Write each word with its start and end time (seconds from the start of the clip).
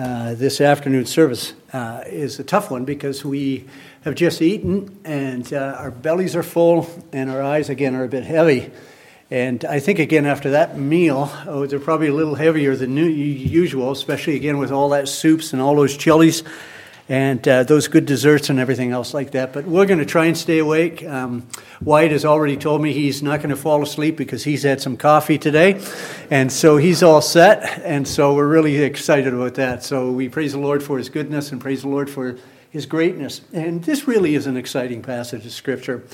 Uh, 0.00 0.32
this 0.32 0.62
afternoon 0.62 1.04
service 1.04 1.52
uh, 1.74 2.02
is 2.06 2.40
a 2.40 2.42
tough 2.42 2.70
one 2.70 2.86
because 2.86 3.22
we 3.22 3.66
have 4.00 4.14
just 4.14 4.40
eaten 4.40 4.98
and 5.04 5.52
uh, 5.52 5.76
our 5.76 5.90
bellies 5.90 6.34
are 6.34 6.42
full 6.42 6.88
and 7.12 7.30
our 7.30 7.42
eyes 7.42 7.68
again 7.68 7.94
are 7.94 8.04
a 8.04 8.08
bit 8.08 8.24
heavy. 8.24 8.70
And 9.30 9.62
I 9.62 9.78
think 9.78 9.98
again 9.98 10.24
after 10.24 10.52
that 10.52 10.78
meal, 10.78 11.30
oh, 11.46 11.66
they're 11.66 11.78
probably 11.78 12.06
a 12.06 12.14
little 12.14 12.34
heavier 12.34 12.74
than 12.76 12.96
usual, 12.96 13.90
especially 13.90 14.36
again 14.36 14.56
with 14.56 14.72
all 14.72 14.88
that 14.88 15.06
soups 15.06 15.52
and 15.52 15.60
all 15.60 15.76
those 15.76 15.98
chilies 15.98 16.44
and 17.10 17.46
uh, 17.48 17.64
those 17.64 17.88
good 17.88 18.06
desserts 18.06 18.50
and 18.50 18.60
everything 18.60 18.92
else 18.92 19.12
like 19.12 19.32
that. 19.32 19.52
But 19.52 19.66
we're 19.66 19.84
going 19.84 19.98
to 19.98 20.06
try 20.06 20.26
and 20.26 20.38
stay 20.38 20.60
awake. 20.60 21.04
Um, 21.04 21.48
Wyatt 21.82 22.12
has 22.12 22.24
already 22.24 22.56
told 22.56 22.80
me 22.80 22.92
he's 22.92 23.20
not 23.20 23.38
going 23.38 23.50
to 23.50 23.56
fall 23.56 23.82
asleep 23.82 24.16
because 24.16 24.44
he's 24.44 24.62
had 24.62 24.80
some 24.80 24.96
coffee 24.96 25.36
today, 25.36 25.82
and 26.30 26.52
so 26.52 26.76
he's 26.76 27.02
all 27.02 27.20
set. 27.20 27.82
And 27.84 28.06
so 28.06 28.32
we're 28.34 28.46
really 28.46 28.76
excited 28.76 29.34
about 29.34 29.56
that. 29.56 29.82
So 29.82 30.12
we 30.12 30.28
praise 30.28 30.52
the 30.52 30.60
Lord 30.60 30.84
for 30.84 30.98
His 30.98 31.08
goodness 31.08 31.50
and 31.50 31.60
praise 31.60 31.82
the 31.82 31.88
Lord 31.88 32.08
for 32.08 32.38
His 32.70 32.86
greatness. 32.86 33.40
And 33.52 33.82
this 33.82 34.06
really 34.06 34.36
is 34.36 34.46
an 34.46 34.56
exciting 34.56 35.02
passage 35.02 35.44
of 35.44 35.50
Scripture. 35.50 36.04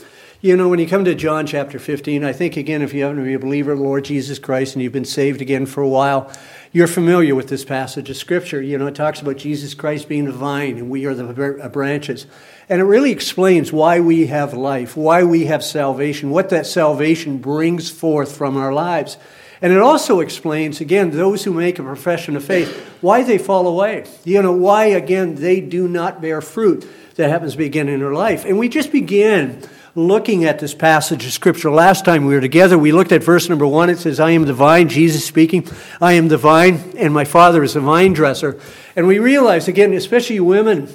You 0.40 0.56
know, 0.56 0.68
when 0.68 0.78
you 0.78 0.86
come 0.86 1.04
to 1.06 1.14
John 1.14 1.46
chapter 1.46 1.78
15, 1.78 2.22
I 2.22 2.32
think, 2.32 2.56
again, 2.56 2.80
if 2.80 2.94
you 2.94 3.02
haven't 3.02 3.22
been 3.22 3.34
a 3.34 3.38
believer 3.38 3.74
Lord 3.74 4.04
Jesus 4.04 4.38
Christ 4.38 4.74
and 4.74 4.82
you've 4.82 4.92
been 4.92 5.04
saved 5.04 5.42
again 5.42 5.66
for 5.66 5.82
a 5.82 5.88
while, 5.88 6.30
you're 6.76 6.86
familiar 6.86 7.34
with 7.34 7.48
this 7.48 7.64
passage 7.64 8.10
of 8.10 8.18
Scripture. 8.18 8.60
You 8.60 8.76
know, 8.76 8.86
it 8.86 8.94
talks 8.94 9.22
about 9.22 9.38
Jesus 9.38 9.72
Christ 9.72 10.10
being 10.10 10.26
the 10.26 10.32
vine 10.32 10.76
and 10.76 10.90
we 10.90 11.06
are 11.06 11.14
the 11.14 11.62
uh, 11.64 11.70
branches. 11.70 12.26
And 12.68 12.82
it 12.82 12.84
really 12.84 13.12
explains 13.12 13.72
why 13.72 14.00
we 14.00 14.26
have 14.26 14.52
life, 14.52 14.94
why 14.94 15.24
we 15.24 15.46
have 15.46 15.64
salvation, 15.64 16.28
what 16.28 16.50
that 16.50 16.66
salvation 16.66 17.38
brings 17.38 17.88
forth 17.88 18.36
from 18.36 18.58
our 18.58 18.74
lives. 18.74 19.16
And 19.62 19.72
it 19.72 19.78
also 19.78 20.20
explains, 20.20 20.82
again, 20.82 21.12
those 21.12 21.44
who 21.44 21.54
make 21.54 21.78
a 21.78 21.82
profession 21.82 22.36
of 22.36 22.44
faith, 22.44 22.76
why 23.00 23.22
they 23.22 23.38
fall 23.38 23.66
away. 23.66 24.04
You 24.24 24.42
know, 24.42 24.52
why, 24.52 24.84
again, 24.84 25.36
they 25.36 25.62
do 25.62 25.88
not 25.88 26.20
bear 26.20 26.42
fruit 26.42 26.86
that 27.14 27.30
happens 27.30 27.52
to 27.52 27.58
begin 27.58 27.88
in 27.88 28.00
their 28.00 28.12
life. 28.12 28.44
And 28.44 28.58
we 28.58 28.68
just 28.68 28.92
begin 28.92 29.66
looking 29.96 30.44
at 30.44 30.58
this 30.58 30.74
passage 30.74 31.24
of 31.24 31.32
Scripture. 31.32 31.70
Last 31.70 32.04
time 32.04 32.26
we 32.26 32.34
were 32.34 32.40
together, 32.42 32.76
we 32.76 32.92
looked 32.92 33.12
at 33.12 33.24
verse 33.24 33.48
number 33.48 33.66
one. 33.66 33.88
It 33.88 33.98
says, 33.98 34.20
I 34.20 34.32
am 34.32 34.44
the 34.44 34.52
vine, 34.52 34.90
Jesus 34.90 35.24
speaking. 35.24 35.66
I 36.02 36.12
am 36.12 36.28
the 36.28 36.36
vine, 36.36 36.92
and 36.98 37.14
my 37.14 37.24
Father 37.24 37.64
is 37.64 37.72
the 37.72 37.80
vine 37.80 38.12
dresser. 38.12 38.60
And 38.94 39.06
we 39.06 39.18
realized, 39.18 39.68
again, 39.68 39.94
especially 39.94 40.38
women 40.38 40.88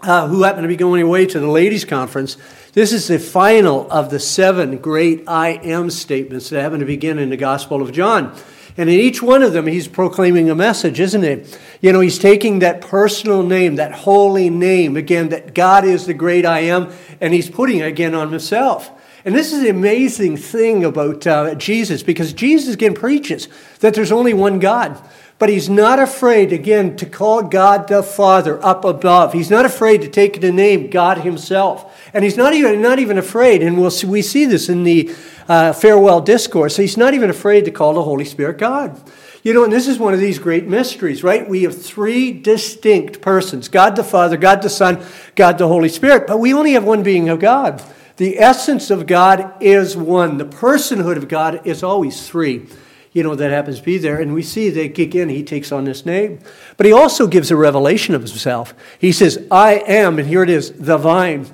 uh, 0.00 0.26
who 0.26 0.42
happen 0.42 0.62
to 0.62 0.68
be 0.68 0.74
going 0.74 1.02
away 1.02 1.24
to 1.26 1.38
the 1.38 1.46
ladies' 1.46 1.84
conference, 1.84 2.36
this 2.72 2.92
is 2.92 3.06
the 3.06 3.20
final 3.20 3.88
of 3.92 4.10
the 4.10 4.18
seven 4.18 4.78
great 4.78 5.22
I 5.28 5.50
am 5.62 5.88
statements 5.88 6.50
that 6.50 6.62
happen 6.62 6.80
to 6.80 6.86
begin 6.86 7.20
in 7.20 7.30
the 7.30 7.36
Gospel 7.36 7.80
of 7.80 7.92
John. 7.92 8.36
And 8.76 8.88
in 8.88 8.98
each 8.98 9.22
one 9.22 9.42
of 9.42 9.52
them, 9.52 9.66
he's 9.66 9.86
proclaiming 9.86 10.48
a 10.48 10.54
message, 10.54 10.98
isn't 10.98 11.24
it? 11.24 11.58
You 11.82 11.92
know, 11.92 12.00
he's 12.00 12.18
taking 12.18 12.60
that 12.60 12.80
personal 12.80 13.42
name, 13.42 13.76
that 13.76 13.92
holy 13.92 14.48
name, 14.48 14.96
again, 14.96 15.28
that 15.28 15.54
God 15.54 15.84
is 15.84 16.06
the 16.06 16.14
great 16.14 16.46
I 16.46 16.60
am, 16.60 16.90
and 17.20 17.34
he's 17.34 17.50
putting 17.50 17.78
it 17.78 17.86
again 17.86 18.14
on 18.14 18.30
himself. 18.30 18.90
And 19.24 19.34
this 19.34 19.52
is 19.52 19.62
the 19.62 19.68
amazing 19.68 20.36
thing 20.36 20.84
about 20.84 21.26
uh, 21.26 21.54
Jesus, 21.54 22.02
because 22.02 22.32
Jesus 22.32 22.74
again 22.74 22.94
preaches 22.94 23.48
that 23.80 23.94
there's 23.94 24.10
only 24.10 24.34
one 24.34 24.58
God. 24.58 25.00
But 25.38 25.48
he's 25.48 25.68
not 25.68 25.98
afraid, 25.98 26.52
again, 26.52 26.96
to 26.96 27.06
call 27.06 27.42
God 27.42 27.88
the 27.88 28.02
Father 28.02 28.64
up 28.64 28.84
above. 28.84 29.32
He's 29.32 29.50
not 29.50 29.64
afraid 29.64 30.02
to 30.02 30.08
take 30.08 30.40
the 30.40 30.52
name 30.52 30.88
God 30.88 31.18
himself. 31.18 31.91
And 32.14 32.24
he's 32.24 32.36
not 32.36 32.52
even, 32.52 32.82
not 32.82 32.98
even 32.98 33.16
afraid, 33.16 33.62
and 33.62 33.80
we'll 33.80 33.90
see, 33.90 34.06
we 34.06 34.22
see 34.22 34.44
this 34.44 34.68
in 34.68 34.84
the 34.84 35.14
uh, 35.48 35.72
farewell 35.72 36.20
discourse. 36.20 36.76
He's 36.76 36.96
not 36.96 37.14
even 37.14 37.30
afraid 37.30 37.64
to 37.64 37.70
call 37.70 37.94
the 37.94 38.02
Holy 38.02 38.24
Spirit 38.24 38.58
God. 38.58 39.00
You 39.42 39.54
know, 39.54 39.64
and 39.64 39.72
this 39.72 39.88
is 39.88 39.98
one 39.98 40.14
of 40.14 40.20
these 40.20 40.38
great 40.38 40.68
mysteries, 40.68 41.24
right? 41.24 41.48
We 41.48 41.62
have 41.64 41.80
three 41.80 42.32
distinct 42.32 43.20
persons 43.20 43.68
God 43.68 43.96
the 43.96 44.04
Father, 44.04 44.36
God 44.36 44.62
the 44.62 44.70
Son, 44.70 45.04
God 45.34 45.58
the 45.58 45.66
Holy 45.66 45.88
Spirit, 45.88 46.26
but 46.26 46.38
we 46.38 46.54
only 46.54 46.72
have 46.72 46.84
one 46.84 47.02
being 47.02 47.28
of 47.28 47.40
God. 47.40 47.82
The 48.18 48.38
essence 48.38 48.90
of 48.90 49.06
God 49.06 49.54
is 49.60 49.96
one, 49.96 50.38
the 50.38 50.44
personhood 50.44 51.16
of 51.16 51.28
God 51.28 51.66
is 51.66 51.82
always 51.82 52.28
three. 52.28 52.66
You 53.12 53.22
know, 53.22 53.34
that 53.34 53.50
happens 53.50 53.78
to 53.78 53.84
be 53.84 53.98
there. 53.98 54.20
And 54.20 54.32
we 54.32 54.42
see 54.42 54.70
that 54.70 54.98
again, 54.98 55.28
he 55.28 55.42
takes 55.42 55.70
on 55.70 55.84
this 55.84 56.06
name. 56.06 56.38
But 56.76 56.86
he 56.86 56.92
also 56.92 57.26
gives 57.26 57.50
a 57.50 57.56
revelation 57.56 58.14
of 58.14 58.22
himself. 58.22 58.74
He 58.98 59.12
says, 59.12 59.46
I 59.50 59.74
am, 59.74 60.18
and 60.18 60.28
here 60.28 60.42
it 60.42 60.48
is, 60.48 60.72
the 60.72 60.96
vine. 60.96 61.46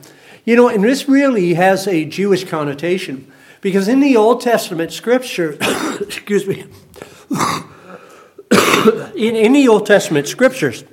You 0.49 0.57
know, 0.57 0.71
and 0.71 0.83
this 0.83 1.07
really 1.07 1.53
has 1.53 1.87
a 1.87 2.07
Jewish 2.07 2.45
connotation. 2.45 3.31
Because 3.61 3.87
in 3.87 4.01
the 4.01 4.17
Old 4.17 4.41
Testament 4.41 4.93
scripture, 4.93 5.59
excuse 6.01 6.47
me, 6.47 6.65
in, 9.15 9.37
in 9.37 9.53
the 9.53 9.69
Old 9.69 9.85
Testament 9.85 10.27
scriptures, 10.27 10.85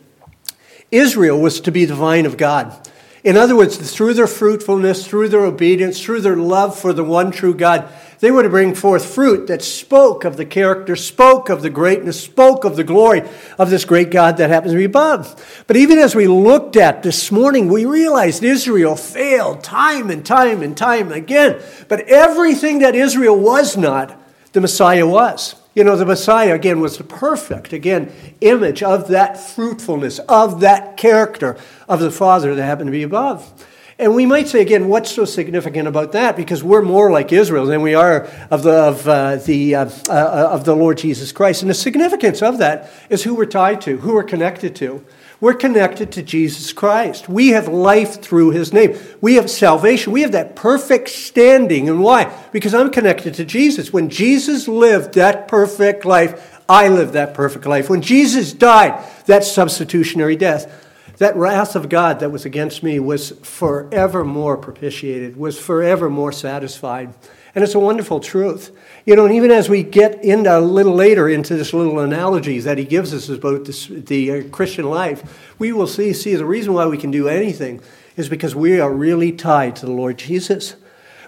Israel 0.92 1.40
was 1.40 1.62
to 1.62 1.72
be 1.72 1.86
the 1.86 1.96
vine 1.96 2.26
of 2.26 2.36
God. 2.36 2.86
In 3.26 3.38
other 3.38 3.56
words, 3.56 3.78
through 3.92 4.14
their 4.14 4.28
fruitfulness, 4.28 5.08
through 5.08 5.30
their 5.30 5.44
obedience, 5.46 6.00
through 6.00 6.22
their 6.22 6.36
love 6.36 6.80
for 6.80 6.94
the 6.94 7.04
one 7.04 7.32
true 7.32 7.56
God, 7.56 7.92
they 8.20 8.30
were 8.30 8.44
to 8.44 8.50
bring 8.50 8.76
forth 8.76 9.04
fruit 9.04 9.48
that 9.48 9.64
spoke 9.64 10.24
of 10.26 10.38
the 10.38 10.46
character, 10.46 10.96
spoke 10.96 11.50
of 11.50 11.64
the 11.64 11.72
greatness, 11.72 12.22
spoke 12.22 12.64
of 12.64 12.76
the 12.76 12.84
glory 12.84 13.24
of 13.58 13.72
this 13.72 13.84
great 13.84 14.12
God 14.12 14.38
that 14.38 14.52
happens 14.52 14.74
to 14.74 14.78
be 14.78 14.84
above. 14.84 15.64
But 15.66 15.76
even 15.76 15.98
as 15.98 16.14
we 16.14 16.28
looked 16.28 16.76
at 16.76 17.02
this 17.02 17.32
morning, 17.32 17.68
we 17.68 17.86
realized 17.86 18.44
Israel 18.44 18.96
failed 18.96 19.64
time 19.64 20.12
and 20.12 20.24
time 20.24 20.62
and 20.62 20.78
time 20.78 21.12
again. 21.12 21.60
But 21.88 22.02
everything 22.02 22.78
that 22.80 22.94
Israel 22.94 23.40
was 23.40 23.76
not, 23.76 24.22
the 24.54 24.62
Messiah 24.62 25.08
was. 25.08 25.56
You 25.76 25.84
know, 25.84 25.98
the 25.98 26.06
Messiah, 26.06 26.54
again, 26.54 26.80
was 26.80 26.98
the 26.98 27.04
perfect, 27.04 27.74
again, 27.74 28.12
image 28.40 28.82
of 28.82 29.10
that 29.10 29.38
fruitfulness, 29.38 30.20
of 30.20 30.62
that 30.62 30.96
character 30.96 31.58
of 31.90 32.00
the 32.00 32.12
Father 32.12 32.56
that 32.56 32.64
happened 32.64 32.88
to 32.88 32.92
be 32.92 33.04
above. 33.04 33.66
And 34.00 34.16
we 34.16 34.26
might 34.26 34.48
say 34.48 34.62
again, 34.62 34.88
what's 34.88 35.12
so 35.12 35.26
significant 35.26 35.88
about 35.88 36.14
that? 36.14 36.38
Because 36.38 36.64
we're 36.64 36.82
more 36.82 37.12
like 37.12 37.34
Israel 37.34 37.66
than 37.66 37.82
we 37.82 37.94
are 37.94 38.28
of 38.50 38.64
the 38.64 38.74
of 38.74 39.08
uh, 39.08 39.36
the 39.38 39.76
uh, 39.76 39.90
uh, 40.10 40.50
of 40.52 40.66
the 40.66 40.76
Lord 40.76 40.98
Jesus 40.98 41.32
Christ. 41.32 41.62
And 41.62 41.70
the 41.70 41.76
significance 41.76 42.42
of 42.42 42.58
that 42.58 42.90
is 43.10 43.24
who 43.24 43.36
we're 43.36 43.46
tied 43.46 43.82
to, 43.82 43.98
who 43.98 44.14
we're 44.14 44.24
connected 44.24 44.76
to. 44.78 45.06
We're 45.46 45.54
connected 45.54 46.12
to 46.14 46.24
Jesus 46.24 46.74
Christ. 46.74 47.30
We 47.30 47.50
have 47.50 47.68
life 47.68 48.20
through 48.20 48.50
His 48.50 48.74
name. 48.74 48.98
We 49.22 49.36
have 49.36 49.48
salvation. 49.48 50.12
We 50.12 50.24
have 50.24 50.32
that 50.32 50.56
perfect 50.56 51.08
standing. 51.08 51.88
And 51.88 52.02
why? 52.02 52.36
Because 52.52 52.74
I'm 52.74 52.90
connected 52.90 53.36
to 53.36 53.46
Jesus. 53.46 53.94
When 53.94 54.10
Jesus 54.10 54.68
lived 54.68 55.14
that 55.14 55.48
perfect 55.48 56.04
life, 56.04 56.60
I 56.68 56.88
lived 56.88 57.14
that 57.14 57.36
perfect 57.36 57.68
life. 57.68 57.92
When 57.92 58.02
Jesus 58.02 58.54
died, 58.54 59.00
that 59.28 59.44
substitutionary 59.44 60.36
death, 60.36 60.84
that 61.20 61.36
wrath 61.36 61.76
of 61.76 61.90
God 61.90 62.22
that 62.22 62.32
was 62.32 62.46
against 62.46 62.82
me 62.82 63.00
was 63.00 63.30
forevermore 63.30 64.58
propitiated, 64.58 65.38
was 65.38 65.60
forevermore 65.60 66.32
satisfied. 66.32 67.14
And 67.56 67.64
it's 67.64 67.74
a 67.74 67.80
wonderful 67.80 68.20
truth. 68.20 68.78
You 69.06 69.16
know, 69.16 69.26
and 69.26 69.34
even 69.34 69.50
as 69.50 69.70
we 69.70 69.82
get 69.82 70.24
into 70.24 70.56
a 70.56 70.60
little 70.60 70.94
later 70.94 71.30
into 71.30 71.56
this 71.56 71.74
little 71.74 72.00
analogy 72.00 72.60
that 72.60 72.78
he 72.78 72.84
gives 72.84 73.14
us 73.14 73.30
about 73.30 73.64
this, 73.66 73.88
the 73.88 74.32
uh, 74.32 74.44
Christian 74.50 74.90
life, 74.90 75.54
we 75.58 75.72
will 75.72 75.88
see, 75.88 76.12
see 76.12 76.36
the 76.36 76.46
reason 76.46 76.74
why 76.74 76.86
we 76.86 76.98
can 76.98 77.12
do 77.12 77.30
anything 77.30 77.82
is 78.18 78.28
because 78.28 78.54
we 78.54 78.80
are 78.80 78.92
really 78.92 79.32
tied 79.32 79.78
to 79.78 79.86
the 79.86 79.92
Lord 79.92 80.18
Jesus. 80.18 80.76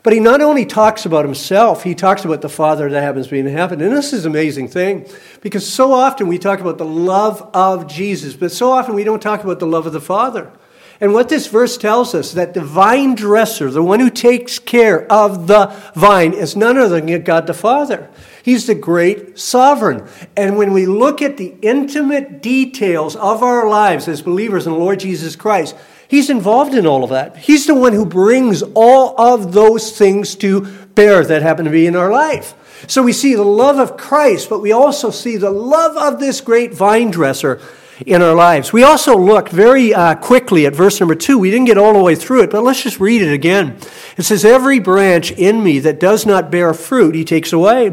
But 0.03 0.13
he 0.13 0.19
not 0.19 0.41
only 0.41 0.65
talks 0.65 1.05
about 1.05 1.25
himself, 1.25 1.83
he 1.83 1.95
talks 1.95 2.25
about 2.25 2.41
the 2.41 2.49
Father 2.49 2.89
that 2.89 3.01
happens 3.01 3.27
to 3.27 3.31
be 3.31 3.39
in 3.39 3.47
heaven. 3.47 3.81
And 3.81 3.95
this 3.95 4.13
is 4.13 4.25
an 4.25 4.31
amazing 4.31 4.67
thing 4.67 5.07
because 5.41 5.71
so 5.71 5.93
often 5.93 6.27
we 6.27 6.37
talk 6.37 6.59
about 6.59 6.77
the 6.77 6.85
love 6.85 7.49
of 7.53 7.87
Jesus, 7.87 8.35
but 8.35 8.51
so 8.51 8.71
often 8.71 8.95
we 8.95 9.03
don't 9.03 9.21
talk 9.21 9.43
about 9.43 9.59
the 9.59 9.67
love 9.67 9.85
of 9.85 9.93
the 9.93 10.01
Father. 10.01 10.51
And 10.99 11.13
what 11.13 11.29
this 11.29 11.47
verse 11.47 11.77
tells 11.77 12.15
us 12.15 12.31
that 12.31 12.53
the 12.53 12.63
vine 12.63 13.13
dresser, 13.13 13.69
the 13.69 13.83
one 13.83 13.99
who 13.99 14.09
takes 14.09 14.57
care 14.57 15.11
of 15.11 15.47
the 15.47 15.67
vine, 15.93 16.33
is 16.33 16.55
none 16.55 16.77
other 16.77 16.99
than 16.99 17.23
God 17.23 17.45
the 17.45 17.53
Father. 17.53 18.09
He's 18.41 18.65
the 18.65 18.75
great 18.75 19.37
sovereign. 19.37 20.07
And 20.35 20.57
when 20.57 20.73
we 20.73 20.85
look 20.85 21.21
at 21.21 21.37
the 21.37 21.55
intimate 21.61 22.41
details 22.41 23.15
of 23.15 23.43
our 23.43 23.69
lives 23.69 24.07
as 24.07 24.21
believers 24.21 24.65
in 24.65 24.73
Lord 24.73 24.99
Jesus 24.99 25.35
Christ, 25.35 25.75
He's 26.07 26.29
involved 26.29 26.73
in 26.73 26.87
all 26.87 27.03
of 27.03 27.09
that. 27.09 27.35
He's 27.35 27.67
the 27.67 27.75
one 27.75 27.93
who 27.93 28.05
brings 28.05 28.63
all 28.73 29.19
of 29.19 29.51
those 29.51 29.95
things 29.95 30.35
to 30.35 30.61
bear 30.95 31.23
that 31.25 31.41
happen 31.41 31.65
to 31.65 31.71
be 31.71 31.85
in 31.85 31.95
our 31.95 32.09
life. 32.09 32.53
So 32.87 33.03
we 33.03 33.11
see 33.11 33.35
the 33.35 33.43
love 33.43 33.77
of 33.77 33.97
Christ, 33.97 34.49
but 34.49 34.61
we 34.61 34.71
also 34.71 35.09
see 35.09 35.35
the 35.35 35.51
love 35.51 35.97
of 35.97 36.19
this 36.19 36.39
great 36.39 36.73
vine 36.73 37.11
dresser 37.11 37.59
in 38.05 38.21
our 38.21 38.35
lives. 38.35 38.71
We 38.71 38.83
also 38.83 39.17
looked 39.17 39.49
very 39.49 39.93
uh, 39.93 40.15
quickly 40.15 40.65
at 40.65 40.75
verse 40.75 40.99
number 40.99 41.15
two. 41.15 41.39
We 41.39 41.49
didn't 41.49 41.65
get 41.65 41.77
all 41.77 41.93
the 41.93 42.01
way 42.01 42.15
through 42.15 42.43
it, 42.43 42.51
but 42.51 42.63
let's 42.63 42.83
just 42.83 42.99
read 42.99 43.21
it 43.21 43.33
again. 43.33 43.77
It 44.17 44.23
says, 44.23 44.45
Every 44.45 44.79
branch 44.79 45.31
in 45.31 45.63
me 45.63 45.79
that 45.79 45.99
does 45.99 46.25
not 46.25 46.51
bear 46.51 46.73
fruit, 46.73 47.15
he 47.15 47.25
takes 47.25 47.51
away. 47.53 47.87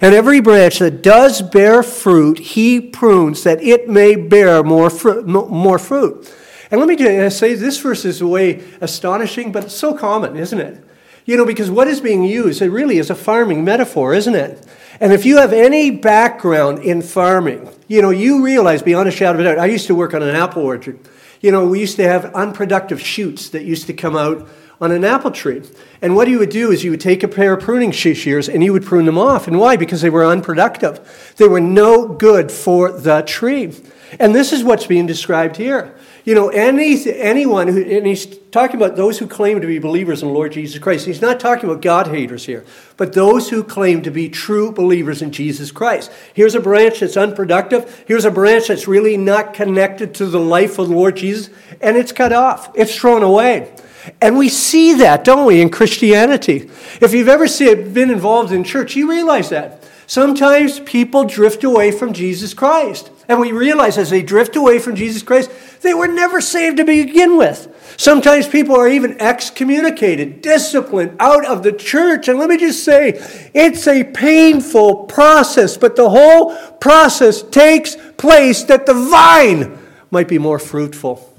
And 0.00 0.14
every 0.14 0.40
branch 0.40 0.78
that 0.78 1.02
does 1.02 1.42
bear 1.42 1.82
fruit, 1.82 2.38
he 2.38 2.80
prunes 2.80 3.42
that 3.42 3.62
it 3.62 3.88
may 3.88 4.14
bear 4.14 4.62
more, 4.62 4.90
more 5.24 5.78
fruit. 5.78 6.34
And 6.70 6.80
let 6.80 6.88
me 6.88 7.30
say 7.30 7.54
this 7.54 7.80
verse 7.80 8.04
is 8.04 8.20
a 8.20 8.26
way 8.26 8.62
astonishing, 8.80 9.52
but 9.52 9.64
it's 9.64 9.74
so 9.74 9.94
common, 9.94 10.36
isn't 10.36 10.60
it? 10.60 10.84
You 11.24 11.36
know, 11.36 11.44
because 11.44 11.70
what 11.70 11.88
is 11.88 12.00
being 12.00 12.24
used, 12.24 12.62
it 12.62 12.70
really 12.70 12.98
is 12.98 13.10
a 13.10 13.14
farming 13.14 13.64
metaphor, 13.64 14.14
isn't 14.14 14.34
it? 14.34 14.66
And 15.00 15.12
if 15.12 15.24
you 15.24 15.38
have 15.38 15.52
any 15.52 15.90
background 15.90 16.80
in 16.80 17.02
farming, 17.02 17.68
you 17.86 18.02
know, 18.02 18.10
you 18.10 18.44
realize 18.44 18.82
beyond 18.82 19.08
a 19.08 19.12
shadow 19.12 19.38
of 19.38 19.40
a 19.40 19.44
doubt, 19.44 19.58
I 19.58 19.66
used 19.66 19.86
to 19.86 19.94
work 19.94 20.12
on 20.12 20.22
an 20.22 20.34
apple 20.34 20.62
orchard. 20.62 20.98
You 21.40 21.52
know, 21.52 21.66
we 21.66 21.80
used 21.80 21.96
to 21.96 22.08
have 22.08 22.34
unproductive 22.34 23.00
shoots 23.00 23.50
that 23.50 23.64
used 23.64 23.86
to 23.86 23.92
come 23.92 24.16
out 24.16 24.48
on 24.80 24.92
an 24.92 25.04
apple 25.04 25.30
tree. 25.30 25.62
And 26.02 26.16
what 26.16 26.28
you 26.28 26.38
would 26.38 26.50
do 26.50 26.70
is 26.70 26.84
you 26.84 26.90
would 26.90 27.00
take 27.00 27.22
a 27.22 27.28
pair 27.28 27.54
of 27.54 27.62
pruning 27.62 27.90
shears 27.90 28.48
and 28.48 28.62
you 28.62 28.72
would 28.72 28.84
prune 28.84 29.06
them 29.06 29.18
off. 29.18 29.46
And 29.46 29.58
why? 29.58 29.76
Because 29.76 30.02
they 30.02 30.10
were 30.10 30.24
unproductive. 30.24 31.34
They 31.36 31.48
were 31.48 31.60
no 31.60 32.08
good 32.08 32.50
for 32.50 32.90
the 32.90 33.22
tree. 33.22 33.72
And 34.18 34.34
this 34.34 34.52
is 34.52 34.64
what's 34.64 34.86
being 34.86 35.06
described 35.06 35.56
here. 35.56 35.94
You 36.28 36.34
know, 36.34 36.50
any, 36.50 37.10
anyone 37.10 37.68
who, 37.68 37.82
and 37.82 38.06
he's 38.06 38.26
talking 38.50 38.76
about 38.76 38.96
those 38.96 39.18
who 39.18 39.26
claim 39.26 39.62
to 39.62 39.66
be 39.66 39.78
believers 39.78 40.20
in 40.20 40.28
the 40.28 40.34
Lord 40.34 40.52
Jesus 40.52 40.78
Christ. 40.78 41.06
He's 41.06 41.22
not 41.22 41.40
talking 41.40 41.70
about 41.70 41.80
God 41.80 42.08
haters 42.08 42.44
here, 42.44 42.66
but 42.98 43.14
those 43.14 43.48
who 43.48 43.64
claim 43.64 44.02
to 44.02 44.10
be 44.10 44.28
true 44.28 44.70
believers 44.70 45.22
in 45.22 45.32
Jesus 45.32 45.72
Christ. 45.72 46.12
Here's 46.34 46.54
a 46.54 46.60
branch 46.60 47.00
that's 47.00 47.16
unproductive. 47.16 48.04
Here's 48.06 48.26
a 48.26 48.30
branch 48.30 48.68
that's 48.68 48.86
really 48.86 49.16
not 49.16 49.54
connected 49.54 50.14
to 50.16 50.26
the 50.26 50.38
life 50.38 50.78
of 50.78 50.88
the 50.88 50.94
Lord 50.94 51.16
Jesus, 51.16 51.48
and 51.80 51.96
it's 51.96 52.12
cut 52.12 52.34
off, 52.34 52.72
it's 52.74 52.94
thrown 52.94 53.22
away. 53.22 53.72
And 54.20 54.36
we 54.36 54.50
see 54.50 54.92
that, 54.98 55.24
don't 55.24 55.46
we, 55.46 55.62
in 55.62 55.70
Christianity? 55.70 56.68
If 57.00 57.14
you've 57.14 57.28
ever 57.28 57.46
been 57.46 58.10
involved 58.10 58.52
in 58.52 58.64
church, 58.64 58.96
you 58.96 59.08
realize 59.08 59.48
that. 59.48 59.77
Sometimes 60.08 60.80
people 60.80 61.24
drift 61.24 61.62
away 61.64 61.90
from 61.92 62.14
Jesus 62.14 62.54
Christ. 62.54 63.10
And 63.28 63.38
we 63.38 63.52
realize 63.52 63.98
as 63.98 64.08
they 64.08 64.22
drift 64.22 64.56
away 64.56 64.78
from 64.78 64.96
Jesus 64.96 65.22
Christ, 65.22 65.50
they 65.82 65.92
were 65.92 66.08
never 66.08 66.40
saved 66.40 66.78
to 66.78 66.84
begin 66.84 67.36
with. 67.36 67.94
Sometimes 67.98 68.48
people 68.48 68.74
are 68.74 68.88
even 68.88 69.20
excommunicated, 69.20 70.40
disciplined 70.40 71.14
out 71.20 71.44
of 71.44 71.62
the 71.62 71.72
church. 71.72 72.26
And 72.26 72.38
let 72.38 72.48
me 72.48 72.56
just 72.56 72.84
say, 72.84 73.50
it's 73.52 73.86
a 73.86 74.02
painful 74.02 75.04
process, 75.04 75.76
but 75.76 75.94
the 75.94 76.08
whole 76.08 76.56
process 76.78 77.42
takes 77.42 77.94
place 78.16 78.62
that 78.64 78.86
the 78.86 78.94
vine 78.94 79.78
might 80.10 80.28
be 80.28 80.38
more 80.38 80.58
fruitful. 80.58 81.36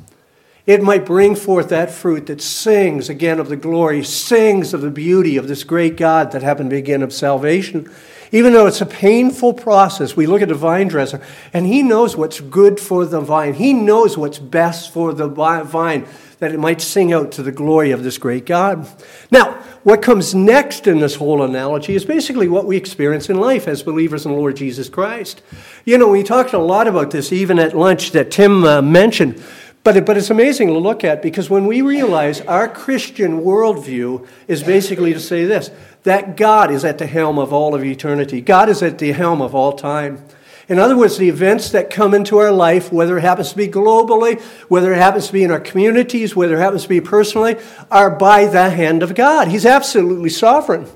It 0.68 0.84
might 0.84 1.08
bring 1.08 1.36
forth 1.36 1.70
that 1.70 1.90
fruit 1.90 2.28
that 2.28 2.40
sings 2.40 3.10
again 3.10 3.40
of 3.40 3.50
the 3.50 3.56
glory, 3.56 4.04
sings 4.04 4.76
of 4.76 4.82
the 4.82 4.92
beauty 4.92 5.38
of 5.38 5.48
this 5.48 5.64
great 5.64 5.98
God 5.98 6.34
that 6.34 6.44
happened 6.44 6.70
to 6.70 6.76
begin 6.76 7.02
of 7.02 7.12
salvation. 7.12 7.92
Even 8.32 8.54
though 8.54 8.68
it's 8.68 8.82
a 8.82 8.86
painful 8.86 9.54
process, 9.54 10.16
we 10.16 10.28
look 10.28 10.42
at 10.42 10.50
the 10.50 10.54
vine 10.54 10.88
dresser 10.88 11.22
and 11.54 11.66
he 11.66 11.82
knows 11.82 12.16
what's 12.16 12.40
good 12.40 12.80
for 12.80 13.06
the 13.06 13.22
vine. 13.22 13.56
He 13.56 13.74
knows 13.74 14.18
what's 14.18 14.38
best 14.38 14.94
for 14.94 15.14
the 15.14 15.28
vine, 15.28 16.06
that 16.38 16.52
it 16.52 16.60
might 16.60 16.82
sing 16.82 17.12
out 17.12 17.32
to 17.34 17.44
the 17.44 17.52
glory 17.52 17.92
of 17.92 18.04
this 18.04 18.18
great 18.18 18.46
God. 18.46 18.88
Now, 19.32 19.54
what 19.84 20.02
comes 20.02 20.36
next 20.36 20.86
in 20.88 21.00
this 21.00 21.16
whole 21.16 21.42
analogy 21.42 21.96
is 21.96 22.06
basically 22.06 22.48
what 22.48 22.66
we 22.66 22.78
experience 22.78 23.30
in 23.30 23.40
life 23.40 23.68
as 23.68 23.82
believers 23.82 24.26
in 24.26 24.32
the 24.32 24.38
Lord 24.38 24.56
Jesus 24.56 24.90
Christ. 24.90 25.42
You 25.86 25.98
know, 25.98 26.10
we 26.10 26.22
talked 26.22 26.54
a 26.54 26.60
lot 26.60 26.88
about 26.88 27.12
this 27.12 27.34
even 27.34 27.58
at 27.58 27.76
lunch 27.76 28.12
that 28.12 28.30
Tim 28.30 28.64
uh, 28.64 28.82
mentioned. 28.82 29.44
But, 29.84 30.06
but 30.06 30.18
it's 30.18 30.30
amazing 30.30 30.68
to 30.68 30.78
look 30.78 31.04
at 31.04 31.22
because 31.22 31.50
when 31.50 31.66
we 31.66 31.82
realize 31.82 32.42
our 32.42 32.68
Christian 32.68 33.42
worldview 33.42 34.28
is 34.48 34.62
basically 34.62 35.14
to 35.14 35.20
say 35.20 35.46
this 35.46 35.72
that 36.04 36.38
God 36.38 36.72
is 36.72 36.86
at 36.86 36.98
the 36.98 37.08
helm 37.08 37.38
of 37.38 37.52
all 37.52 37.76
of 37.76 37.84
eternity, 37.84 38.42
God 38.42 38.70
is 38.70 38.82
at 38.82 38.98
the 38.98 39.12
helm 39.12 39.42
of 39.42 39.54
all 39.54 39.74
time. 39.74 40.24
In 40.70 40.78
other 40.78 40.96
words, 40.96 41.18
the 41.18 41.30
events 41.30 41.72
that 41.72 41.90
come 41.90 42.14
into 42.14 42.38
our 42.38 42.52
life, 42.52 42.94
whether 42.94 43.18
it 43.18 43.22
happens 43.22 43.50
to 43.50 43.58
be 43.58 43.68
globally, 43.68 44.40
whether 44.70 44.94
it 44.94 44.98
happens 44.98 45.26
to 45.28 45.34
be 45.34 45.44
in 45.44 45.50
our 45.50 45.60
communities, 45.60 46.36
whether 46.36 46.58
it 46.58 46.60
happens 46.60 46.84
to 46.84 46.90
be 46.90 47.02
personally, 47.02 47.58
are 47.90 48.12
by 48.12 48.46
the 48.46 48.70
hand 48.70 49.02
of 49.02 49.16
God. 49.16 49.48
He's 49.48 49.66
absolutely 49.66 50.30
sovereign. 50.30 50.88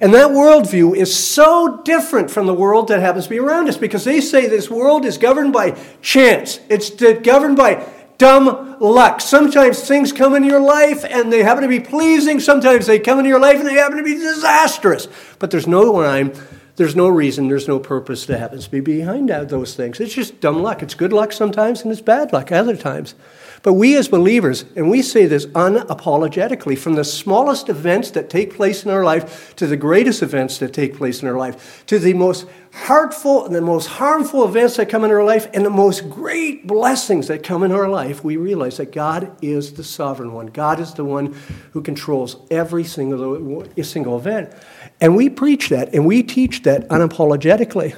And 0.00 0.12
that 0.14 0.30
worldview 0.30 0.96
is 0.96 1.14
so 1.14 1.80
different 1.82 2.30
from 2.30 2.46
the 2.46 2.54
world 2.54 2.88
that 2.88 3.00
happens 3.00 3.24
to 3.24 3.30
be 3.30 3.38
around 3.38 3.68
us 3.68 3.76
because 3.76 4.04
they 4.04 4.20
say 4.20 4.46
this 4.46 4.70
world 4.70 5.04
is 5.04 5.18
governed 5.18 5.52
by 5.52 5.78
chance. 6.02 6.60
It's 6.68 6.90
governed 6.90 7.56
by 7.56 7.86
dumb 8.22 8.76
luck. 8.78 9.20
Sometimes 9.20 9.80
things 9.80 10.12
come 10.12 10.36
in 10.36 10.44
your 10.44 10.60
life 10.60 11.04
and 11.04 11.32
they 11.32 11.42
happen 11.42 11.62
to 11.62 11.68
be 11.68 11.80
pleasing. 11.80 12.38
Sometimes 12.38 12.86
they 12.86 13.00
come 13.00 13.18
into 13.18 13.28
your 13.28 13.40
life 13.40 13.58
and 13.58 13.66
they 13.66 13.74
happen 13.74 13.96
to 13.96 14.04
be 14.04 14.14
disastrous. 14.14 15.08
But 15.40 15.50
there's 15.50 15.66
no 15.66 15.98
rhyme, 15.98 16.32
there's 16.76 16.94
no 16.94 17.08
reason, 17.08 17.48
there's 17.48 17.66
no 17.66 17.80
purpose 17.80 18.24
that 18.26 18.38
happens 18.38 18.66
to 18.66 18.70
be 18.70 18.78
behind 18.78 19.28
those 19.28 19.74
things. 19.74 19.98
It's 19.98 20.14
just 20.14 20.40
dumb 20.40 20.62
luck. 20.62 20.84
It's 20.84 20.94
good 20.94 21.12
luck 21.12 21.32
sometimes 21.32 21.82
and 21.82 21.90
it's 21.90 22.00
bad 22.00 22.32
luck 22.32 22.52
other 22.52 22.76
times. 22.76 23.16
But 23.62 23.74
we 23.74 23.96
as 23.96 24.08
believers, 24.08 24.64
and 24.74 24.90
we 24.90 25.02
say 25.02 25.26
this 25.26 25.46
unapologetically, 25.46 26.76
from 26.76 26.94
the 26.94 27.04
smallest 27.04 27.68
events 27.68 28.10
that 28.10 28.28
take 28.28 28.54
place 28.54 28.84
in 28.84 28.90
our 28.90 29.04
life 29.04 29.54
to 29.56 29.68
the 29.68 29.76
greatest 29.76 30.20
events 30.20 30.58
that 30.58 30.72
take 30.72 30.96
place 30.96 31.22
in 31.22 31.28
our 31.28 31.36
life, 31.36 31.84
to 31.86 32.00
the 32.00 32.12
most 32.14 32.48
hurtful 32.72 33.46
and 33.46 33.54
the 33.54 33.60
most 33.60 33.86
harmful 33.86 34.44
events 34.44 34.76
that 34.76 34.88
come 34.88 35.04
in 35.04 35.12
our 35.12 35.22
life 35.22 35.48
and 35.54 35.64
the 35.64 35.70
most 35.70 36.10
great 36.10 36.66
blessings 36.66 37.28
that 37.28 37.44
come 37.44 37.62
in 37.62 37.70
our 37.70 37.88
life, 37.88 38.24
we 38.24 38.36
realize 38.36 38.78
that 38.78 38.90
God 38.90 39.30
is 39.40 39.74
the 39.74 39.84
sovereign 39.84 40.32
one. 40.32 40.46
God 40.46 40.80
is 40.80 40.94
the 40.94 41.04
one 41.04 41.36
who 41.72 41.82
controls 41.82 42.36
every 42.50 42.82
single, 42.82 43.64
single 43.82 44.18
event. 44.18 44.52
And 45.00 45.14
we 45.14 45.28
preach 45.28 45.68
that 45.68 45.94
and 45.94 46.04
we 46.04 46.24
teach 46.24 46.62
that 46.64 46.88
unapologetically. 46.88 47.94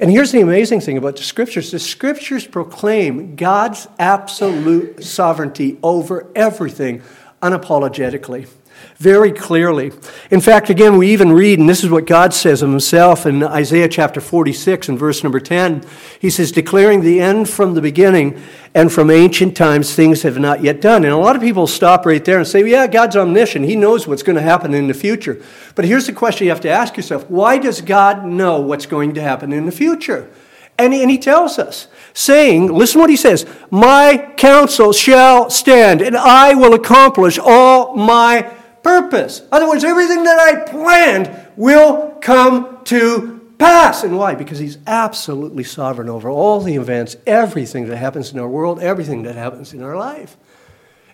And 0.00 0.10
here's 0.10 0.32
the 0.32 0.40
amazing 0.40 0.80
thing 0.80 0.96
about 0.96 1.16
the 1.16 1.22
scriptures. 1.22 1.70
The 1.70 1.78
scriptures 1.78 2.46
proclaim 2.46 3.36
God's 3.36 3.88
absolute 3.98 5.04
sovereignty 5.04 5.78
over 5.82 6.30
everything 6.34 7.02
unapologetically 7.42 8.48
very 8.96 9.30
clearly. 9.32 9.92
In 10.30 10.40
fact, 10.40 10.70
again, 10.70 10.96
we 10.96 11.12
even 11.12 11.32
read, 11.32 11.58
and 11.58 11.68
this 11.68 11.84
is 11.84 11.90
what 11.90 12.06
God 12.06 12.34
says 12.34 12.62
of 12.62 12.70
himself 12.70 13.26
in 13.26 13.42
Isaiah 13.42 13.88
chapter 13.88 14.20
46 14.20 14.88
and 14.88 14.98
verse 14.98 15.22
number 15.22 15.38
10. 15.38 15.84
He 16.20 16.30
says, 16.30 16.50
declaring 16.50 17.02
the 17.02 17.20
end 17.20 17.48
from 17.48 17.74
the 17.74 17.80
beginning 17.80 18.42
and 18.74 18.92
from 18.92 19.10
ancient 19.10 19.56
times 19.56 19.94
things 19.94 20.22
have 20.22 20.38
not 20.38 20.62
yet 20.62 20.80
done. 20.80 21.04
And 21.04 21.12
a 21.12 21.16
lot 21.16 21.36
of 21.36 21.42
people 21.42 21.66
stop 21.66 22.06
right 22.06 22.24
there 22.24 22.38
and 22.38 22.46
say, 22.46 22.62
well, 22.62 22.72
yeah, 22.72 22.86
God's 22.86 23.16
omniscient. 23.16 23.64
He 23.64 23.76
knows 23.76 24.06
what's 24.06 24.22
going 24.22 24.36
to 24.36 24.42
happen 24.42 24.74
in 24.74 24.88
the 24.88 24.94
future. 24.94 25.40
But 25.74 25.84
here's 25.84 26.06
the 26.06 26.12
question 26.12 26.46
you 26.46 26.50
have 26.50 26.60
to 26.62 26.70
ask 26.70 26.96
yourself 26.96 27.28
why 27.30 27.58
does 27.58 27.80
God 27.80 28.26
know 28.26 28.60
what's 28.60 28.86
going 28.86 29.14
to 29.14 29.22
happen 29.22 29.52
in 29.52 29.66
the 29.66 29.72
future? 29.72 30.28
And 30.76 30.94
and 30.94 31.10
he 31.10 31.18
tells 31.18 31.58
us, 31.58 31.88
saying, 32.12 32.72
listen 32.72 33.00
what 33.00 33.10
he 33.10 33.16
says, 33.16 33.46
My 33.70 34.32
counsel 34.36 34.92
shall 34.92 35.50
stand, 35.50 36.00
and 36.00 36.16
I 36.16 36.54
will 36.54 36.74
accomplish 36.74 37.38
all 37.38 37.96
my 37.96 38.52
purpose. 38.82 39.40
In 39.40 39.48
other 39.52 39.68
words, 39.68 39.84
everything 39.84 40.24
that 40.24 40.38
I 40.38 40.70
planned 40.70 41.48
will 41.56 42.10
come 42.20 42.78
to 42.84 43.52
pass. 43.58 44.04
And 44.04 44.16
why? 44.16 44.34
Because 44.34 44.58
He's 44.58 44.78
absolutely 44.86 45.64
sovereign 45.64 46.08
over 46.08 46.30
all 46.30 46.60
the 46.60 46.76
events, 46.76 47.16
everything 47.26 47.88
that 47.88 47.96
happens 47.96 48.32
in 48.32 48.38
our 48.38 48.48
world, 48.48 48.80
everything 48.80 49.22
that 49.24 49.34
happens 49.34 49.72
in 49.72 49.82
our 49.82 49.96
life. 49.96 50.36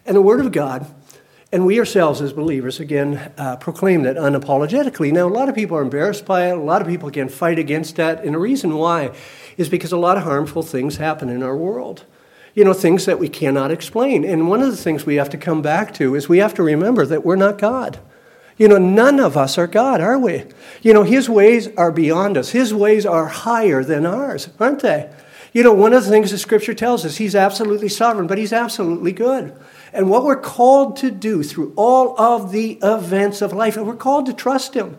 And 0.07 0.15
the 0.17 0.23
Word 0.23 0.41
of 0.41 0.53
God, 0.53 0.87
and 1.51 1.65
we 1.65 1.79
ourselves 1.79 2.21
as 2.21 2.33
believers, 2.33 2.81
again, 2.81 3.33
uh, 3.39 3.57
proclaim 3.57 4.03
that 4.03 4.17
unapologetically. 4.17 5.13
Now, 5.13 5.29
a 5.29 5.31
lot 5.31 5.49
of 5.49 5.55
people 5.55 5.77
are 5.77 5.83
embarrassed 5.83 6.27
by 6.27 6.49
it. 6.49 6.59
A 6.59 6.61
lot 6.61 6.83
of 6.83 6.89
people, 6.89 7.09
again, 7.09 7.29
fight 7.29 7.59
against 7.59 7.97
that. 7.97 8.25
And 8.25 8.35
the 8.35 8.39
reason 8.39 8.75
why 8.75 9.13
is 9.57 9.69
because 9.69 9.93
a 9.93 9.97
lot 9.97 10.17
of 10.17 10.25
harmful 10.25 10.63
things 10.63 10.97
happen 10.97 11.29
in 11.29 11.43
our 11.43 11.57
world 11.57 12.05
you 12.55 12.65
know, 12.65 12.73
things 12.73 13.05
that 13.05 13.19
we 13.19 13.29
cannot 13.29 13.71
explain. 13.71 14.25
And 14.25 14.49
one 14.49 14.63
of 14.63 14.71
the 14.71 14.77
things 14.77 15.05
we 15.05 15.17
have 15.17 15.31
to 15.31 15.37
come 15.37 15.61
back 15.61 15.93
to 15.95 16.15
is 16.15 16.29
we 16.29 16.39
have 16.39 16.55
to 16.55 16.63
remember 16.63 17.05
that 17.07 17.25
we're 17.25 17.37
not 17.37 17.59
God. 17.59 17.99
You 18.57 18.69
know, 18.69 18.79
none 18.79 19.19
of 19.19 19.37
us 19.37 19.59
are 19.59 19.67
God, 19.67 20.01
are 20.01 20.19
we? 20.19 20.45
You 20.81 20.95
know, 20.95 21.03
His 21.03 21.29
ways 21.29 21.69
are 21.77 21.91
beyond 21.91 22.37
us. 22.37 22.51
His 22.51 22.73
ways 22.73 23.05
are 23.05 23.27
higher 23.27 23.83
than 23.83 24.07
ours, 24.07 24.49
aren't 24.61 24.81
they? 24.81 25.11
You 25.53 25.65
know, 25.65 25.73
one 25.73 25.93
of 25.93 26.05
the 26.05 26.11
things 26.11 26.31
the 26.31 26.39
Scripture 26.39 26.75
tells 26.75 27.05
us, 27.05 27.17
He's 27.17 27.35
absolutely 27.35 27.89
sovereign, 27.89 28.29
but 28.29 28.39
He's 28.39 28.53
absolutely 28.53 29.11
good. 29.11 29.57
And 29.93 30.09
what 30.09 30.25
we're 30.25 30.41
called 30.41 30.97
to 30.99 31.11
do 31.11 31.43
through 31.43 31.73
all 31.77 32.21
of 32.21 32.53
the 32.53 32.79
events 32.83 33.43
of 33.43 33.53
life, 33.53 33.77
and 33.77 33.87
we're 33.87 33.97
called 33.97 34.27
to 34.27 34.33
trust 34.33 34.75
Him. 34.75 34.99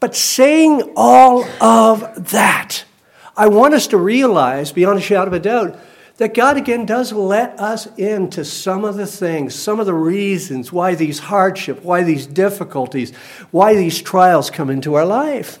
But 0.00 0.14
saying 0.14 0.92
all 0.96 1.44
of 1.62 2.30
that, 2.30 2.84
I 3.34 3.48
want 3.48 3.72
us 3.72 3.86
to 3.88 3.96
realize, 3.96 4.72
beyond 4.72 4.98
a 4.98 5.02
shadow 5.02 5.28
of 5.28 5.32
a 5.32 5.38
doubt, 5.40 5.78
that 6.16 6.34
God 6.34 6.56
again 6.56 6.86
does 6.86 7.12
let 7.12 7.58
us 7.58 7.86
into 7.96 8.44
some 8.44 8.84
of 8.84 8.96
the 8.96 9.06
things, 9.06 9.54
some 9.54 9.80
of 9.80 9.86
the 9.86 9.94
reasons 9.94 10.72
why 10.72 10.94
these 10.94 11.18
hardships, 11.18 11.82
why 11.82 12.02
these 12.04 12.26
difficulties, 12.26 13.14
why 13.50 13.74
these 13.74 14.00
trials 14.00 14.50
come 14.50 14.70
into 14.70 14.94
our 14.94 15.06
life. 15.06 15.58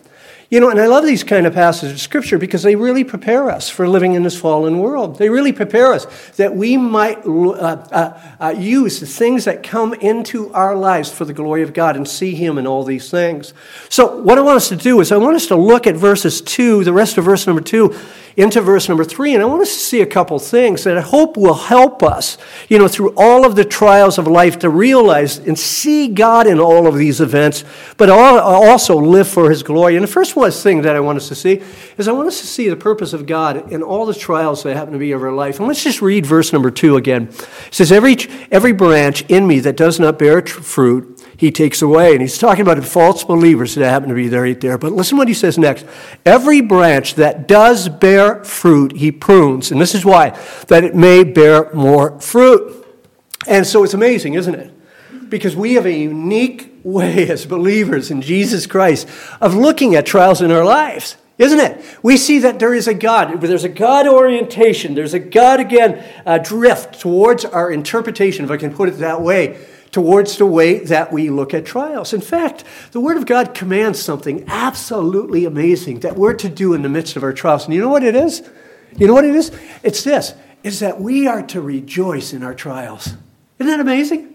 You 0.50 0.60
know, 0.60 0.68
and 0.68 0.80
I 0.80 0.86
love 0.86 1.04
these 1.04 1.24
kind 1.24 1.46
of 1.46 1.54
passages 1.54 1.92
of 1.92 2.00
Scripture 2.00 2.38
because 2.38 2.62
they 2.62 2.76
really 2.76 3.02
prepare 3.02 3.50
us 3.50 3.68
for 3.68 3.88
living 3.88 4.14
in 4.14 4.22
this 4.22 4.38
fallen 4.38 4.78
world. 4.78 5.18
They 5.18 5.28
really 5.30 5.52
prepare 5.52 5.92
us 5.92 6.06
that 6.36 6.54
we 6.54 6.76
might 6.76 7.24
uh, 7.26 7.30
uh, 7.30 8.20
uh, 8.38 8.54
use 8.56 9.00
the 9.00 9.06
things 9.06 9.46
that 9.46 9.62
come 9.62 9.94
into 9.94 10.52
our 10.52 10.76
lives 10.76 11.10
for 11.10 11.24
the 11.24 11.32
glory 11.32 11.62
of 11.62 11.72
God 11.72 11.96
and 11.96 12.06
see 12.06 12.34
Him 12.34 12.58
in 12.58 12.66
all 12.66 12.84
these 12.84 13.10
things. 13.10 13.54
So, 13.88 14.20
what 14.20 14.38
I 14.38 14.42
want 14.42 14.56
us 14.56 14.68
to 14.68 14.76
do 14.76 15.00
is 15.00 15.12
I 15.12 15.16
want 15.16 15.36
us 15.36 15.46
to 15.46 15.56
look 15.56 15.86
at 15.86 15.96
verses 15.96 16.40
2, 16.42 16.84
the 16.84 16.92
rest 16.92 17.16
of 17.16 17.24
verse 17.24 17.46
number 17.46 17.62
2, 17.62 17.94
into 18.36 18.60
verse 18.60 18.88
number 18.88 19.04
three, 19.04 19.34
and 19.34 19.42
I 19.42 19.46
want 19.46 19.62
us 19.62 19.72
to 19.72 19.78
see 19.78 20.00
a 20.00 20.06
couple 20.06 20.38
things 20.38 20.84
that 20.84 20.98
I 20.98 21.00
hope 21.00 21.36
will 21.36 21.54
help 21.54 22.02
us, 22.02 22.36
you 22.68 22.78
know, 22.78 22.88
through 22.88 23.14
all 23.16 23.46
of 23.46 23.54
the 23.54 23.64
trials 23.64 24.18
of 24.18 24.26
life 24.26 24.58
to 24.60 24.68
realize 24.68 25.38
and 25.38 25.56
see 25.58 26.08
God 26.08 26.46
in 26.46 26.58
all 26.58 26.88
of 26.88 26.96
these 26.96 27.20
events, 27.20 27.64
but 27.96 28.10
also 28.10 28.96
live 28.96 29.28
for 29.28 29.50
His 29.50 29.62
glory. 29.62 29.94
And 29.94 30.02
the 30.02 30.08
first 30.08 30.33
one 30.36 30.50
thing 30.50 30.82
that 30.82 30.96
I 30.96 31.00
want 31.00 31.16
us 31.16 31.28
to 31.28 31.34
see 31.34 31.62
is 31.96 32.08
I 32.08 32.12
want 32.12 32.28
us 32.28 32.40
to 32.40 32.46
see 32.46 32.68
the 32.68 32.76
purpose 32.76 33.12
of 33.12 33.26
God 33.26 33.72
in 33.72 33.82
all 33.82 34.06
the 34.06 34.14
trials 34.14 34.62
that 34.62 34.76
happen 34.76 34.92
to 34.92 34.98
be 34.98 35.12
of 35.12 35.22
our 35.22 35.32
life. 35.32 35.58
And 35.58 35.68
let's 35.68 35.82
just 35.82 36.02
read 36.02 36.26
verse 36.26 36.52
number 36.52 36.70
two 36.70 36.96
again. 36.96 37.28
It 37.28 37.48
says, 37.70 37.90
Every, 37.92 38.16
every 38.50 38.72
branch 38.72 39.22
in 39.30 39.46
me 39.46 39.60
that 39.60 39.76
does 39.76 39.98
not 39.98 40.18
bear 40.18 40.44
fruit, 40.44 41.22
he 41.36 41.50
takes 41.50 41.82
away. 41.82 42.12
And 42.12 42.20
he's 42.20 42.38
talking 42.38 42.62
about 42.62 42.76
the 42.76 42.82
false 42.82 43.24
believers 43.24 43.74
that 43.74 43.88
happen 43.88 44.08
to 44.08 44.14
be 44.14 44.28
there 44.28 44.42
right 44.42 44.60
there. 44.60 44.78
But 44.78 44.92
listen 44.92 45.16
what 45.16 45.28
he 45.28 45.34
says 45.34 45.58
next. 45.58 45.86
Every 46.26 46.60
branch 46.60 47.14
that 47.14 47.48
does 47.48 47.88
bear 47.88 48.44
fruit, 48.44 48.96
he 48.96 49.12
prunes. 49.12 49.70
And 49.70 49.80
this 49.80 49.94
is 49.94 50.04
why, 50.04 50.30
that 50.68 50.84
it 50.84 50.94
may 50.94 51.24
bear 51.24 51.72
more 51.72 52.20
fruit. 52.20 52.84
And 53.46 53.66
so 53.66 53.84
it's 53.84 53.94
amazing, 53.94 54.34
isn't 54.34 54.54
it? 54.54 54.73
Because 55.34 55.56
we 55.56 55.74
have 55.74 55.84
a 55.84 55.92
unique 55.92 56.72
way 56.84 57.28
as 57.28 57.44
believers 57.44 58.08
in 58.08 58.22
Jesus 58.22 58.68
Christ 58.68 59.08
of 59.40 59.52
looking 59.52 59.96
at 59.96 60.06
trials 60.06 60.40
in 60.40 60.52
our 60.52 60.64
lives. 60.64 61.16
Isn't 61.38 61.58
it? 61.58 61.84
We 62.04 62.18
see 62.18 62.38
that 62.38 62.60
there 62.60 62.72
is 62.72 62.86
a 62.86 62.94
God. 62.94 63.40
There's 63.40 63.64
a 63.64 63.68
God 63.68 64.06
orientation. 64.06 64.94
There's 64.94 65.12
a 65.12 65.18
God, 65.18 65.58
again, 65.58 66.04
uh, 66.24 66.38
drift 66.38 67.00
towards 67.00 67.44
our 67.44 67.72
interpretation, 67.72 68.44
if 68.44 68.52
I 68.52 68.56
can 68.56 68.72
put 68.72 68.88
it 68.88 68.98
that 68.98 69.22
way, 69.22 69.58
towards 69.90 70.38
the 70.38 70.46
way 70.46 70.78
that 70.84 71.12
we 71.12 71.30
look 71.30 71.52
at 71.52 71.66
trials. 71.66 72.12
In 72.12 72.20
fact, 72.20 72.62
the 72.92 73.00
Word 73.00 73.16
of 73.16 73.26
God 73.26 73.54
commands 73.54 74.00
something 74.00 74.44
absolutely 74.46 75.46
amazing 75.46 75.98
that 76.00 76.14
we're 76.14 76.34
to 76.34 76.48
do 76.48 76.74
in 76.74 76.82
the 76.82 76.88
midst 76.88 77.16
of 77.16 77.24
our 77.24 77.32
trials. 77.32 77.64
And 77.64 77.74
you 77.74 77.80
know 77.80 77.88
what 77.88 78.04
it 78.04 78.14
is? 78.14 78.48
You 78.96 79.08
know 79.08 79.14
what 79.14 79.24
it 79.24 79.34
is? 79.34 79.50
It's 79.82 80.04
this, 80.04 80.32
is 80.62 80.78
that 80.78 81.00
we 81.00 81.26
are 81.26 81.42
to 81.48 81.60
rejoice 81.60 82.32
in 82.32 82.44
our 82.44 82.54
trials. 82.54 83.14
Isn't 83.58 83.66
that 83.66 83.80
amazing? 83.80 84.33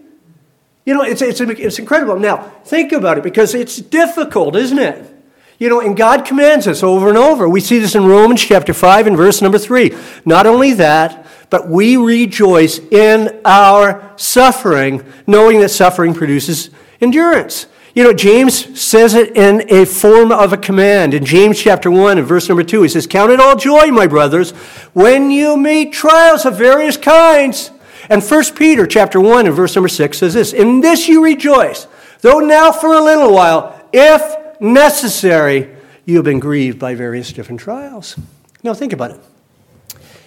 You 0.84 0.94
know, 0.94 1.02
it's, 1.02 1.22
it's, 1.22 1.40
it's 1.40 1.78
incredible. 1.78 2.18
Now, 2.18 2.38
think 2.64 2.92
about 2.92 3.18
it 3.18 3.24
because 3.24 3.54
it's 3.54 3.76
difficult, 3.76 4.56
isn't 4.56 4.78
it? 4.78 5.16
You 5.58 5.68
know, 5.68 5.80
and 5.80 5.94
God 5.94 6.24
commands 6.24 6.66
us 6.66 6.82
over 6.82 7.10
and 7.10 7.18
over. 7.18 7.46
We 7.46 7.60
see 7.60 7.78
this 7.78 7.94
in 7.94 8.06
Romans 8.06 8.42
chapter 8.42 8.72
5 8.72 9.06
and 9.06 9.16
verse 9.16 9.42
number 9.42 9.58
3. 9.58 9.94
Not 10.24 10.46
only 10.46 10.72
that, 10.74 11.26
but 11.50 11.68
we 11.68 11.98
rejoice 11.98 12.78
in 12.78 13.40
our 13.44 14.12
suffering, 14.16 15.04
knowing 15.26 15.60
that 15.60 15.68
suffering 15.68 16.14
produces 16.14 16.70
endurance. 17.00 17.66
You 17.94 18.04
know, 18.04 18.12
James 18.14 18.80
says 18.80 19.14
it 19.14 19.36
in 19.36 19.64
a 19.68 19.84
form 19.84 20.32
of 20.32 20.52
a 20.52 20.56
command. 20.56 21.12
In 21.12 21.24
James 21.24 21.60
chapter 21.60 21.90
1 21.90 22.18
and 22.18 22.26
verse 22.26 22.48
number 22.48 22.62
2, 22.62 22.82
he 22.82 22.88
says, 22.88 23.06
Count 23.06 23.32
it 23.32 23.40
all 23.40 23.56
joy, 23.56 23.88
my 23.88 24.06
brothers, 24.06 24.52
when 24.92 25.30
you 25.30 25.56
meet 25.56 25.92
trials 25.92 26.46
of 26.46 26.56
various 26.56 26.96
kinds. 26.96 27.70
And 28.10 28.24
1 28.24 28.44
Peter 28.56 28.88
chapter 28.88 29.20
1 29.20 29.46
and 29.46 29.54
verse 29.54 29.76
number 29.76 29.88
6 29.88 30.18
says 30.18 30.34
this, 30.34 30.52
In 30.52 30.80
this 30.80 31.06
you 31.06 31.24
rejoice, 31.24 31.86
though 32.22 32.40
now 32.40 32.72
for 32.72 32.92
a 32.92 33.00
little 33.00 33.32
while, 33.32 33.80
if 33.92 34.60
necessary, 34.60 35.76
you 36.04 36.16
have 36.16 36.24
been 36.24 36.40
grieved 36.40 36.76
by 36.76 36.96
various 36.96 37.32
different 37.32 37.60
trials. 37.60 38.18
Now 38.64 38.74
think 38.74 38.92
about 38.92 39.12
it. 39.12 39.20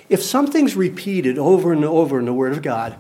If 0.08 0.24
something's 0.24 0.78
repeated 0.78 1.38
over 1.38 1.74
and 1.74 1.84
over 1.84 2.20
in 2.20 2.26
the 2.26 2.34
Word 2.34 2.54
of 2.54 2.62
God, 2.62 2.98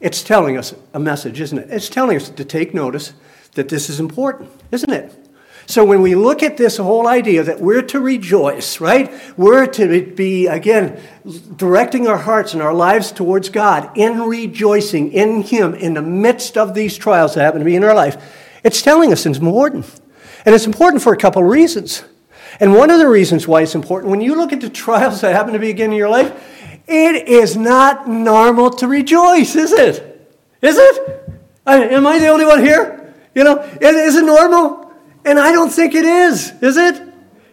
it's 0.00 0.22
telling 0.22 0.58
us 0.58 0.74
a 0.92 1.00
message, 1.00 1.40
isn't 1.40 1.58
it? 1.58 1.70
It's 1.70 1.88
telling 1.88 2.16
us 2.16 2.28
to 2.28 2.44
take 2.44 2.74
notice 2.74 3.14
that 3.52 3.70
this 3.70 3.88
is 3.88 4.00
important, 4.00 4.50
isn't 4.70 4.92
it? 4.92 5.25
So 5.66 5.84
when 5.84 6.00
we 6.00 6.14
look 6.14 6.44
at 6.44 6.56
this 6.56 6.76
whole 6.76 7.08
idea 7.08 7.42
that 7.42 7.60
we're 7.60 7.82
to 7.82 8.00
rejoice, 8.00 8.80
right? 8.80 9.12
We're 9.36 9.66
to 9.66 10.06
be, 10.14 10.46
again, 10.46 11.00
directing 11.56 12.06
our 12.06 12.18
hearts 12.18 12.54
and 12.54 12.62
our 12.62 12.72
lives 12.72 13.10
towards 13.10 13.48
God 13.48 13.90
in 13.96 14.20
rejoicing 14.22 15.12
in 15.12 15.42
Him 15.42 15.74
in 15.74 15.94
the 15.94 16.02
midst 16.02 16.56
of 16.56 16.74
these 16.74 16.96
trials 16.96 17.34
that 17.34 17.42
happen 17.42 17.58
to 17.58 17.64
be 17.64 17.74
in 17.74 17.82
our 17.82 17.94
life. 17.94 18.16
It's 18.62 18.80
telling 18.80 19.12
us 19.12 19.26
it's 19.26 19.38
important. 19.38 20.00
And 20.44 20.54
it's 20.54 20.66
important 20.66 21.02
for 21.02 21.12
a 21.12 21.16
couple 21.16 21.42
of 21.42 21.48
reasons. 21.48 22.04
And 22.60 22.72
one 22.72 22.90
of 22.90 23.00
the 23.00 23.08
reasons 23.08 23.48
why 23.48 23.62
it's 23.62 23.74
important, 23.74 24.10
when 24.12 24.20
you 24.20 24.36
look 24.36 24.52
at 24.52 24.60
the 24.60 24.70
trials 24.70 25.20
that 25.22 25.34
happen 25.34 25.52
to 25.52 25.58
be 25.58 25.70
again 25.70 25.90
in 25.90 25.96
your 25.96 26.08
life, 26.08 26.32
it 26.86 27.26
is 27.26 27.56
not 27.56 28.08
normal 28.08 28.70
to 28.70 28.86
rejoice, 28.86 29.56
is 29.56 29.72
it? 29.72 30.30
Is 30.62 30.78
it? 30.78 31.40
Am 31.66 32.06
I 32.06 32.20
the 32.20 32.28
only 32.28 32.44
one 32.44 32.60
here? 32.60 33.12
You 33.34 33.42
know, 33.42 33.56
is 33.80 34.14
it 34.14 34.24
normal? 34.24 34.85
And 35.26 35.38
I 35.38 35.52
don't 35.52 35.70
think 35.70 35.94
it 35.94 36.04
is, 36.04 36.52
is 36.62 36.76
it? 36.76 37.02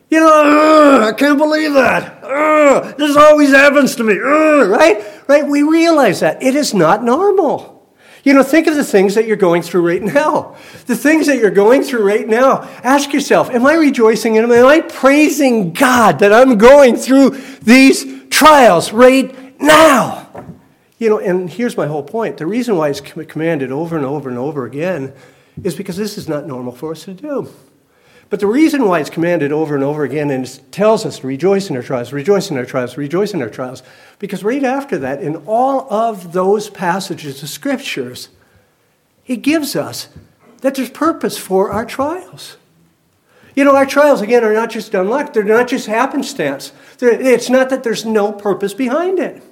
You 0.09 0.19
know, 0.19 1.01
I 1.07 1.11
can't 1.11 1.39
believe 1.39 1.73
that. 1.73 2.23
Ugh, 2.23 2.95
this 2.97 3.17
always 3.17 3.49
happens 3.49 3.95
to 3.95 4.03
me, 4.03 4.13
Ugh, 4.13 4.69
right? 4.69 5.03
Right? 5.27 5.45
We 5.45 5.63
realize 5.63 6.19
that 6.19 6.43
it 6.43 6.55
is 6.55 6.73
not 6.73 7.03
normal. 7.03 7.91
You 8.23 8.33
know, 8.33 8.43
think 8.43 8.67
of 8.67 8.75
the 8.75 8.83
things 8.83 9.15
that 9.15 9.25
you're 9.25 9.35
going 9.35 9.63
through 9.63 9.85
right 9.87 10.01
now. 10.01 10.55
The 10.85 10.95
things 10.95 11.27
that 11.27 11.39
you're 11.39 11.51
going 11.51 11.83
through 11.83 12.05
right 12.05 12.27
now. 12.27 12.61
Ask 12.83 13.11
yourself, 13.11 13.49
am 13.49 13.65
I 13.65 13.73
rejoicing 13.73 14.35
in 14.35 14.43
them? 14.43 14.51
Am 14.51 14.65
I 14.65 14.79
praising 14.79 15.73
God 15.73 16.19
that 16.19 16.31
I'm 16.31 16.57
going 16.57 16.95
through 16.95 17.31
these 17.61 18.05
trials 18.29 18.91
right 18.91 19.59
now. 19.61 20.29
You 20.97 21.09
know, 21.09 21.19
and 21.19 21.49
here's 21.49 21.77
my 21.77 21.87
whole 21.87 22.03
point. 22.03 22.37
The 22.37 22.45
reason 22.45 22.75
why 22.77 22.89
it's 22.89 23.01
commanded 23.01 23.71
over 23.71 23.95
and 23.95 24.05
over 24.05 24.29
and 24.29 24.37
over 24.37 24.65
again 24.65 25.13
is 25.62 25.75
because 25.75 25.98
this 25.98 26.17
is 26.17 26.27
not 26.27 26.48
normal 26.48 26.74
for 26.74 26.91
us 26.91 27.03
to 27.05 27.13
do. 27.13 27.50
But 28.29 28.39
the 28.39 28.48
reason 28.48 28.88
why 28.88 29.00
it's 29.00 29.12
commanded 29.12 29.51
over 29.51 29.75
and 29.75 29.83
over 29.83 30.03
again 30.03 30.31
and 30.31 30.45
it 30.45 30.60
tells 30.72 31.05
us 31.05 31.19
to 31.19 31.27
rejoice 31.27 31.69
in 31.69 31.75
our 31.75 31.83
trials, 31.83 32.12
rejoice 32.12 32.50
in 32.50 32.57
our 32.57 32.65
trials, 32.65 32.98
rejoice 32.98 33.33
in 33.33 33.41
our 33.43 33.50
trials, 33.50 33.83
because 34.17 34.43
right 34.43 34.63
after 34.63 34.98
that, 34.98 35.22
in 35.22 35.36
all 35.45 35.91
of 35.93 36.33
those 36.33 36.69
passages 36.69 37.43
of 37.43 37.50
scriptures, 37.50 38.29
he 39.22 39.38
gives 39.38 39.75
us 39.75 40.10
that 40.62 40.74
there's 40.75 40.89
purpose 40.89 41.38
for 41.38 41.72
our 41.72 41.86
trials. 41.86 42.57
You 43.55 43.65
know, 43.65 43.75
our 43.75 43.86
trials, 43.86 44.22
again, 44.22 44.43
are 44.43 44.53
not 44.53 44.72
just 44.72 44.91
dumb 44.91 45.10
they're 45.31 45.43
not 45.43 45.67
just 45.67 45.86
happenstance. 45.86 46.72
They're, 46.98 47.12
it's 47.12 47.50
not 47.50 47.69
that 47.69 47.83
there's 47.83 48.03
no 48.03 48.31
purpose 48.31 48.74
behind 48.74 49.19
it. 49.19 49.43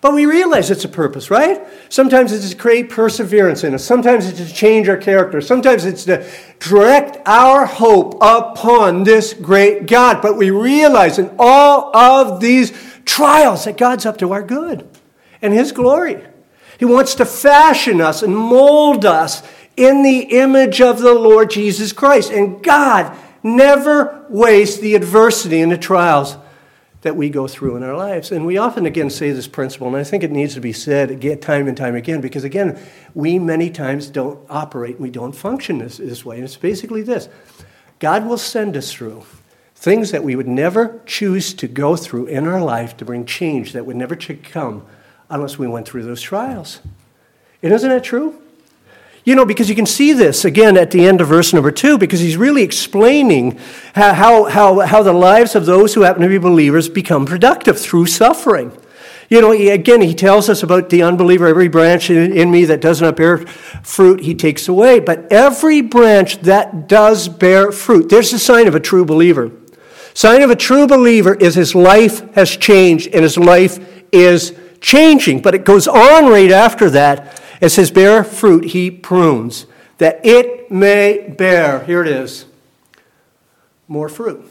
But 0.00 0.14
we 0.14 0.26
realize 0.26 0.70
it's 0.70 0.84
a 0.84 0.88
purpose, 0.88 1.30
right? 1.30 1.60
Sometimes 1.88 2.32
it's 2.32 2.50
to 2.50 2.56
create 2.56 2.88
perseverance 2.88 3.64
in 3.64 3.74
us. 3.74 3.84
Sometimes 3.84 4.28
it's 4.28 4.38
to 4.38 4.54
change 4.54 4.88
our 4.88 4.96
character. 4.96 5.40
Sometimes 5.40 5.84
it's 5.84 6.04
to 6.04 6.24
direct 6.60 7.18
our 7.26 7.66
hope 7.66 8.14
upon 8.20 9.02
this 9.02 9.34
great 9.34 9.86
God. 9.86 10.22
But 10.22 10.36
we 10.36 10.50
realize 10.50 11.18
in 11.18 11.34
all 11.38 11.96
of 11.96 12.40
these 12.40 12.72
trials 13.04 13.64
that 13.64 13.76
God's 13.76 14.06
up 14.06 14.18
to 14.18 14.32
our 14.32 14.42
good 14.42 14.88
and 15.42 15.52
His 15.52 15.72
glory. 15.72 16.24
He 16.78 16.84
wants 16.84 17.16
to 17.16 17.24
fashion 17.24 18.00
us 18.00 18.22
and 18.22 18.36
mold 18.36 19.04
us 19.04 19.42
in 19.76 20.04
the 20.04 20.20
image 20.20 20.80
of 20.80 21.00
the 21.00 21.14
Lord 21.14 21.50
Jesus 21.50 21.92
Christ. 21.92 22.30
And 22.30 22.62
God 22.62 23.16
never 23.42 24.24
wastes 24.28 24.78
the 24.78 24.94
adversity 24.94 25.60
and 25.60 25.72
the 25.72 25.78
trials 25.78 26.36
that 27.02 27.16
we 27.16 27.30
go 27.30 27.46
through 27.46 27.76
in 27.76 27.82
our 27.82 27.96
lives. 27.96 28.32
And 28.32 28.44
we 28.44 28.58
often, 28.58 28.84
again, 28.84 29.08
say 29.10 29.30
this 29.30 29.46
principle, 29.46 29.86
and 29.86 29.96
I 29.96 30.04
think 30.04 30.24
it 30.24 30.32
needs 30.32 30.54
to 30.54 30.60
be 30.60 30.72
said 30.72 31.10
again, 31.10 31.38
time 31.38 31.68
and 31.68 31.76
time 31.76 31.94
again, 31.94 32.20
because, 32.20 32.44
again, 32.44 32.78
we 33.14 33.38
many 33.38 33.70
times 33.70 34.08
don't 34.08 34.44
operate, 34.50 34.98
we 34.98 35.10
don't 35.10 35.32
function 35.32 35.78
this, 35.78 35.98
this 35.98 36.24
way. 36.24 36.36
And 36.36 36.44
it's 36.44 36.56
basically 36.56 37.02
this 37.02 37.28
God 37.98 38.26
will 38.26 38.38
send 38.38 38.76
us 38.76 38.92
through 38.92 39.24
things 39.74 40.10
that 40.10 40.24
we 40.24 40.34
would 40.34 40.48
never 40.48 41.00
choose 41.06 41.54
to 41.54 41.68
go 41.68 41.94
through 41.94 42.26
in 42.26 42.48
our 42.48 42.60
life 42.60 42.96
to 42.96 43.04
bring 43.04 43.24
change 43.24 43.72
that 43.72 43.86
would 43.86 43.96
never 43.96 44.16
come 44.16 44.84
unless 45.30 45.56
we 45.56 45.68
went 45.68 45.86
through 45.86 46.02
those 46.02 46.20
trials. 46.20 46.80
And 47.62 47.72
isn't 47.72 47.88
that 47.88 48.02
true? 48.02 48.42
You 49.28 49.34
know, 49.34 49.44
because 49.44 49.68
you 49.68 49.74
can 49.74 49.84
see 49.84 50.14
this 50.14 50.46
again 50.46 50.78
at 50.78 50.90
the 50.90 51.06
end 51.06 51.20
of 51.20 51.28
verse 51.28 51.52
number 51.52 51.70
two, 51.70 51.98
because 51.98 52.18
he's 52.18 52.38
really 52.38 52.62
explaining 52.62 53.58
how, 53.94 54.44
how, 54.44 54.80
how 54.80 55.02
the 55.02 55.12
lives 55.12 55.54
of 55.54 55.66
those 55.66 55.92
who 55.92 56.00
happen 56.00 56.22
to 56.22 56.28
be 56.28 56.38
believers 56.38 56.88
become 56.88 57.26
productive 57.26 57.78
through 57.78 58.06
suffering. 58.06 58.72
You 59.28 59.42
know, 59.42 59.50
he, 59.50 59.68
again, 59.68 60.00
he 60.00 60.14
tells 60.14 60.48
us 60.48 60.62
about 60.62 60.88
the 60.88 61.02
unbeliever. 61.02 61.46
Every 61.46 61.68
branch 61.68 62.08
in, 62.08 62.32
in, 62.32 62.50
me 62.50 62.64
that 62.64 62.80
does 62.80 63.02
not 63.02 63.16
bear 63.16 63.36
fruit, 63.36 64.20
he 64.20 64.34
takes 64.34 64.66
away. 64.66 64.98
But 64.98 65.30
every 65.30 65.82
branch 65.82 66.40
that 66.40 66.88
does 66.88 67.28
bear 67.28 67.70
fruit, 67.70 68.08
there's 68.08 68.30
the 68.30 68.38
sign 68.38 68.66
of 68.66 68.74
a 68.74 68.80
true 68.80 69.04
believer. 69.04 69.50
Sign 70.14 70.40
of 70.40 70.48
a 70.48 70.56
true 70.56 70.86
believer 70.86 71.34
is 71.34 71.54
his 71.54 71.74
life 71.74 72.32
has 72.34 72.56
changed 72.56 73.08
and 73.08 73.24
his 73.24 73.36
life 73.36 73.78
is 74.10 74.54
changing. 74.80 75.42
But 75.42 75.54
it 75.54 75.66
goes 75.66 75.86
on 75.86 76.30
right 76.30 76.50
after 76.50 76.88
that 76.88 77.37
it 77.60 77.70
says, 77.70 77.90
bear 77.90 78.24
fruit, 78.24 78.66
he 78.66 78.90
prunes, 78.90 79.66
that 79.98 80.24
it 80.24 80.70
may 80.70 81.28
bear, 81.28 81.84
here 81.84 82.02
it 82.02 82.08
is, 82.08 82.46
more 83.86 84.08
fruit. 84.08 84.50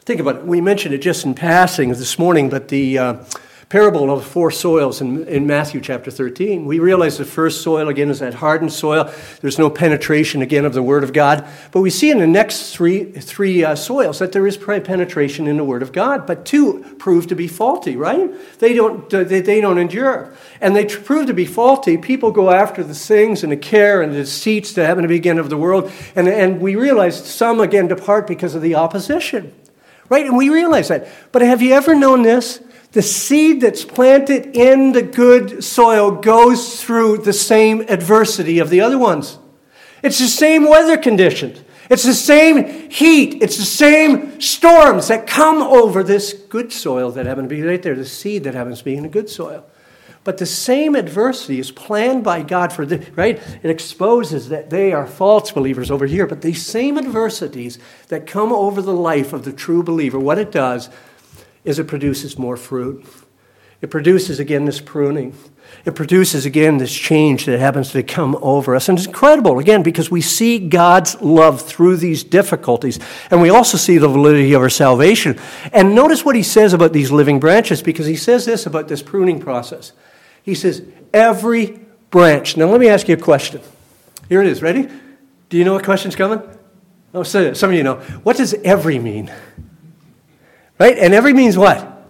Think 0.00 0.20
about 0.20 0.36
it. 0.36 0.44
We 0.44 0.60
mentioned 0.60 0.94
it 0.94 0.98
just 0.98 1.24
in 1.24 1.34
passing 1.34 1.88
this 1.90 2.18
morning, 2.18 2.48
but 2.48 2.68
the. 2.68 2.98
Uh, 2.98 3.24
parable 3.68 4.12
of 4.12 4.24
four 4.24 4.52
soils 4.52 5.00
in, 5.00 5.26
in 5.26 5.44
Matthew 5.44 5.80
chapter 5.80 6.08
13. 6.08 6.66
We 6.66 6.78
realize 6.78 7.18
the 7.18 7.24
first 7.24 7.62
soil, 7.62 7.88
again, 7.88 8.10
is 8.10 8.20
that 8.20 8.34
hardened 8.34 8.72
soil. 8.72 9.12
There's 9.40 9.58
no 9.58 9.68
penetration, 9.70 10.40
again, 10.40 10.64
of 10.64 10.72
the 10.72 10.84
Word 10.84 11.02
of 11.02 11.12
God. 11.12 11.44
But 11.72 11.80
we 11.80 11.90
see 11.90 12.12
in 12.12 12.18
the 12.18 12.28
next 12.28 12.72
three, 12.72 13.10
three 13.10 13.64
uh, 13.64 13.74
soils 13.74 14.20
that 14.20 14.30
there 14.30 14.46
is 14.46 14.56
penetration 14.56 15.48
in 15.48 15.56
the 15.56 15.64
Word 15.64 15.82
of 15.82 15.90
God. 15.90 16.28
But 16.28 16.46
two 16.46 16.84
prove 16.98 17.26
to 17.26 17.34
be 17.34 17.48
faulty, 17.48 17.96
right? 17.96 18.30
They 18.60 18.72
don't, 18.72 19.10
they, 19.10 19.40
they 19.40 19.60
don't 19.60 19.78
endure. 19.78 20.32
And 20.60 20.76
they 20.76 20.86
prove 20.86 21.26
to 21.26 21.34
be 21.34 21.44
faulty. 21.44 21.96
People 21.96 22.30
go 22.30 22.50
after 22.50 22.84
the 22.84 22.94
things 22.94 23.42
and 23.42 23.50
the 23.50 23.56
care 23.56 24.00
and 24.00 24.12
the 24.12 24.18
deceits 24.18 24.74
that 24.74 24.86
happen 24.86 25.02
to 25.02 25.08
begin 25.08 25.40
of 25.40 25.50
the 25.50 25.56
world. 25.56 25.90
And, 26.14 26.28
and 26.28 26.60
we 26.60 26.76
realize 26.76 27.28
some, 27.28 27.58
again, 27.58 27.88
depart 27.88 28.28
because 28.28 28.54
of 28.54 28.62
the 28.62 28.76
opposition. 28.76 29.52
Right? 30.08 30.24
And 30.24 30.36
we 30.36 30.50
realize 30.50 30.86
that. 30.86 31.08
But 31.32 31.42
have 31.42 31.62
you 31.62 31.74
ever 31.74 31.92
known 31.92 32.22
this? 32.22 32.60
The 32.96 33.02
seed 33.02 33.60
that's 33.60 33.84
planted 33.84 34.56
in 34.56 34.92
the 34.92 35.02
good 35.02 35.62
soil 35.62 36.12
goes 36.12 36.82
through 36.82 37.18
the 37.18 37.32
same 37.34 37.82
adversity 37.90 38.58
of 38.58 38.70
the 38.70 38.80
other 38.80 38.96
ones. 38.96 39.38
It's 40.02 40.18
the 40.18 40.28
same 40.28 40.64
weather 40.66 40.96
conditions. 40.96 41.60
It's 41.90 42.04
the 42.04 42.14
same 42.14 42.88
heat. 42.88 43.42
It's 43.42 43.58
the 43.58 43.66
same 43.66 44.40
storms 44.40 45.08
that 45.08 45.26
come 45.26 45.60
over 45.60 46.02
this 46.02 46.32
good 46.32 46.72
soil 46.72 47.10
that 47.10 47.26
happen 47.26 47.44
to 47.44 47.54
be 47.54 47.60
right 47.60 47.82
there, 47.82 47.94
the 47.94 48.06
seed 48.06 48.44
that 48.44 48.54
happens 48.54 48.78
to 48.78 48.86
be 48.86 48.96
in 48.96 49.02
the 49.02 49.10
good 49.10 49.28
soil. 49.28 49.66
But 50.24 50.38
the 50.38 50.46
same 50.46 50.96
adversity 50.96 51.60
is 51.60 51.70
planned 51.70 52.24
by 52.24 52.40
God 52.40 52.72
for 52.72 52.86
the, 52.86 53.06
right? 53.14 53.38
It 53.62 53.68
exposes 53.68 54.48
that 54.48 54.70
they 54.70 54.94
are 54.94 55.06
false 55.06 55.52
believers 55.52 55.90
over 55.90 56.06
here. 56.06 56.26
But 56.26 56.40
these 56.40 56.64
same 56.64 56.96
adversities 56.96 57.78
that 58.08 58.26
come 58.26 58.52
over 58.52 58.80
the 58.80 58.94
life 58.94 59.34
of 59.34 59.44
the 59.44 59.52
true 59.52 59.82
believer, 59.82 60.18
what 60.18 60.38
it 60.38 60.50
does 60.50 60.88
is 61.66 61.78
it 61.78 61.86
produces 61.88 62.38
more 62.38 62.56
fruit. 62.56 63.04
It 63.82 63.90
produces 63.90 64.40
again 64.40 64.64
this 64.64 64.80
pruning. 64.80 65.34
It 65.84 65.94
produces 65.94 66.46
again 66.46 66.78
this 66.78 66.94
change 66.94 67.44
that 67.44 67.58
happens 67.58 67.90
to 67.90 68.02
come 68.02 68.36
over 68.40 68.74
us. 68.74 68.88
And 68.88 68.96
it's 68.96 69.06
incredible, 69.06 69.58
again, 69.58 69.82
because 69.82 70.10
we 70.10 70.22
see 70.22 70.58
God's 70.58 71.20
love 71.20 71.60
through 71.60 71.98
these 71.98 72.24
difficulties. 72.24 72.98
And 73.30 73.42
we 73.42 73.50
also 73.50 73.76
see 73.76 73.98
the 73.98 74.08
validity 74.08 74.54
of 74.54 74.62
our 74.62 74.70
salvation. 74.70 75.38
And 75.74 75.94
notice 75.94 76.24
what 76.24 76.36
he 76.36 76.42
says 76.42 76.72
about 76.72 76.94
these 76.94 77.10
living 77.10 77.38
branches, 77.38 77.82
because 77.82 78.06
he 78.06 78.16
says 78.16 78.46
this 78.46 78.64
about 78.64 78.88
this 78.88 79.02
pruning 79.02 79.40
process. 79.40 79.92
He 80.42 80.54
says, 80.54 80.82
every 81.12 81.80
branch. 82.10 82.56
Now, 82.56 82.66
let 82.66 82.80
me 82.80 82.88
ask 82.88 83.08
you 83.08 83.16
a 83.16 83.20
question. 83.20 83.60
Here 84.28 84.40
it 84.40 84.46
is. 84.46 84.62
Ready? 84.62 84.88
Do 85.50 85.58
you 85.58 85.64
know 85.64 85.74
what 85.74 85.84
question's 85.84 86.16
coming? 86.16 86.40
Oh, 87.12 87.24
some 87.24 87.70
of 87.70 87.72
you 87.72 87.82
know. 87.82 87.96
What 88.22 88.36
does 88.36 88.54
every 88.54 88.98
mean? 88.98 89.30
Right? 90.78 90.98
And 90.98 91.14
every 91.14 91.32
means 91.32 91.56
what? 91.56 92.08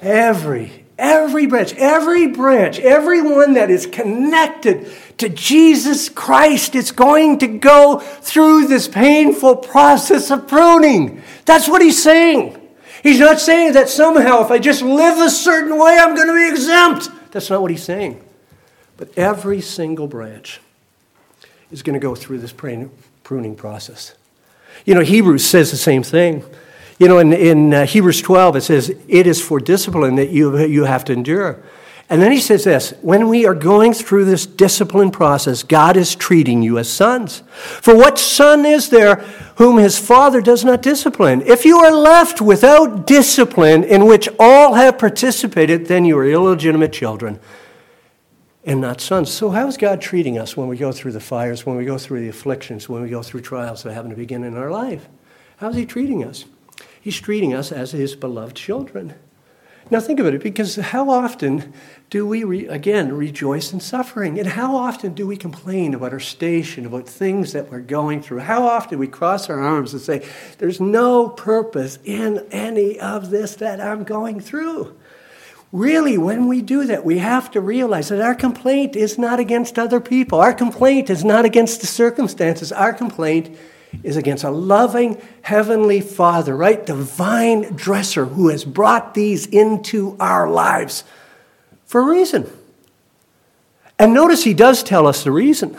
Every. 0.00 0.84
Every 0.98 1.46
branch, 1.46 1.74
every 1.74 2.26
branch, 2.26 2.80
everyone 2.80 3.54
that 3.54 3.70
is 3.70 3.86
connected 3.86 4.90
to 5.18 5.28
Jesus 5.28 6.08
Christ 6.08 6.74
is 6.74 6.90
going 6.90 7.38
to 7.38 7.46
go 7.46 8.00
through 8.00 8.66
this 8.66 8.88
painful 8.88 9.56
process 9.56 10.32
of 10.32 10.48
pruning. 10.48 11.22
That's 11.44 11.68
what 11.68 11.82
he's 11.82 12.02
saying. 12.02 12.60
He's 13.04 13.20
not 13.20 13.38
saying 13.38 13.74
that 13.74 13.88
somehow 13.88 14.44
if 14.44 14.50
I 14.50 14.58
just 14.58 14.82
live 14.82 15.18
a 15.18 15.30
certain 15.30 15.78
way, 15.78 15.96
I'm 16.00 16.16
going 16.16 16.26
to 16.26 16.34
be 16.34 16.48
exempt. 16.50 17.10
That's 17.30 17.48
not 17.48 17.62
what 17.62 17.70
he's 17.70 17.84
saying. 17.84 18.20
But 18.96 19.16
every 19.16 19.60
single 19.60 20.08
branch 20.08 20.60
is 21.70 21.84
going 21.84 21.94
to 21.94 22.00
go 22.00 22.16
through 22.16 22.40
this 22.40 22.52
pruning 22.52 23.54
process. 23.54 24.16
You 24.84 24.96
know, 24.96 25.02
Hebrews 25.02 25.44
says 25.44 25.70
the 25.70 25.76
same 25.76 26.02
thing. 26.02 26.44
You 26.98 27.06
know, 27.06 27.18
in, 27.18 27.32
in 27.32 27.72
uh, 27.72 27.86
Hebrews 27.86 28.22
12, 28.22 28.56
it 28.56 28.60
says, 28.62 28.90
It 29.06 29.26
is 29.26 29.40
for 29.40 29.60
discipline 29.60 30.16
that 30.16 30.30
you, 30.30 30.58
you 30.58 30.84
have 30.84 31.04
to 31.06 31.12
endure. 31.12 31.62
And 32.10 32.22
then 32.22 32.32
he 32.32 32.40
says 32.40 32.64
this 32.64 32.94
when 33.02 33.28
we 33.28 33.44
are 33.44 33.54
going 33.54 33.92
through 33.92 34.24
this 34.24 34.46
discipline 34.46 35.10
process, 35.10 35.62
God 35.62 35.96
is 35.96 36.14
treating 36.14 36.62
you 36.62 36.78
as 36.78 36.88
sons. 36.90 37.42
For 37.52 37.94
what 37.94 38.18
son 38.18 38.64
is 38.64 38.88
there 38.88 39.16
whom 39.56 39.76
his 39.76 39.98
father 39.98 40.40
does 40.40 40.64
not 40.64 40.80
discipline? 40.80 41.42
If 41.42 41.66
you 41.66 41.78
are 41.78 41.92
left 41.92 42.40
without 42.40 43.06
discipline 43.06 43.84
in 43.84 44.06
which 44.06 44.28
all 44.38 44.74
have 44.74 44.98
participated, 44.98 45.86
then 45.86 46.06
you 46.06 46.16
are 46.18 46.26
illegitimate 46.26 46.94
children 46.94 47.38
and 48.64 48.80
not 48.80 49.02
sons. 49.02 49.30
So, 49.30 49.50
how 49.50 49.66
is 49.66 49.76
God 49.76 50.00
treating 50.00 50.38
us 50.38 50.56
when 50.56 50.68
we 50.68 50.78
go 50.78 50.92
through 50.92 51.12
the 51.12 51.20
fires, 51.20 51.66
when 51.66 51.76
we 51.76 51.84
go 51.84 51.98
through 51.98 52.20
the 52.20 52.28
afflictions, 52.28 52.88
when 52.88 53.02
we 53.02 53.10
go 53.10 53.22
through 53.22 53.42
trials 53.42 53.82
that 53.82 53.92
happen 53.92 54.10
to 54.10 54.16
begin 54.16 54.44
in 54.44 54.56
our 54.56 54.70
life? 54.70 55.06
How 55.58 55.68
is 55.68 55.76
he 55.76 55.84
treating 55.84 56.24
us? 56.24 56.46
He's 57.00 57.20
treating 57.20 57.54
us 57.54 57.72
as 57.72 57.92
his 57.92 58.14
beloved 58.16 58.56
children. 58.56 59.14
Now, 59.90 60.00
think 60.00 60.20
about 60.20 60.34
it, 60.34 60.42
because 60.42 60.76
how 60.76 61.08
often 61.08 61.72
do 62.10 62.26
we, 62.26 62.44
re- 62.44 62.66
again, 62.66 63.14
rejoice 63.14 63.72
in 63.72 63.80
suffering? 63.80 64.38
And 64.38 64.48
how 64.48 64.76
often 64.76 65.14
do 65.14 65.26
we 65.26 65.36
complain 65.36 65.94
about 65.94 66.12
our 66.12 66.20
station, 66.20 66.84
about 66.84 67.08
things 67.08 67.54
that 67.54 67.70
we're 67.70 67.80
going 67.80 68.20
through? 68.20 68.40
How 68.40 68.66
often 68.66 68.98
we 68.98 69.06
cross 69.06 69.48
our 69.48 69.60
arms 69.60 69.94
and 69.94 70.02
say, 70.02 70.28
There's 70.58 70.78
no 70.78 71.30
purpose 71.30 71.98
in 72.04 72.46
any 72.50 73.00
of 73.00 73.30
this 73.30 73.54
that 73.56 73.80
I'm 73.80 74.04
going 74.04 74.40
through? 74.40 74.94
Really, 75.72 76.18
when 76.18 76.48
we 76.48 76.60
do 76.60 76.84
that, 76.84 77.04
we 77.04 77.18
have 77.18 77.50
to 77.52 77.60
realize 77.60 78.08
that 78.08 78.20
our 78.20 78.34
complaint 78.34 78.94
is 78.94 79.18
not 79.18 79.40
against 79.40 79.78
other 79.78 80.00
people. 80.00 80.38
Our 80.40 80.54
complaint 80.54 81.08
is 81.08 81.24
not 81.24 81.44
against 81.46 81.80
the 81.80 81.86
circumstances. 81.86 82.72
Our 82.72 82.92
complaint 82.92 83.56
is 84.02 84.16
against 84.16 84.44
a 84.44 84.50
loving 84.50 85.20
heavenly 85.42 86.00
Father, 86.00 86.56
right? 86.56 86.84
Divine 86.84 87.74
dresser 87.74 88.26
who 88.26 88.48
has 88.48 88.64
brought 88.64 89.14
these 89.14 89.46
into 89.46 90.16
our 90.20 90.48
lives 90.48 91.04
for 91.86 92.00
a 92.00 92.04
reason. 92.04 92.50
And 93.98 94.14
notice 94.14 94.44
he 94.44 94.54
does 94.54 94.82
tell 94.82 95.06
us 95.06 95.24
the 95.24 95.32
reason. 95.32 95.76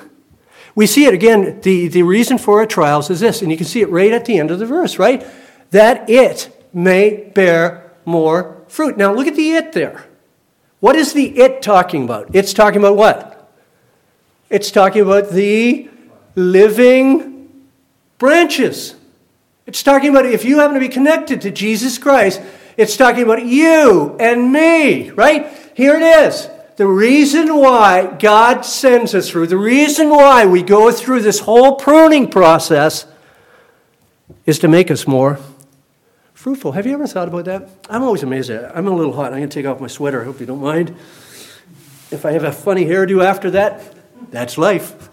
We 0.76 0.88
see 0.88 1.06
it 1.06 1.14
again, 1.14 1.62
the, 1.62 1.88
the 1.88 2.04
reason 2.04 2.38
for 2.38 2.60
our 2.60 2.66
trials 2.66 3.10
is 3.10 3.20
this, 3.20 3.42
and 3.42 3.52
you 3.52 3.58
can 3.58 3.66
see 3.66 3.82
it 3.82 3.90
right 3.90 4.12
at 4.12 4.26
the 4.26 4.38
end 4.38 4.52
of 4.52 4.60
the 4.60 4.66
verse, 4.66 5.00
right? 5.00 5.26
That 5.72 6.10
it 6.10 6.56
may 6.74 7.32
bear 7.34 7.92
more 8.06 8.64
fruit. 8.68 8.98
Now 8.98 9.14
look 9.14 9.28
at 9.28 9.36
the 9.36 9.52
it 9.52 9.74
there. 9.74 10.06
What 10.80 10.96
is 10.96 11.14
the 11.14 11.38
it 11.38 11.62
talking 11.62 12.04
about? 12.04 12.34
It's 12.34 12.54
talking 12.54 12.80
about 12.80 12.96
what? 12.96 13.52
It's 14.50 14.72
talking 14.72 15.02
about 15.02 15.30
the 15.30 15.90
living 16.36 17.29
branches. 18.20 18.94
It's 19.66 19.82
talking 19.82 20.12
about 20.12 20.28
if 20.28 20.46
you 20.46 20.60
happen 20.60 20.76
to 20.76 20.80
be 20.80 20.90
connected 20.90 21.42
to 21.42 21.52
Jesus 21.52 21.98
Christ, 21.98 22.42
it's 22.78 22.96
talking 22.96 23.24
about 23.24 23.44
you 23.44 24.16
and 24.20 24.54
me, 24.54 25.10
right? 25.10 25.48
Here 25.74 25.96
it 25.96 26.04
is. 26.04 26.48
The 26.76 26.88
reason 26.88 27.58
why 27.58 28.06
God 28.20 28.62
sends 28.62 29.14
us 29.14 29.30
through, 29.30 29.48
the 29.48 29.58
reason 29.58 30.10
why 30.10 30.46
we 30.46 30.64
go 30.64 30.92
through 30.92 31.22
this 31.22 31.40
whole 31.40 31.76
pruning 31.76 32.30
process 32.30 33.06
is 34.46 34.60
to 34.60 34.68
make 34.68 34.90
us 34.90 35.06
more 35.06 35.40
fruitful. 36.34 36.72
Have 36.72 36.88
you 36.88 36.94
ever 36.94 37.06
thought 37.06 37.28
about 37.28 37.46
that? 37.46 37.70
I'm 37.90 38.02
always 38.02 38.24
amazed 38.24 38.50
at 38.50 38.64
it. 38.64 38.72
I'm 38.74 38.88
a 38.88 38.96
little 38.96 39.12
hot. 39.12 39.34
I'm 39.34 39.40
going 39.40 39.50
to 39.50 39.54
take 39.54 39.66
off 39.66 39.82
my 39.82 39.88
sweater. 39.88 40.22
I 40.22 40.24
hope 40.26 40.40
you 40.40 40.46
don't 40.46 40.62
mind. 40.62 40.96
If 42.12 42.26
I 42.26 42.32
have 42.32 42.46
a 42.46 42.52
funny 42.52 42.86
hairdo 42.86 43.24
after 43.26 43.52
that, 43.52 43.84
that's 44.32 44.58
life. 44.58 45.09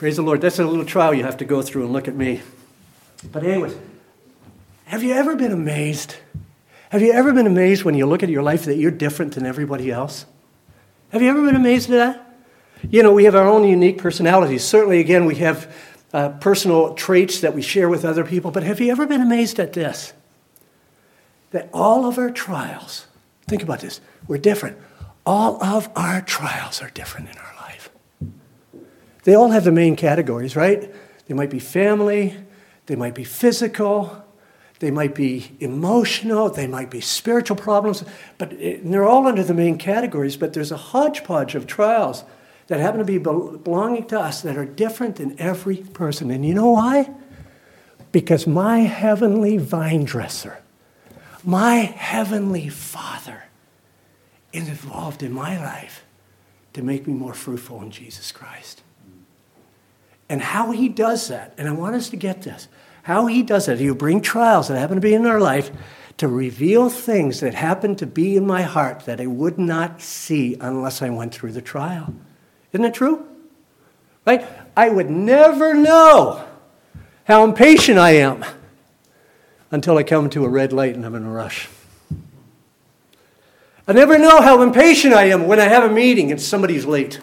Praise 0.00 0.16
the 0.16 0.22
Lord. 0.22 0.40
That's 0.40 0.58
a 0.58 0.64
little 0.64 0.86
trial 0.86 1.12
you 1.12 1.24
have 1.24 1.36
to 1.36 1.44
go 1.44 1.60
through 1.60 1.84
and 1.84 1.92
look 1.92 2.08
at 2.08 2.14
me. 2.14 2.40
But, 3.30 3.44
anyways, 3.44 3.76
have 4.86 5.02
you 5.02 5.12
ever 5.12 5.36
been 5.36 5.52
amazed? 5.52 6.16
Have 6.88 7.02
you 7.02 7.12
ever 7.12 7.34
been 7.34 7.46
amazed 7.46 7.84
when 7.84 7.94
you 7.94 8.06
look 8.06 8.22
at 8.22 8.30
your 8.30 8.42
life 8.42 8.64
that 8.64 8.78
you're 8.78 8.90
different 8.90 9.34
than 9.34 9.44
everybody 9.44 9.90
else? 9.90 10.24
Have 11.10 11.20
you 11.20 11.28
ever 11.28 11.44
been 11.44 11.54
amazed 11.54 11.90
at 11.90 11.96
that? 11.98 12.34
You 12.90 13.02
know, 13.02 13.12
we 13.12 13.24
have 13.24 13.34
our 13.34 13.46
own 13.46 13.68
unique 13.68 13.98
personalities. 13.98 14.64
Certainly, 14.64 15.00
again, 15.00 15.26
we 15.26 15.34
have 15.34 15.70
uh, 16.14 16.30
personal 16.30 16.94
traits 16.94 17.42
that 17.42 17.54
we 17.54 17.60
share 17.60 17.90
with 17.90 18.06
other 18.06 18.24
people. 18.24 18.50
But 18.50 18.62
have 18.62 18.80
you 18.80 18.90
ever 18.90 19.06
been 19.06 19.20
amazed 19.20 19.60
at 19.60 19.74
this? 19.74 20.14
That 21.50 21.68
all 21.74 22.06
of 22.06 22.16
our 22.16 22.30
trials, 22.30 23.06
think 23.46 23.62
about 23.62 23.80
this, 23.80 24.00
we're 24.26 24.38
different. 24.38 24.78
All 25.26 25.62
of 25.62 25.90
our 25.94 26.22
trials 26.22 26.80
are 26.80 26.88
different 26.88 27.28
in 27.28 27.36
our 27.36 27.49
they 29.30 29.36
all 29.36 29.50
have 29.50 29.62
the 29.62 29.70
main 29.70 29.94
categories, 29.94 30.56
right? 30.56 30.92
They 31.28 31.34
might 31.34 31.50
be 31.50 31.60
family, 31.60 32.34
they 32.86 32.96
might 32.96 33.14
be 33.14 33.22
physical, 33.22 34.24
they 34.80 34.90
might 34.90 35.14
be 35.14 35.56
emotional, 35.60 36.50
they 36.50 36.66
might 36.66 36.90
be 36.90 37.00
spiritual 37.00 37.56
problems, 37.56 38.02
but 38.38 38.52
eh, 38.58 38.78
they're 38.82 39.04
all 39.04 39.28
under 39.28 39.44
the 39.44 39.54
main 39.54 39.78
categories. 39.78 40.36
But 40.36 40.52
there's 40.52 40.72
a 40.72 40.76
hodgepodge 40.76 41.54
of 41.54 41.68
trials 41.68 42.24
that 42.66 42.80
happen 42.80 42.98
to 42.98 43.04
be 43.04 43.18
belonging 43.18 44.08
to 44.08 44.18
us 44.18 44.42
that 44.42 44.56
are 44.56 44.64
different 44.64 45.14
than 45.14 45.38
every 45.38 45.76
person. 45.76 46.32
And 46.32 46.44
you 46.44 46.52
know 46.52 46.72
why? 46.72 47.14
Because 48.10 48.48
my 48.48 48.80
heavenly 48.80 49.58
vine 49.58 50.02
dresser, 50.02 50.58
my 51.44 51.76
heavenly 51.76 52.68
Father, 52.68 53.44
is 54.52 54.66
involved 54.66 55.22
in 55.22 55.32
my 55.32 55.56
life 55.56 56.04
to 56.72 56.82
make 56.82 57.06
me 57.06 57.14
more 57.14 57.34
fruitful 57.34 57.80
in 57.80 57.92
Jesus 57.92 58.32
Christ. 58.32 58.82
And 60.30 60.40
how 60.40 60.70
he 60.70 60.88
does 60.88 61.26
that, 61.26 61.52
and 61.58 61.68
I 61.68 61.72
want 61.72 61.96
us 61.96 62.08
to 62.10 62.16
get 62.16 62.42
this, 62.42 62.68
how 63.02 63.26
he 63.26 63.42
does 63.42 63.66
it. 63.66 63.80
He 63.80 63.88
will 63.88 63.96
bring 63.96 64.20
trials 64.20 64.68
that 64.68 64.78
happen 64.78 64.94
to 64.94 65.00
be 65.00 65.12
in 65.12 65.26
our 65.26 65.40
life 65.40 65.72
to 66.18 66.28
reveal 66.28 66.88
things 66.88 67.40
that 67.40 67.52
happen 67.52 67.96
to 67.96 68.06
be 68.06 68.36
in 68.36 68.46
my 68.46 68.62
heart 68.62 69.06
that 69.06 69.20
I 69.20 69.26
would 69.26 69.58
not 69.58 70.00
see 70.00 70.56
unless 70.60 71.02
I 71.02 71.10
went 71.10 71.34
through 71.34 71.50
the 71.50 71.60
trial. 71.60 72.14
Isn't 72.72 72.84
it 72.84 72.94
true? 72.94 73.26
Right? 74.24 74.46
I 74.76 74.88
would 74.88 75.10
never 75.10 75.74
know 75.74 76.46
how 77.24 77.42
impatient 77.42 77.98
I 77.98 78.10
am 78.10 78.44
until 79.72 79.98
I 79.98 80.04
come 80.04 80.30
to 80.30 80.44
a 80.44 80.48
red 80.48 80.72
light 80.72 80.94
and 80.94 81.04
I'm 81.04 81.16
in 81.16 81.24
a 81.24 81.30
rush. 81.30 81.68
I 83.88 83.92
never 83.94 84.16
know 84.16 84.40
how 84.40 84.62
impatient 84.62 85.12
I 85.12 85.24
am 85.24 85.48
when 85.48 85.58
I 85.58 85.64
have 85.64 85.90
a 85.90 85.92
meeting 85.92 86.30
and 86.30 86.40
somebody's 86.40 86.86
late. 86.86 87.18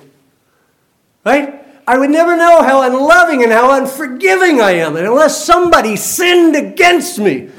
Right? 1.23 1.66
I 1.87 1.97
would 1.97 2.09
never 2.09 2.35
know 2.35 2.61
how 2.63 2.81
unloving 2.81 3.43
and 3.43 3.51
how 3.51 3.71
unforgiving 3.71 4.59
I 4.59 4.71
am 4.71 4.97
unless 4.97 5.43
somebody 5.43 5.95
sinned 5.95 6.53
against 6.53 7.17
me. 7.17 7.49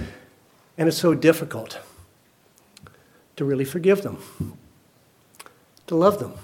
And 0.76 0.86
it's 0.86 0.98
so 0.98 1.14
difficult 1.14 1.78
to 3.36 3.44
really 3.46 3.64
forgive 3.64 4.02
them, 4.02 4.18
to 5.86 5.94
love 5.94 6.18
them. 6.18 6.34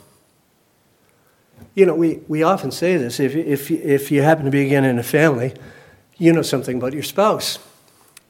You 1.74 1.84
know, 1.84 1.94
we, 1.94 2.20
we 2.26 2.42
often 2.42 2.70
say 2.70 2.96
this 2.96 3.20
if, 3.20 3.36
if, 3.36 3.70
if 3.70 4.10
you 4.10 4.22
happen 4.22 4.46
to 4.46 4.50
be 4.50 4.64
again 4.64 4.84
in 4.84 4.98
a 4.98 5.02
family, 5.02 5.52
you 6.16 6.32
know 6.32 6.42
something 6.42 6.78
about 6.78 6.94
your 6.94 7.02
spouse. 7.02 7.58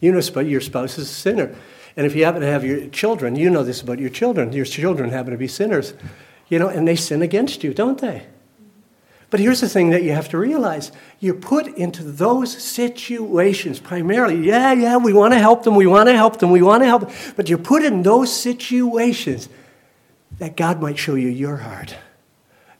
You 0.00 0.10
know 0.10 0.18
about 0.18 0.46
your 0.46 0.60
spouse 0.60 0.98
is 0.98 1.08
a 1.08 1.14
sinner. 1.14 1.54
And 1.96 2.06
if 2.06 2.16
you 2.16 2.24
happen 2.24 2.40
to 2.40 2.46
have 2.46 2.64
your 2.64 2.88
children, 2.88 3.36
you 3.36 3.50
know 3.50 3.62
this 3.62 3.80
about 3.80 4.00
your 4.00 4.10
children. 4.10 4.52
Your 4.52 4.64
children 4.64 5.10
happen 5.10 5.30
to 5.30 5.38
be 5.38 5.46
sinners. 5.46 5.94
You 6.48 6.58
know, 6.58 6.68
and 6.68 6.88
they 6.88 6.96
sin 6.96 7.22
against 7.22 7.62
you, 7.62 7.72
don't 7.72 8.00
they? 8.00 8.26
But 9.30 9.40
here's 9.40 9.60
the 9.60 9.68
thing 9.68 9.90
that 9.90 10.02
you 10.02 10.12
have 10.12 10.28
to 10.30 10.38
realize 10.38 10.92
you're 11.18 11.34
put 11.34 11.66
into 11.66 12.02
those 12.02 12.52
situations 12.52 13.80
primarily. 13.80 14.46
Yeah, 14.46 14.72
yeah, 14.72 14.96
we 14.96 15.12
want 15.12 15.32
to 15.32 15.38
help 15.38 15.64
them, 15.64 15.74
we 15.74 15.87
want 15.87 16.08
to 16.08 16.14
help 16.14 16.38
them, 16.38 16.50
we 16.50 16.62
want 16.62 16.82
to 16.82 16.87
help 16.87 17.08
them. 17.08 17.32
But 17.37 17.48
you're 17.48 17.58
put 17.58 17.82
in 17.82 18.02
those 18.02 18.32
situations 18.32 19.48
that 20.38 20.56
God 20.56 20.80
might 20.80 20.98
show 20.98 21.14
you 21.14 21.28
your 21.28 21.58
heart, 21.58 21.96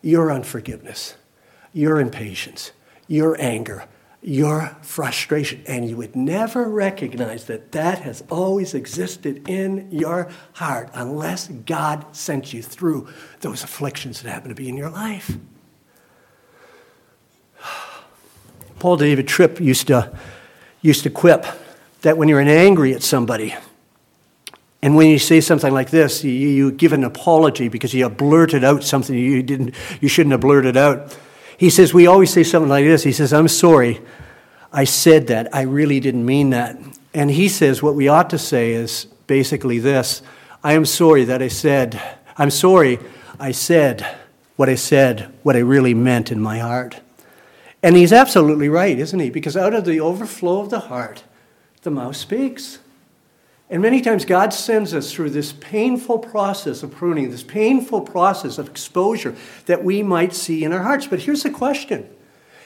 your 0.03 0.31
unforgiveness, 0.31 1.17
your 1.73 2.01
impatience, 2.01 2.73
your 3.09 3.41
anger, 3.41 3.85
your 4.23 4.77
frustration. 4.83 5.63
And 5.67 5.89
you 5.89 5.97
would 5.97 6.17
never 6.17 6.69
recognize 6.69 7.45
that 7.47 7.73
that 7.73 8.01
has 8.01 8.23
always 8.31 8.75
existed 8.75 9.49
in 9.49 9.91
your 9.91 10.29
heart 10.55 10.91
unless 10.95 11.49
God 11.49 12.17
sent 12.17 12.53
you 12.53 12.63
through 12.63 13.09
those 13.41 13.63
afflictions 13.63 14.23
that 14.23 14.31
happen 14.31 14.49
to 14.49 14.55
be 14.55 14.69
in 14.69 14.77
your 14.77 14.91
life. 14.91 15.37
Paul 18.79 18.97
David 18.97 19.29
Tripp 19.29 19.61
used 19.61 19.87
to, 19.89 20.17
used 20.83 21.03
to 21.05 21.11
quip 21.11 21.47
that 22.03 22.19
when 22.19 22.29
you're 22.29 22.41
angry 22.41 22.95
at 22.95 23.03
somebody, 23.03 23.55
and 24.83 24.97
when 24.97 25.09
you 25.09 25.19
say 25.19 25.41
something 25.41 25.73
like 25.73 25.89
this, 25.89 26.23
you, 26.23 26.31
you 26.31 26.71
give 26.71 26.93
an 26.93 27.05
apology 27.05 27.69
because 27.69 27.95
you 27.95 28.07
blurted 28.11 28.65
out 28.65 28.85
something 28.85 29.17
you, 29.17 29.43
didn't, 29.43 29.75
you 30.03 30.09
shouldn't 30.09 30.33
have 30.33 30.43
blurted 30.43 30.77
out. 30.77 31.17
He 31.57 31.71
says, 31.71 31.95
We 31.95 32.07
always 32.07 32.31
say 32.31 32.43
something 32.43 32.69
like 32.69 32.85
this. 32.85 33.03
He 33.03 33.13
says, 33.13 33.33
I'm 33.33 33.49
sorry. 33.49 34.03
I 34.73 34.85
said 34.85 35.29
that. 35.29 35.55
I 35.55 35.63
really 35.63 36.01
didn't 36.01 36.27
mean 36.27 36.51
that. 36.51 36.77
And 37.15 37.31
he 37.31 37.49
says, 37.49 37.83
What 37.83 37.95
we 37.95 38.09
ought 38.09 38.29
to 38.31 38.39
say 38.39 38.73
is 38.73 39.07
basically 39.27 39.79
this 39.79 40.21
I 40.63 40.75
am 40.75 40.85
sorry 40.85 41.25
that 41.25 41.41
I 41.41 41.49
said, 41.49 42.01
I'm 42.37 42.51
sorry 42.51 42.99
I 43.41 43.53
said 43.53 44.07
what 44.57 44.69
I 44.69 44.77
said, 44.77 45.33
what 45.43 45.57
I 45.57 45.61
really 45.61 45.95
meant 45.95 46.31
in 46.31 46.41
my 46.41 46.59
heart. 46.59 47.01
And 47.85 47.99
he's 47.99 48.15
absolutely 48.15 48.71
right, 48.71 48.99
isn't 48.99 49.21
he? 49.21 49.29
Because 49.29 49.59
out 49.59 49.75
of 49.75 49.85
the 49.85 50.01
overflow 50.01 50.61
of 50.61 50.71
the 50.71 50.81
heart, 50.81 51.23
the 51.83 51.91
mouth 51.91 52.17
speaks. 52.17 52.79
And 53.69 53.83
many 53.83 54.01
times 54.01 54.25
God 54.25 54.55
sends 54.55 54.95
us 54.95 55.13
through 55.13 55.29
this 55.31 55.53
painful 55.53 56.21
process 56.21 56.83
of 56.83 56.93
pruning, 56.93 57.31
this 57.31 57.43
painful 57.43 58.01
process 58.01 58.57
of 58.57 58.71
exposure 58.71 59.37
that 59.67 59.85
we 59.85 60.03
might 60.03 60.33
see 60.33 60.65
in 60.65 60.73
our 60.73 60.83
hearts. 60.83 61.07
But 61.07 61.21
here's 61.21 61.43
the 61.43 61.51
question. 61.51 62.09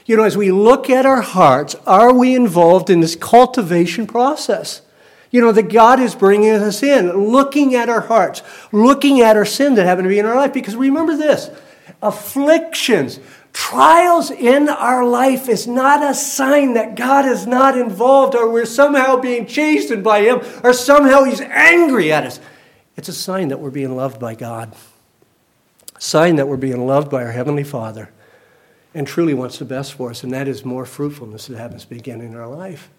You 0.05 0.15
know, 0.15 0.23
as 0.23 0.37
we 0.37 0.53
look 0.53 0.89
at 0.89 1.05
our 1.05 1.21
hearts, 1.21 1.75
are 1.85 2.13
we 2.13 2.33
involved 2.33 2.89
in 2.89 3.01
this 3.01 3.17
cultivation 3.17 4.07
process? 4.07 4.83
You 5.31 5.41
know, 5.41 5.51
that 5.51 5.69
God 5.69 5.99
is 5.99 6.15
bringing 6.15 6.51
us 6.51 6.81
in, 6.81 7.11
looking 7.11 7.75
at 7.75 7.89
our 7.89 8.01
hearts, 8.01 8.41
looking 8.71 9.19
at 9.19 9.35
our 9.35 9.43
sin 9.43 9.75
that 9.75 9.85
happen 9.85 10.05
to 10.05 10.09
be 10.09 10.17
in 10.17 10.25
our 10.25 10.37
life. 10.37 10.53
Because 10.53 10.77
remember 10.77 11.17
this 11.17 11.49
afflictions, 12.01 13.19
Trials 13.53 14.31
in 14.31 14.69
our 14.69 15.05
life 15.05 15.49
is 15.49 15.67
not 15.67 16.03
a 16.03 16.13
sign 16.13 16.73
that 16.73 16.95
God 16.95 17.25
is 17.25 17.47
not 17.47 17.77
involved 17.77 18.35
or 18.35 18.51
we're 18.51 18.65
somehow 18.65 19.17
being 19.17 19.45
chastened 19.45 20.03
by 20.03 20.21
Him 20.21 20.41
or 20.63 20.73
somehow 20.73 21.23
He's 21.23 21.41
angry 21.41 22.11
at 22.11 22.25
us. 22.25 22.39
It's 22.95 23.09
a 23.09 23.13
sign 23.13 23.47
that 23.49 23.59
we're 23.59 23.71
being 23.71 23.95
loved 23.95 24.19
by 24.19 24.35
God, 24.35 24.75
a 25.95 26.01
sign 26.01 26.35
that 26.35 26.47
we're 26.47 26.57
being 26.57 26.85
loved 26.85 27.09
by 27.09 27.23
our 27.23 27.31
Heavenly 27.31 27.63
Father 27.63 28.11
and 28.93 29.07
truly 29.07 29.33
wants 29.33 29.59
the 29.59 29.65
best 29.65 29.93
for 29.93 30.09
us, 30.09 30.23
and 30.23 30.33
that 30.33 30.47
is 30.47 30.65
more 30.65 30.85
fruitfulness 30.85 31.47
that 31.47 31.57
happens 31.57 31.83
to 31.83 31.89
begin 31.89 32.21
in 32.21 32.35
our 32.35 32.47
life. 32.47 32.89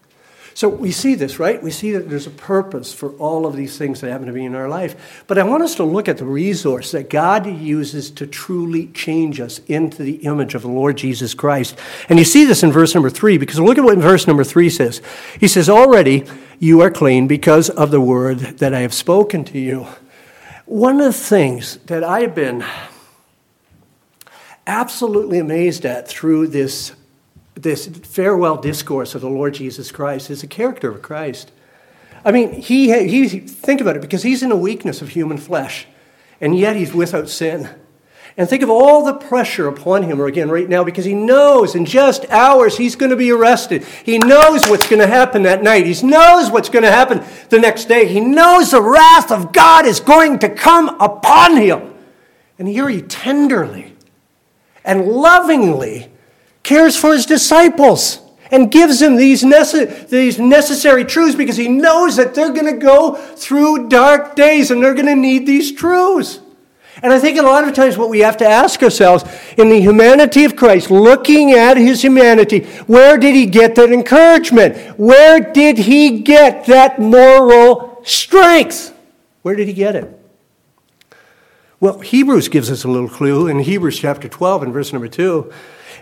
So 0.55 0.69
we 0.69 0.91
see 0.91 1.15
this, 1.15 1.39
right? 1.39 1.63
We 1.63 1.71
see 1.71 1.93
that 1.93 2.11
there's 2.11 2.27
a 2.27 2.31
purpose 2.31 2.93
for 2.93 3.11
all 3.13 3.47
of 3.47 3.55
these 3.57 3.79
things 3.79 4.01
that 4.01 4.11
happen 4.11 4.27
to 4.27 4.33
be 4.33 4.45
in 4.45 4.55
our 4.55 4.69
life. 4.69 5.25
But 5.27 5.39
I 5.39 5.45
want 5.45 5.63
us 5.63 5.77
to 5.77 5.85
look 5.85 6.09
at 6.09 6.19
the 6.19 6.25
resource 6.25 6.91
that 6.91 7.09
God 7.09 7.47
uses 7.47 8.11
to 8.13 8.27
truly 8.27 8.89
change 8.89 9.41
us 9.41 9.61
into 9.69 10.03
the 10.03 10.17
image 10.17 10.55
of 10.55 10.63
the 10.63 10.69
Lord 10.69 10.97
Jesus 10.97 11.35
Christ. 11.35 11.79
And 12.09 12.19
you 12.19 12.25
see 12.25 12.45
this 12.45 12.63
in 12.63 12.73
verse 12.73 12.95
number 12.95 13.11
three, 13.11 13.39
because 13.39 13.61
look 13.61 13.79
at 13.79 13.85
what 13.85 13.99
verse 13.99 14.27
number 14.27 14.45
three 14.45 14.71
says. 14.71 15.01
He 15.39 15.49
says, 15.49 15.69
Already 15.69 16.25
you 16.59 16.81
are 16.81 16.91
clean 16.91 17.27
because 17.27 17.71
of 17.71 17.91
the 17.91 18.01
word 18.01 18.39
that 18.39 18.75
I 18.75 18.81
have 18.81 18.95
spoken 18.95 19.45
to 19.45 19.59
you. 19.59 19.87
One 20.67 21.01
of 21.01 21.07
the 21.07 21.13
things 21.13 21.77
that 21.87 22.05
I've 22.05 22.35
been 22.35 22.65
absolutely 24.67 25.39
amazed 25.39 25.85
at 25.85 26.07
through 26.07 26.49
this 26.49 26.93
this 27.62 27.87
farewell 27.87 28.57
discourse 28.57 29.14
of 29.14 29.20
the 29.20 29.29
Lord 29.29 29.55
Jesus 29.55 29.92
Christ 29.92 30.31
is 30.31 30.40
the 30.40 30.46
character 30.46 30.90
of 30.90 31.03
Christ. 31.03 31.53
I 32.25 32.33
mean, 32.33 32.53
he, 32.53 33.09
he, 33.09 33.40
think 33.40 33.81
about 33.81 33.96
it, 33.96 34.03
because 34.03 34.23
he's 34.23 34.42
in 34.42 34.51
the 34.51 34.57
weakness 34.57 35.01
of 35.01 35.11
human 35.11 35.38
flesh, 35.38 35.87
and 36.40 36.59
yet 36.59 36.77
he's 36.77 36.92
without 36.92 37.29
sin. 37.29 37.68
And 38.37 38.49
think 38.49 38.62
of 38.62 38.70
all 38.70 39.05
the 39.05 39.14
pressure 39.14 39.66
upon 39.68 40.05
him 40.05 40.20
again 40.20 40.51
right 40.51 40.68
now 40.68 40.85
because 40.85 41.05
he 41.05 41.14
knows 41.14 41.75
in 41.75 41.85
just 41.85 42.25
hours 42.31 42.77
he's 42.77 42.96
going 42.96 43.11
to 43.11 43.16
be 43.16 43.33
arrested. 43.33 43.85
He 44.05 44.18
knows 44.18 44.68
what's 44.68 44.88
going 44.88 45.01
to 45.01 45.07
happen 45.07 45.42
that 45.42 45.62
night. 45.62 45.85
He 45.85 46.07
knows 46.07 46.51
what's 46.51 46.68
going 46.68 46.85
to 46.85 46.90
happen 46.90 47.23
the 47.49 47.59
next 47.59 47.87
day. 47.87 48.07
He 48.07 48.20
knows 48.20 48.70
the 48.70 48.81
wrath 48.81 49.33
of 49.33 49.53
God 49.53 49.85
is 49.85 50.01
going 50.01 50.38
to 50.38 50.49
come 50.49 50.88
upon 51.01 51.57
him. 51.57 51.92
And 52.59 52.68
here 52.68 52.88
he 52.88 53.03
tenderly 53.03 53.94
and 54.85 55.07
lovingly 55.07 56.11
cares 56.71 56.97
for 56.97 57.13
his 57.13 57.27
disciples 57.27 58.21
and 58.53 58.71
gives 58.71 59.01
them 59.01 59.17
these, 59.17 59.43
nece- 59.43 60.09
these 60.09 60.39
necessary 60.39 61.05
truths 61.05 61.35
because 61.35 61.57
he 61.57 61.67
knows 61.67 62.15
that 62.15 62.33
they're 62.33 62.53
going 62.53 62.73
to 62.73 62.81
go 62.81 63.17
through 63.17 63.89
dark 63.89 64.37
days 64.37 64.71
and 64.71 64.81
they're 64.81 64.95
going 64.95 65.07
to 65.07 65.17
need 65.17 65.49
these 65.49 65.73
truths. 65.73 66.39
And 67.03 67.13
I 67.13 67.19
think 67.19 67.39
a 67.39 67.43
lot 67.43 67.67
of 67.67 67.75
times 67.75 67.99
what 67.99 68.09
we 68.09 68.21
have 68.21 68.37
to 68.37 68.47
ask 68.47 68.81
ourselves 68.85 69.25
in 69.59 69.69
the 69.69 69.81
humanity 69.81 70.45
of 70.45 70.55
Christ, 70.55 70.93
looking 70.93 71.51
at 71.55 71.77
his 71.77 72.03
humanity, 72.03 72.61
where 72.87 73.19
did 73.19 73.35
he 73.35 73.47
get 73.47 73.75
that 73.75 73.91
encouragement? 73.91 74.97
Where 74.97 75.41
did 75.41 75.77
he 75.77 76.21
get 76.21 76.67
that 76.67 77.01
moral 77.01 78.01
strength? 78.05 78.97
Where 79.43 79.57
did 79.57 79.67
he 79.67 79.75
get 79.75 79.97
it? 79.97 80.17
Well, 81.81 81.99
Hebrews 81.99 82.49
gives 82.49 82.71
us 82.71 82.85
a 82.85 82.89
little 82.89 83.09
clue 83.09 83.49
in 83.49 83.59
Hebrews 83.59 83.99
chapter 83.99 84.29
12 84.29 84.63
and 84.63 84.73
verse 84.73 84.93
number 84.93 85.09
2. 85.09 85.53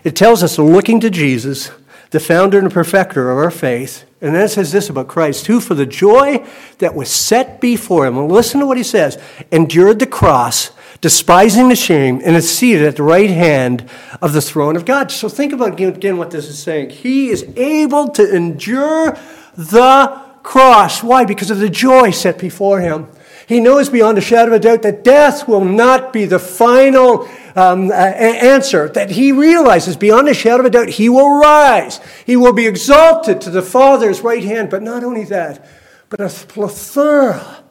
It 0.03 0.15
tells 0.15 0.43
us 0.43 0.57
looking 0.57 0.99
to 1.01 1.09
Jesus, 1.09 1.71
the 2.11 2.19
founder 2.19 2.59
and 2.59 2.71
perfecter 2.71 3.31
of 3.31 3.37
our 3.37 3.51
faith. 3.51 4.05
And 4.21 4.35
then 4.35 4.45
it 4.45 4.49
says 4.49 4.71
this 4.71 4.89
about 4.89 5.07
Christ, 5.07 5.47
who 5.47 5.59
for 5.59 5.75
the 5.75 5.85
joy 5.85 6.45
that 6.79 6.95
was 6.95 7.09
set 7.09 7.61
before 7.61 8.05
him, 8.05 8.27
listen 8.27 8.59
to 8.59 8.65
what 8.65 8.77
he 8.77 8.83
says, 8.83 9.21
endured 9.51 9.99
the 9.99 10.07
cross, 10.07 10.71
despising 10.99 11.69
the 11.69 11.75
shame, 11.75 12.21
and 12.25 12.35
is 12.35 12.57
seated 12.57 12.85
at 12.85 12.97
the 12.97 13.03
right 13.03 13.29
hand 13.29 13.89
of 14.21 14.33
the 14.33 14.41
throne 14.41 14.75
of 14.75 14.85
God. 14.85 15.11
So 15.11 15.29
think 15.29 15.53
about 15.53 15.79
again 15.79 16.17
what 16.17 16.31
this 16.31 16.47
is 16.47 16.61
saying. 16.61 16.89
He 16.89 17.29
is 17.29 17.43
able 17.55 18.09
to 18.09 18.35
endure 18.35 19.17
the 19.55 20.21
cross. 20.43 21.03
Why? 21.03 21.25
Because 21.25 21.51
of 21.51 21.59
the 21.59 21.69
joy 21.69 22.11
set 22.11 22.39
before 22.39 22.81
him. 22.81 23.07
He 23.49 23.59
knows 23.59 23.89
beyond 23.89 24.19
a 24.19 24.21
shadow 24.21 24.51
of 24.51 24.57
a 24.57 24.59
doubt 24.59 24.83
that 24.83 25.03
death 25.03 25.47
will 25.47 25.65
not 25.65 26.13
be 26.13 26.25
the 26.25 26.37
final 26.37 27.27
um, 27.55 27.91
answer, 27.91 28.87
that 28.89 29.09
he 29.09 29.31
realizes 29.31 29.97
beyond 29.97 30.29
a 30.29 30.35
shadow 30.35 30.59
of 30.59 30.67
a 30.67 30.69
doubt 30.69 30.89
he 30.89 31.09
will 31.09 31.39
rise. 31.39 31.99
He 32.27 32.37
will 32.37 32.53
be 32.53 32.67
exalted 32.67 33.41
to 33.41 33.49
the 33.49 33.63
Father's 33.63 34.21
right 34.21 34.43
hand. 34.43 34.69
But 34.69 34.83
not 34.83 35.03
only 35.03 35.23
that, 35.23 35.65
but 36.09 36.21
a 36.21 36.29
plethora 36.29 37.63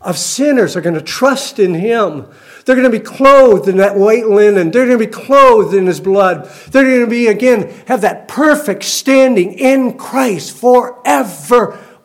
of 0.00 0.16
sinners 0.16 0.74
are 0.74 0.80
going 0.80 0.94
to 0.94 1.02
trust 1.02 1.58
in 1.58 1.74
him 1.74 2.28
They're 2.64 2.74
going 2.74 2.90
to 2.90 2.98
be 2.98 3.04
clothed 3.04 3.68
in 3.68 3.76
that 3.76 3.94
white 3.94 4.26
linen. 4.26 4.70
They're 4.70 4.86
going 4.86 4.98
to 4.98 5.06
be 5.06 5.10
clothed 5.10 5.74
in 5.74 5.86
his 5.86 6.00
blood. 6.00 6.46
They're 6.70 6.82
going 6.82 7.04
to 7.04 7.06
be, 7.06 7.26
again, 7.26 7.68
have 7.86 8.00
that 8.00 8.26
perfect 8.26 8.84
standing 8.84 9.52
in 9.52 9.98
Christ 9.98 10.56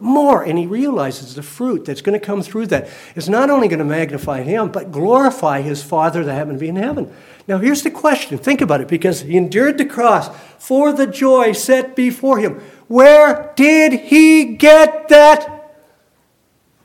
forevermore. 0.01 0.43
And 0.43 0.57
he 0.57 0.65
realizes 0.65 1.35
the 1.35 1.43
fruit 1.43 1.85
that's 1.85 2.01
going 2.01 2.19
to 2.19 2.25
come 2.25 2.41
through 2.41 2.67
that 2.67 2.89
is 3.15 3.29
not 3.29 3.49
only 3.49 3.67
going 3.67 3.79
to 3.79 3.85
magnify 3.85 4.41
him, 4.41 4.71
but 4.71 4.91
glorify 4.91 5.61
his 5.61 5.83
Father 5.83 6.23
that 6.23 6.33
happened 6.33 6.57
to 6.57 6.59
be 6.59 6.69
in 6.69 6.75
heaven. 6.75 7.13
Now, 7.47 7.57
here's 7.57 7.83
the 7.83 7.91
question. 7.91 8.37
Think 8.37 8.61
about 8.61 8.81
it, 8.81 8.87
because 8.87 9.21
he 9.21 9.37
endured 9.37 9.77
the 9.77 9.85
cross 9.85 10.29
for 10.57 10.93
the 10.93 11.07
joy 11.07 11.53
set 11.53 11.95
before 11.95 12.39
him. 12.39 12.61
Where 12.87 13.53
did 13.55 13.93
he 13.93 14.55
get 14.55 15.07
that 15.09 15.75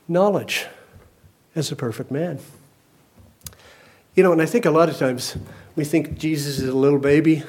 knowledge 0.07 0.65
as 1.55 1.71
a 1.71 1.75
perfect 1.75 2.11
man? 2.11 2.39
You 4.15 4.23
know, 4.23 4.31
and 4.31 4.41
I 4.41 4.45
think 4.47 4.65
a 4.65 4.71
lot 4.71 4.89
of 4.89 4.97
times 4.97 5.37
we 5.75 5.85
think 5.85 6.17
Jesus 6.17 6.59
is 6.59 6.69
a 6.69 6.75
little 6.75 6.99
baby. 6.99 7.43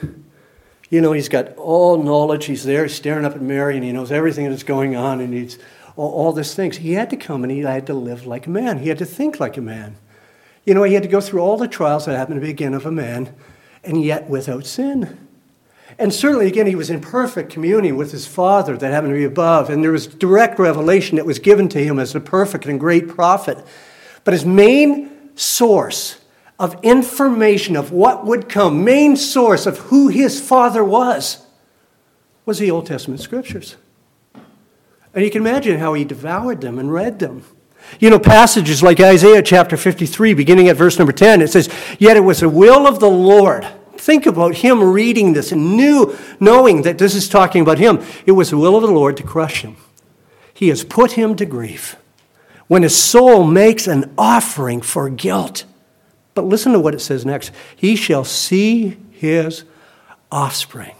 You 0.91 1.01
know, 1.01 1.13
he's 1.13 1.29
got 1.29 1.55
all 1.57 2.03
knowledge. 2.03 2.47
He's 2.47 2.65
there 2.65 2.89
staring 2.89 3.25
up 3.25 3.35
at 3.35 3.43
Mary 3.43 3.77
and 3.77 3.85
he 3.85 3.93
knows 3.93 4.11
everything 4.11 4.49
that's 4.49 4.63
going 4.63 4.97
on 4.97 5.21
and 5.21 5.35
he's 5.35 5.59
all, 5.97 6.11
all 6.11 6.33
these 6.33 6.55
things. 6.55 6.79
He 6.79 6.93
had 6.93 7.11
to 7.11 7.17
come 7.17 7.43
and 7.43 7.51
he 7.51 7.61
had 7.61 7.87
to 7.89 7.95
live 7.95 8.27
like 8.27 8.47
a 8.47 8.51
man. 8.51 8.79
He 8.79 8.89
had 8.89 8.99
to 8.99 9.05
think 9.05 9.39
like 9.39 9.57
a 9.57 9.63
man. 9.63 9.97
You 10.65 10.75
know, 10.75 10.83
he 10.83 10.95
had 10.95 11.03
to 11.03 11.09
go 11.09 11.21
through 11.21 11.41
all 11.41 11.57
the 11.57 11.69
trials 11.69 12.07
that 12.07 12.17
happen 12.17 12.35
to 12.35 12.41
be 12.41 12.51
again 12.51 12.75
of 12.75 12.87
a 12.87 12.93
man 12.93 13.35
and 13.85 14.03
yet 14.03 14.29
without 14.29 14.67
sin. 14.67 15.19
And 15.99 16.13
certainly, 16.13 16.47
again, 16.47 16.67
he 16.67 16.75
was 16.75 16.91
in 16.91 17.01
perfect 17.01 17.51
communion 17.51 17.97
with 17.97 18.13
his 18.13 18.27
Father 18.27 18.77
that 18.77 18.93
happened 18.93 19.13
to 19.13 19.19
be 19.19 19.25
above, 19.25 19.71
and 19.71 19.83
there 19.83 19.91
was 19.91 20.07
direct 20.07 20.59
revelation 20.59 21.17
that 21.17 21.25
was 21.25 21.39
given 21.39 21.69
to 21.71 21.83
him 21.83 21.99
as 21.99 22.15
a 22.15 22.21
perfect 22.21 22.67
and 22.67 22.79
great 22.79 23.09
prophet. 23.09 23.59
But 24.25 24.35
his 24.35 24.45
main 24.45 25.11
source 25.35 26.21
of 26.59 26.79
information 26.83 27.77
of 27.77 27.93
what 27.93 28.27
would 28.27 28.49
come, 28.49 28.85
main 28.85 29.17
source 29.17 29.67
of 29.67 29.79
who 29.79 30.09
his 30.09 30.41
father 30.41 30.83
was, 30.83 31.47
was 32.45 32.59
the 32.59 32.71
Old 32.71 32.87
Testament 32.87 33.21
scriptures. 33.21 33.77
And 35.15 35.25
you 35.25 35.31
can 35.31 35.43
imagine 35.43 35.79
how 35.79 35.95
he 35.95 36.05
devoured 36.05 36.61
them 36.61 36.79
and 36.79 36.93
read 36.93 37.19
them. 37.19 37.45
You 38.01 38.11
know, 38.11 38.19
passages 38.19 38.83
like 38.83 39.01
Isaiah 39.01 39.43
chapter 39.43 39.77
53, 39.77 40.35
beginning 40.35 40.69
at 40.69 40.77
verse 40.77 40.99
number 40.99 41.13
10, 41.13 41.41
it 41.41 41.49
says, 41.49 41.69
Yet 41.99 42.17
it 42.17 42.21
was 42.21 42.41
the 42.41 42.49
will 42.49 42.87
of 42.87 43.01
the 43.01 43.09
Lord. 43.09 43.67
Think 43.97 44.27
about 44.27 44.57
him 44.57 44.83
reading 44.83 45.33
this 45.33 45.53
and 45.53 45.77
knew, 45.77 46.17
knowing 46.39 46.83
that 46.83 46.99
this 46.99 47.15
is 47.15 47.29
talking 47.29 47.63
about 47.63 47.79
him. 47.79 48.03
It 48.27 48.33
was 48.33 48.51
the 48.51 48.59
will 48.59 48.77
of 48.77 48.83
the 48.83 48.91
Lord 48.91 49.17
to 49.17 49.23
crush 49.23 49.63
him. 49.63 49.77
He 50.53 50.69
has 50.69 50.85
put 50.85 51.13
him 51.13 51.35
to 51.37 51.47
grief. 51.47 51.97
When 52.67 52.83
his 52.83 52.97
soul 52.97 53.45
makes 53.45 53.87
an 53.87 54.13
offering 54.19 54.83
for 54.83 55.09
guilt, 55.09 55.65
but 56.39 56.45
listen 56.45 56.73
to 56.73 56.79
what 56.79 56.95
it 56.95 57.01
says 57.01 57.27
next. 57.27 57.51
He 57.75 57.97
shall 57.97 58.23
see 58.23 58.97
his 59.11 59.65
offspring. 60.31 60.95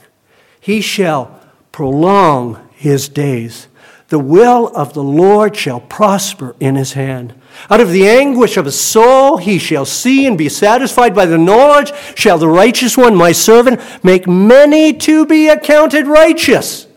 He 0.59 0.81
shall 0.81 1.41
prolong 1.71 2.69
his 2.73 3.09
days. 3.09 3.69
The 4.09 4.19
will 4.19 4.67
of 4.75 4.95
the 4.95 5.03
Lord 5.05 5.55
shall 5.55 5.79
prosper 5.79 6.57
in 6.59 6.75
his 6.75 6.95
hand. 6.95 7.41
Out 7.71 7.81
of 7.81 7.93
the 7.93 8.09
anguish 8.09 8.57
of 8.57 8.65
his 8.65 8.81
soul 8.81 9.37
he 9.37 9.61
shall 9.61 9.85
see 9.85 10.27
and 10.27 10.37
be 10.37 10.49
satisfied 10.49 11.15
by 11.15 11.27
the 11.27 11.39
knowledge 11.39 11.93
shall 12.17 12.39
the 12.39 12.49
righteous 12.49 12.97
one, 12.97 13.15
my 13.15 13.31
servant, 13.31 13.81
make 14.03 14.27
many 14.27 14.93
to 14.95 15.25
be 15.25 15.47
accounted 15.47 16.09
righteous. 16.09 16.89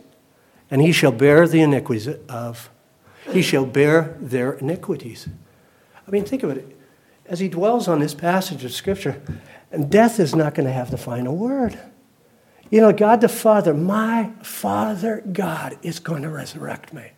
And 0.72 0.82
he 0.82 0.92
shall 0.92 1.12
bear 1.12 1.48
the 1.48 1.62
iniquities 1.62 2.08
of, 2.28 2.72
he 3.30 3.44
shall 3.44 3.68
bear 3.68 4.18
their 4.20 4.54
iniquities. 4.54 5.28
I 6.08 6.10
mean, 6.10 6.26
think 6.26 6.42
of 6.42 6.50
it 6.50 6.76
as 7.32 7.40
he 7.40 7.48
dwells 7.48 7.88
on 7.88 8.02
this 8.02 8.14
passage 8.14 8.66
of 8.66 8.74
Scripture, 8.74 9.22
and 9.72 9.90
death 9.90 10.20
is 10.20 10.36
not 10.36 10.54
going 10.54 10.68
to 10.68 10.74
have 10.74 10.92
the 10.92 10.98
final 10.98 11.34
word. 11.34 11.80
You 12.70 12.82
know, 12.82 12.92
God 12.92 13.22
the 13.22 13.30
Father, 13.30 13.74
my 13.74 14.32
Father 14.44 15.24
God 15.32 15.78
is 15.82 16.00
going 16.00 16.24
to 16.24 16.30
resurrect 16.30 16.94
me. 16.94 17.12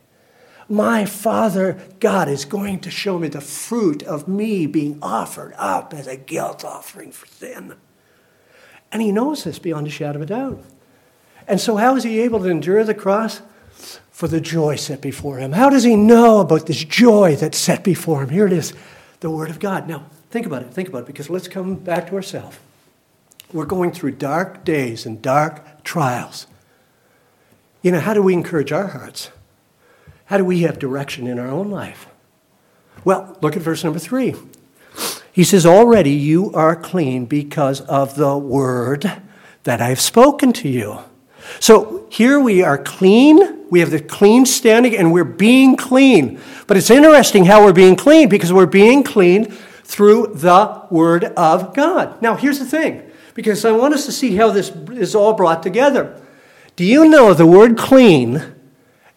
My 0.70 1.06
Father 1.06 1.80
God 2.00 2.30
is 2.30 2.46
going 2.46 2.82
to 2.82 2.92
show 2.92 3.18
me 3.18 3.28
the 3.28 3.42
fruit 3.42 4.04
of 4.04 4.28
me 4.28 4.68
being 4.68 5.00
offered 5.02 5.56
up 5.58 5.96
as 5.96 6.06
a 6.06 6.16
guilt 6.16 6.64
offering 6.64 7.12
for 7.12 7.26
sin. 7.26 7.76
And 8.92 9.02
he 9.02 9.12
knows 9.12 9.44
this 9.44 9.58
beyond 9.58 9.88
a 9.88 9.90
shadow 9.90 10.20
of 10.20 10.22
a 10.22 10.26
doubt. 10.28 10.64
And 11.48 11.60
so, 11.60 11.76
how 11.76 11.96
is 11.96 12.04
he 12.04 12.20
able 12.20 12.40
to 12.42 12.50
endure 12.50 12.84
the 12.84 12.94
cross? 12.94 13.42
For 14.12 14.28
the 14.28 14.40
joy 14.40 14.76
set 14.76 15.02
before 15.02 15.40
him. 15.40 15.54
How 15.54 15.72
does 15.72 15.84
he 15.84 15.96
know 15.96 16.40
about 16.40 16.68
this 16.68 16.84
joy 16.84 17.36
that's 17.36 17.58
set 17.58 17.84
before 17.84 18.22
him? 18.22 18.30
Here 18.30 18.46
it 18.46 18.54
is 18.54 18.74
the 19.24 19.32
Word 19.32 19.50
of 19.50 19.60
God. 19.60 19.88
Now, 19.88 20.06
think 20.30 20.46
about 20.46 20.62
it, 20.62 20.74
think 20.74 20.90
about 20.90 21.04
it, 21.04 21.08
because 21.08 21.30
let's 21.30 21.48
come 21.48 21.76
back 21.76 22.08
to 22.10 22.16
ourselves. 22.16 22.60
We're 23.54 23.66
going 23.66 23.92
through 23.92 24.12
dark 24.12 24.66
days 24.66 25.06
and 25.06 25.22
dark 25.22 25.84
trials. 25.84 26.46
You 27.82 27.92
know, 27.92 28.02
how 28.02 28.14
do 28.14 28.22
we 28.22 28.34
encourage 28.34 28.72
our 28.72 28.88
hearts? 28.88 29.32
How 30.26 30.38
do 30.38 30.46
we 30.46 30.62
have 30.64 30.78
direction 30.78 31.26
in 31.26 31.40
our 31.40 31.48
own 31.48 31.72
life? 31.72 32.08
Well, 33.06 33.38
look 33.42 33.56
at 33.56 33.62
verse 33.62 33.84
number 33.84 34.00
three. 34.00 34.36
He 35.32 35.46
says, 35.46 35.66
Already 35.66 36.12
you 36.12 36.52
are 36.54 36.76
clean 36.76 37.26
because 37.26 37.80
of 37.82 38.16
the 38.16 38.38
word 38.38 39.22
that 39.64 39.82
I've 39.82 40.02
spoken 40.02 40.52
to 40.54 40.70
you. 40.70 41.00
So 41.62 42.03
here 42.14 42.40
we 42.40 42.62
are 42.62 42.78
clean, 42.78 43.68
we 43.72 43.80
have 43.80 43.90
the 43.90 44.00
clean 44.00 44.46
standing, 44.46 44.96
and 44.96 45.12
we're 45.12 45.24
being 45.24 45.76
clean. 45.76 46.40
But 46.68 46.78
it's 46.78 46.92
interesting 46.92 47.46
how 47.46 47.66
we're 47.66 47.74
being 47.74 47.96
clean 47.96 48.30
because 48.30 48.54
we're 48.54 48.68
being 48.68 49.02
clean 49.02 49.46
through 49.46 50.28
the 50.36 50.86
Word 50.92 51.24
of 51.24 51.74
God. 51.74 52.22
Now, 52.22 52.36
here's 52.36 52.60
the 52.60 52.66
thing 52.66 53.02
because 53.34 53.66
I 53.66 53.72
want 53.72 53.96
us 53.96 54.06
to 54.06 54.12
see 54.12 54.36
how 54.36 54.52
this 54.52 54.70
is 54.92 55.16
all 55.16 55.34
brought 55.34 55.64
together. 55.64 56.22
Do 56.76 56.86
you 56.86 57.10
know 57.10 57.34
the 57.34 57.48
word 57.48 57.80
clean 57.80 58.44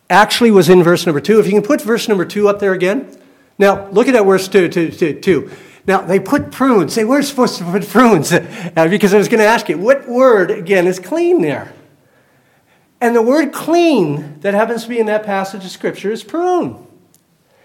actually 0.08 0.50
was 0.50 0.70
in 0.70 0.82
verse 0.82 1.04
number 1.04 1.20
two? 1.20 1.38
If 1.38 1.44
you 1.44 1.52
can 1.52 1.62
put 1.62 1.82
verse 1.82 2.08
number 2.08 2.24
two 2.24 2.48
up 2.48 2.60
there 2.60 2.72
again. 2.72 3.14
Now, 3.58 3.90
look 3.90 4.08
at 4.08 4.14
that 4.14 4.24
verse 4.24 4.48
two, 4.48 4.70
two, 4.70 5.20
two. 5.20 5.50
Now, 5.86 6.00
they 6.00 6.18
put 6.18 6.50
prunes. 6.50 6.94
They 6.94 7.04
were 7.04 7.20
supposed 7.20 7.58
to 7.58 7.64
put 7.64 7.86
prunes 7.86 8.32
uh, 8.32 8.88
because 8.88 9.12
I 9.12 9.18
was 9.18 9.28
going 9.28 9.40
to 9.40 9.46
ask 9.46 9.68
you, 9.68 9.76
what 9.76 10.08
word, 10.08 10.50
again, 10.50 10.86
is 10.86 10.98
clean 10.98 11.42
there? 11.42 11.74
And 13.00 13.14
the 13.14 13.22
word 13.22 13.52
clean 13.52 14.40
that 14.40 14.54
happens 14.54 14.84
to 14.84 14.88
be 14.88 14.98
in 14.98 15.06
that 15.06 15.24
passage 15.24 15.64
of 15.64 15.70
Scripture 15.70 16.10
is 16.10 16.24
prune. 16.24 16.86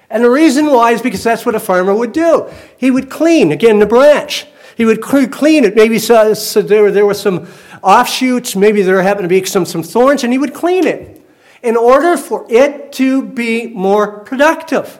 And 0.09 0.23
the 0.23 0.29
reason 0.29 0.65
why 0.67 0.91
is 0.91 1.01
because 1.01 1.23
that's 1.23 1.45
what 1.45 1.55
a 1.55 1.59
farmer 1.59 1.95
would 1.95 2.11
do. 2.11 2.49
He 2.77 2.91
would 2.91 3.09
clean, 3.09 3.51
again, 3.51 3.79
the 3.79 3.85
branch. 3.85 4.45
He 4.75 4.83
would 4.83 5.01
clean 5.01 5.63
it. 5.63 5.75
Maybe 5.75 5.99
so, 5.99 6.33
so 6.33 6.61
there, 6.61 6.83
were, 6.83 6.91
there 6.91 7.05
were 7.05 7.13
some 7.13 7.47
offshoots, 7.81 8.55
maybe 8.55 8.81
there 8.81 9.01
happened 9.01 9.25
to 9.25 9.29
be 9.29 9.43
some, 9.45 9.65
some 9.65 9.83
thorns, 9.83 10.23
and 10.23 10.33
he 10.33 10.37
would 10.37 10.53
clean 10.53 10.85
it 10.85 11.25
in 11.63 11.77
order 11.77 12.17
for 12.17 12.45
it 12.49 12.91
to 12.93 13.21
be 13.21 13.67
more 13.67 14.19
productive. 14.19 14.99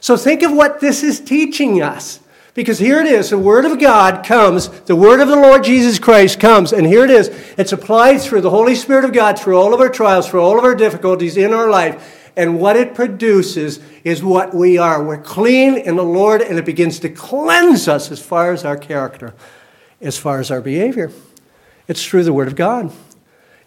So 0.00 0.16
think 0.16 0.42
of 0.42 0.52
what 0.52 0.80
this 0.80 1.02
is 1.02 1.20
teaching 1.20 1.82
us. 1.82 2.19
Because 2.54 2.78
here 2.78 3.00
it 3.00 3.06
is, 3.06 3.30
the 3.30 3.38
Word 3.38 3.64
of 3.64 3.78
God 3.78 4.24
comes, 4.24 4.68
the 4.82 4.96
Word 4.96 5.20
of 5.20 5.28
the 5.28 5.36
Lord 5.36 5.62
Jesus 5.62 5.98
Christ 5.98 6.40
comes, 6.40 6.72
and 6.72 6.86
here 6.86 7.04
it 7.04 7.10
is. 7.10 7.28
It's 7.56 7.72
applied 7.72 8.20
through 8.20 8.40
the 8.40 8.50
Holy 8.50 8.74
Spirit 8.74 9.04
of 9.04 9.12
God 9.12 9.38
through 9.38 9.56
all 9.56 9.72
of 9.72 9.80
our 9.80 9.88
trials, 9.88 10.28
through 10.28 10.42
all 10.42 10.58
of 10.58 10.64
our 10.64 10.74
difficulties 10.74 11.36
in 11.36 11.54
our 11.54 11.70
life. 11.70 12.32
And 12.36 12.60
what 12.60 12.76
it 12.76 12.94
produces 12.94 13.80
is 14.02 14.22
what 14.22 14.54
we 14.54 14.78
are. 14.78 15.02
We're 15.02 15.20
clean 15.20 15.76
in 15.76 15.96
the 15.96 16.04
Lord, 16.04 16.42
and 16.42 16.58
it 16.58 16.64
begins 16.64 16.98
to 17.00 17.08
cleanse 17.08 17.86
us 17.86 18.10
as 18.10 18.20
far 18.20 18.52
as 18.52 18.64
our 18.64 18.76
character, 18.76 19.34
as 20.00 20.18
far 20.18 20.40
as 20.40 20.50
our 20.50 20.60
behavior. 20.60 21.12
It's 21.86 22.04
through 22.04 22.24
the 22.24 22.32
Word 22.32 22.48
of 22.48 22.56
God. 22.56 22.92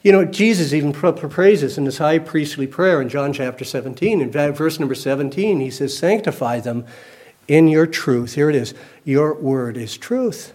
You 0.01 0.11
know, 0.11 0.25
Jesus 0.25 0.73
even 0.73 0.91
praises 0.91 1.77
in 1.77 1.85
his 1.85 1.99
high 1.99 2.19
priestly 2.19 2.67
prayer 2.67 3.01
in 3.01 3.07
John 3.07 3.31
chapter 3.31 3.63
17. 3.63 4.19
In 4.19 4.31
verse 4.31 4.77
number 4.77 4.95
17, 4.95 5.61
he 5.61 5.71
says, 5.71 5.97
Sanctify 5.97 6.59
them 6.59 6.85
in 7.47 7.67
your 7.67 7.87
truth. 7.87 8.35
Here 8.35 8.49
it 8.49 8.55
is. 8.55 8.73
Your 9.03 9.33
word 9.33 9.77
is 9.77 9.97
truth. 9.97 10.53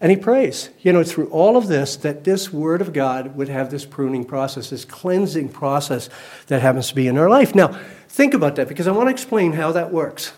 And 0.00 0.10
he 0.10 0.16
prays, 0.16 0.70
you 0.80 0.94
know, 0.94 1.04
through 1.04 1.28
all 1.28 1.58
of 1.58 1.68
this, 1.68 1.94
that 1.96 2.24
this 2.24 2.50
word 2.50 2.80
of 2.80 2.94
God 2.94 3.36
would 3.36 3.48
have 3.48 3.70
this 3.70 3.84
pruning 3.84 4.24
process, 4.24 4.70
this 4.70 4.86
cleansing 4.86 5.50
process 5.50 6.08
that 6.46 6.62
happens 6.62 6.88
to 6.88 6.94
be 6.94 7.06
in 7.06 7.18
our 7.18 7.28
life. 7.28 7.54
Now, 7.54 7.78
think 8.08 8.32
about 8.32 8.56
that 8.56 8.66
because 8.66 8.86
I 8.86 8.92
want 8.92 9.08
to 9.08 9.12
explain 9.12 9.52
how 9.52 9.72
that 9.72 9.92
works. 9.92 10.32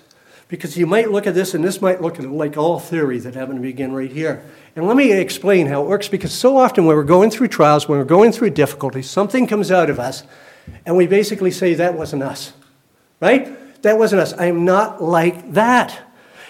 Because 0.48 0.76
you 0.76 0.87
might 0.87 1.11
look 1.11 1.26
at 1.26 1.35
this, 1.35 1.54
and 1.54 1.64
this 1.64 1.80
might 1.80 2.02
look 2.02 2.18
like 2.18 2.58
all 2.58 2.78
theory 2.78 3.18
that 3.20 3.35
happened 3.35 3.58
to 3.58 3.62
begin 3.62 3.92
right 3.92 4.11
here. 4.11 4.44
And 4.76 4.87
let 4.87 4.96
me 4.96 5.12
explain 5.12 5.66
how 5.66 5.82
it 5.82 5.88
works 5.88 6.08
because 6.08 6.32
so 6.32 6.58
often 6.58 6.85
when 6.85 6.94
we're 6.94 7.04
going 7.04 7.30
through 7.30 7.48
trials, 7.48 7.88
when 7.88 7.98
we're 7.98 8.04
going 8.04 8.32
through 8.32 8.50
difficulties, 8.50 9.08
something 9.08 9.46
comes 9.46 9.70
out 9.70 9.88
of 9.88 9.98
us, 9.98 10.24
and 10.85 10.96
we 10.96 11.06
basically 11.06 11.52
say, 11.52 11.72
That 11.74 11.94
wasn't 11.94 12.22
us. 12.22 12.52
Right? 13.20 13.56
That 13.83 13.99
wasn't 13.99 14.23
us. 14.23 14.33
I 14.33 14.47
am 14.47 14.64
not 14.64 15.03
like 15.03 15.53
that. 15.53 16.01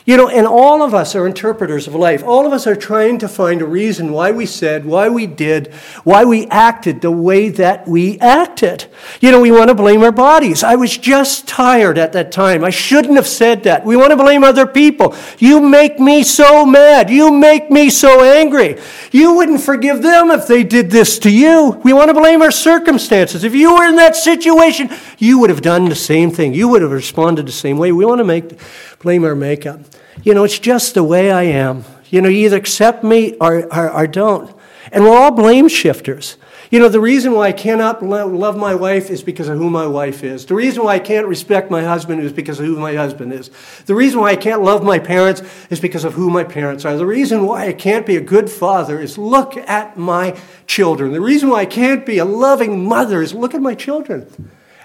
You 0.05 0.17
know, 0.17 0.29
and 0.29 0.49
all 0.49 0.83
of 0.83 0.95
us 0.95 1.15
are 1.15 1.29
interpreters 1.29 1.87
of 1.87 1.95
life. 1.95 2.25
All 2.25 2.45
of 2.45 2.53
us 2.53 2.67
are 2.67 2.75
trying 2.75 3.19
to 3.19 3.29
find 3.29 3.63
a 3.63 3.67
reason 3.67 4.11
why 4.11 4.33
we 4.33 4.47
said, 4.47 4.85
why 4.85 5.09
we 5.09 5.29
did, 5.29 5.73
why 6.03 6.25
we 6.25 6.49
acted 6.49 7.01
the 7.01 7.11
way 7.13 7.51
that 7.51 7.87
we 7.87 8.19
acted. 8.19 8.87
You 9.21 9.31
know, 9.31 9.41
we 9.41 9.53
want 9.53 9.69
to 9.69 9.77
blame 9.77 10.03
our 10.03 10.11
bodies. 10.11 10.65
I 10.65 10.75
was 10.75 10.99
just 10.99 11.47
tired 11.47 11.99
at 11.99 12.15
that 12.15 12.33
time. 12.33 12.65
I 12.65 12.71
shouldn't 12.71 13.15
have 13.15 13.29
said 13.29 13.63
that. 13.63 13.85
We 13.85 13.97
want 13.97 14.11
to 14.11 14.17
blame 14.17 14.43
other 14.43 14.67
people. 14.67 15.15
You 15.39 15.61
make 15.61 16.01
me 16.01 16.25
so 16.25 16.67
mad. 16.67 17.09
You 17.09 17.31
make 17.31 17.71
me 17.71 17.89
so 17.89 18.25
angry. 18.25 18.81
You 19.13 19.35
wouldn't 19.37 19.61
forgive 19.61 20.03
them 20.03 20.33
if 20.33 20.49
they 20.49 20.65
did 20.65 20.91
this 20.91 21.21
to 21.21 21.31
you. 21.31 21.81
We 21.85 21.93
want 21.93 22.09
to 22.09 22.15
blame 22.15 22.43
our 22.43 22.51
circumstances. 22.51 23.45
If 23.45 23.55
you 23.55 23.73
were 23.73 23.87
in 23.87 23.95
that 23.97 24.17
situation, 24.17 24.91
you 25.23 25.39
would 25.39 25.51
have 25.51 25.63
done 25.63 25.89
the 25.89 25.95
same 25.95 26.33
thing. 26.33 26.53
You 26.53 26.67
would 26.67 26.83
have 26.83 26.91
responded 26.91 27.47
the 27.47 27.53
same 27.53 27.79
way. 27.79 27.93
We 27.93 28.05
want 28.05 28.19
to 28.19 28.25
make 28.25 28.59
blame 28.99 29.23
our 29.23 29.37
makeup. 29.37 29.79
You 30.25 30.35
know, 30.35 30.43
it's 30.43 30.59
just 30.59 30.95
the 30.95 31.05
way 31.05 31.31
I 31.31 31.45
am. 31.45 31.85
You 32.11 32.21
know, 32.21 32.29
you 32.29 32.47
either 32.47 32.57
accept 32.57 33.05
me 33.05 33.37
or, 33.41 33.73
or, 33.73 33.89
or 33.89 34.07
don't. 34.09 34.53
And 34.91 35.05
we're 35.05 35.17
all 35.17 35.31
blame 35.31 35.69
shifters. 35.69 36.37
You 36.73 36.81
know, 36.81 36.89
the 36.89 37.01
reason 37.01 37.35
why 37.35 37.49
I 37.49 37.53
cannot 37.53 38.03
love 38.03 38.57
my 38.57 38.75
wife 38.75 39.11
is 39.11 39.23
because 39.23 39.49
of 39.49 39.59
who 39.59 39.71
my 39.71 39.87
wife 39.87 40.25
is. 40.25 40.45
The 40.45 40.57
reason 40.57 40.83
why 40.83 40.95
I 40.95 40.99
can't 40.99 41.29
respect 41.29 41.71
my 41.71 41.85
husband 41.85 42.21
is 42.21 42.33
because 42.33 42.59
of 42.59 42.67
who 42.67 42.81
my 42.81 42.95
husband 42.95 43.33
is. 43.33 43.51
The 43.87 43.95
reason 43.95 44.21
why 44.21 44.31
I 44.31 44.37
can't 44.37 44.63
love 44.63 44.83
my 44.83 44.99
parents 44.99 45.43
is 45.71 45.79
because 45.79 46.03
of 46.03 46.15
who 46.15 46.31
my 46.31 46.43
parents 46.43 46.85
are. 46.85 46.97
The 46.97 47.07
reason 47.07 47.47
why 47.47 47.69
I 47.69 47.75
can't 47.75 48.07
be 48.07 48.17
a 48.17 48.21
good 48.21 48.51
father 48.51 48.99
is 48.99 49.19
look 49.19 49.57
at 49.57 49.97
my 49.97 50.37
children. 50.67 51.13
The 51.13 51.21
reason 51.21 51.49
why 51.49 51.61
I 51.61 51.67
can't 51.67 52.05
be 52.05 52.19
a 52.19 52.25
loving 52.25 52.89
mother 52.89 53.23
is 53.23 53.35
look 53.35 53.55
at 53.55 53.63
my 53.63 53.77
children. 53.77 54.27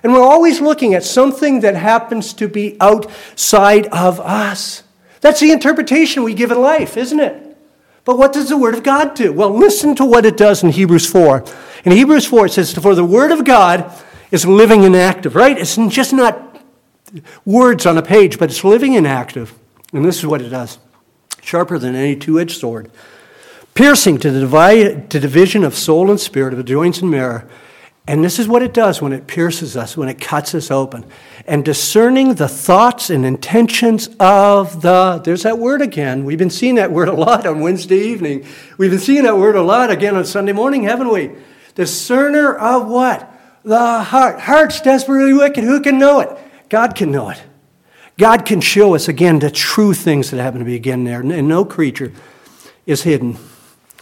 And 0.04 0.14
we're 0.14 0.22
always 0.22 0.62
looking 0.62 0.94
at 0.94 1.04
something 1.04 1.62
that 1.62 1.76
happens 1.76 2.34
to 2.34 2.48
be 2.48 2.78
outside 2.80 3.88
of 3.88 4.20
us. 4.20 4.84
That's 5.22 5.40
the 5.40 5.52
interpretation 5.52 6.24
we 6.24 6.34
give 6.34 6.52
in 6.52 6.62
life, 6.62 6.98
isn't 6.98 7.20
it? 7.20 7.58
But 8.06 8.18
what 8.18 8.32
does 8.32 8.50
the 8.50 8.58
Word 8.58 8.76
of 8.76 8.84
God 8.84 9.16
do? 9.16 9.34
Well, 9.34 9.50
listen 9.50 9.96
to 9.96 10.06
what 10.06 10.26
it 10.26 10.38
does 10.38 10.64
in 10.64 10.70
Hebrews 10.70 11.06
4. 11.08 11.44
In 11.84 11.92
Hebrews 11.92 12.26
4, 12.26 12.46
it 12.46 12.54
says, 12.54 12.74
For 12.74 12.96
the 12.96 13.04
Word 13.04 13.32
of 13.32 13.44
God 13.44 13.92
is 14.32 14.46
living 14.46 14.86
and 14.86 14.96
active, 14.96 15.36
right? 15.36 15.58
It's 15.58 15.76
just 15.76 16.14
not 16.14 16.64
words 17.44 17.86
on 17.86 17.98
a 17.98 18.02
page, 18.02 18.40
but 18.40 18.50
it's 18.50 18.64
living 18.64 18.96
and 18.96 19.08
active. 19.08 19.54
And 19.94 20.06
this 20.06 20.20
is 20.20 20.26
what 20.26 20.42
it 20.42 20.50
does 20.50 20.80
sharper 21.42 21.80
than 21.80 21.96
any 21.96 22.16
two 22.16 22.40
edged 22.40 22.60
sword, 22.60 22.92
piercing 23.74 24.18
to 24.18 24.32
the 24.32 24.42
divide, 24.42 25.10
to 25.10 25.20
division 25.20 25.64
of 25.64 25.76
soul 25.76 26.10
and 26.10 26.20
spirit, 26.20 26.54
of 26.54 26.58
the 26.58 26.64
joints 26.64 27.00
and 27.00 27.10
marrow 27.10 27.48
and 28.08 28.24
this 28.24 28.40
is 28.40 28.48
what 28.48 28.64
it 28.64 28.74
does 28.74 29.02
when 29.02 29.12
it 29.12 29.28
pierces 29.28 29.76
us, 29.76 29.98
when 29.98 30.08
it 30.08 30.22
cuts 30.22 30.56
us 30.56 30.72
open. 30.72 31.04
And 31.46 31.66
discerning 31.66 32.36
the 32.36 32.48
thoughts 32.48 33.10
and 33.10 33.26
intentions 33.26 34.10
of 34.18 34.82
the, 34.82 35.22
there's 35.26 35.44
that 35.44 35.60
word 35.60 35.82
again. 35.82 36.24
We've 36.24 36.38
been 36.38 36.50
seeing 36.50 36.76
that 36.76 36.90
word 36.90 37.10
a 37.10 37.14
lot 37.14 37.46
on 37.46 37.60
Wednesday 37.60 38.00
evening. 38.00 38.46
We've 38.78 38.92
been 38.92 39.00
seeing 39.00 39.24
that 39.24 39.38
word 39.38 39.58
a 39.58 39.62
lot 39.62 39.92
again 39.92 40.16
on 40.16 40.24
Sunday 40.24 40.54
morning, 40.54 40.84
haven't 40.84 41.10
we? 41.10 41.32
Discerner 41.76 42.56
of 42.56 42.88
what? 42.88 43.30
The 43.64 44.04
heart. 44.04 44.40
Heart's 44.40 44.80
desperately 44.80 45.34
wicked. 45.34 45.66
Who 45.66 45.82
can 45.82 46.00
know 46.00 46.22
it? 46.22 46.30
God 46.70 46.96
can 46.96 47.12
know 47.12 47.30
it. 47.30 47.44
God 48.18 48.46
can 48.46 48.62
show 48.62 48.96
us 48.96 49.10
again 49.10 49.40
the 49.40 49.52
true 49.52 49.94
things 49.94 50.32
that 50.32 50.42
happen 50.42 50.60
to 50.60 50.66
be 50.66 50.76
again 50.76 51.04
there. 51.04 51.20
And 51.20 51.48
no 51.48 51.66
creature 51.66 52.14
is 52.86 53.04
hidden 53.04 53.34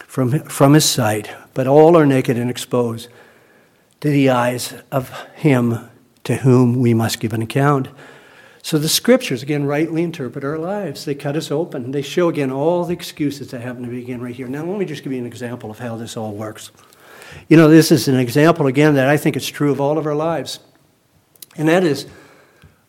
from, 0.05 0.41
from 0.41 0.73
his 0.73 0.85
sight, 0.85 1.31
but 1.55 1.65
all 1.65 1.97
are 1.97 2.05
naked 2.05 2.37
and 2.37 2.51
exposed 2.51 3.09
to 4.05 4.11
the 4.11 4.29
eyes 4.29 4.71
of 4.91 5.09
him 5.33 5.89
to 6.23 6.35
whom 6.35 6.79
we 6.79 6.93
must 6.93 7.19
give 7.19 7.33
an 7.33 7.41
account. 7.41 7.87
So 8.61 8.77
the 8.77 8.87
scriptures, 8.87 9.41
again, 9.41 9.65
rightly 9.65 10.03
interpret 10.03 10.43
our 10.43 10.59
lives. 10.59 11.05
They 11.05 11.15
cut 11.15 11.35
us 11.35 11.49
open. 11.49 11.89
They 11.89 12.03
show, 12.03 12.29
again, 12.29 12.51
all 12.51 12.85
the 12.85 12.93
excuses 12.93 13.49
that 13.49 13.61
happen 13.61 13.81
to 13.81 13.89
be, 13.89 13.97
again, 14.03 14.21
right 14.21 14.35
here. 14.35 14.47
Now, 14.47 14.63
let 14.63 14.77
me 14.77 14.85
just 14.85 15.03
give 15.03 15.11
you 15.11 15.17
an 15.17 15.25
example 15.25 15.71
of 15.71 15.79
how 15.79 15.97
this 15.97 16.15
all 16.15 16.33
works. 16.33 16.69
You 17.47 17.57
know, 17.57 17.67
this 17.67 17.91
is 17.91 18.07
an 18.07 18.19
example, 18.19 18.67
again, 18.67 18.93
that 18.93 19.07
I 19.07 19.17
think 19.17 19.35
is 19.35 19.47
true 19.47 19.71
of 19.71 19.81
all 19.81 19.97
of 19.97 20.05
our 20.05 20.13
lives. 20.13 20.59
And 21.57 21.67
that 21.67 21.83
is, 21.83 22.05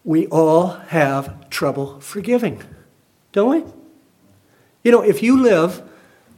we 0.05 0.27
all 0.27 0.69
have 0.89 1.49
trouble 1.49 1.99
forgiving, 2.01 2.63
don't 3.33 3.65
we? 3.65 3.73
You 4.85 4.93
know, 4.93 5.01
if 5.01 5.23
you 5.23 5.41
live 5.41 5.81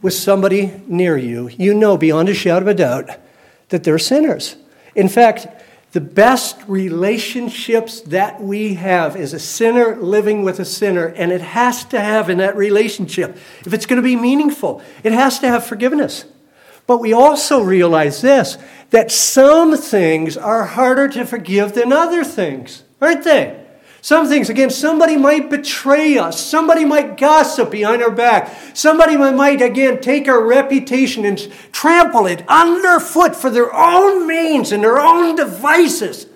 with 0.02 0.14
somebody 0.14 0.80
near 0.86 1.16
you, 1.16 1.48
you 1.48 1.74
know 1.74 1.96
beyond 1.96 2.28
a 2.28 2.34
shadow 2.34 2.60
of 2.60 2.68
a 2.68 2.74
doubt 2.74 3.10
that 3.70 3.82
they're 3.82 3.98
sinners. 3.98 4.54
In 4.98 5.08
fact, 5.08 5.46
the 5.92 6.00
best 6.00 6.56
relationships 6.66 8.00
that 8.00 8.42
we 8.42 8.74
have 8.74 9.14
is 9.14 9.32
a 9.32 9.38
sinner 9.38 9.94
living 9.94 10.42
with 10.42 10.58
a 10.58 10.64
sinner, 10.64 11.06
and 11.06 11.30
it 11.30 11.40
has 11.40 11.84
to 11.84 12.00
have 12.00 12.28
in 12.28 12.38
that 12.38 12.56
relationship, 12.56 13.36
if 13.64 13.72
it's 13.72 13.86
going 13.86 14.02
to 14.02 14.02
be 14.02 14.16
meaningful, 14.16 14.82
it 15.04 15.12
has 15.12 15.38
to 15.38 15.46
have 15.46 15.64
forgiveness. 15.64 16.24
But 16.88 16.98
we 16.98 17.12
also 17.12 17.60
realize 17.62 18.22
this 18.22 18.58
that 18.90 19.12
some 19.12 19.76
things 19.76 20.36
are 20.36 20.64
harder 20.64 21.06
to 21.10 21.24
forgive 21.24 21.74
than 21.74 21.92
other 21.92 22.24
things, 22.24 22.82
aren't 23.00 23.22
they? 23.22 23.67
Some 24.00 24.28
things, 24.28 24.48
again, 24.48 24.70
somebody 24.70 25.16
might 25.16 25.50
betray 25.50 26.18
us. 26.18 26.40
Somebody 26.40 26.84
might 26.84 27.16
gossip 27.16 27.70
behind 27.70 28.02
our 28.02 28.10
back. 28.10 28.56
Somebody 28.74 29.16
might, 29.16 29.60
again, 29.60 30.00
take 30.00 30.28
our 30.28 30.40
reputation 30.40 31.24
and 31.24 31.38
trample 31.72 32.26
it 32.26 32.44
underfoot 32.48 33.34
for 33.34 33.50
their 33.50 33.74
own 33.74 34.26
means 34.26 34.70
and 34.70 34.84
their 34.84 35.00
own 35.00 35.34
devices. 35.34 36.26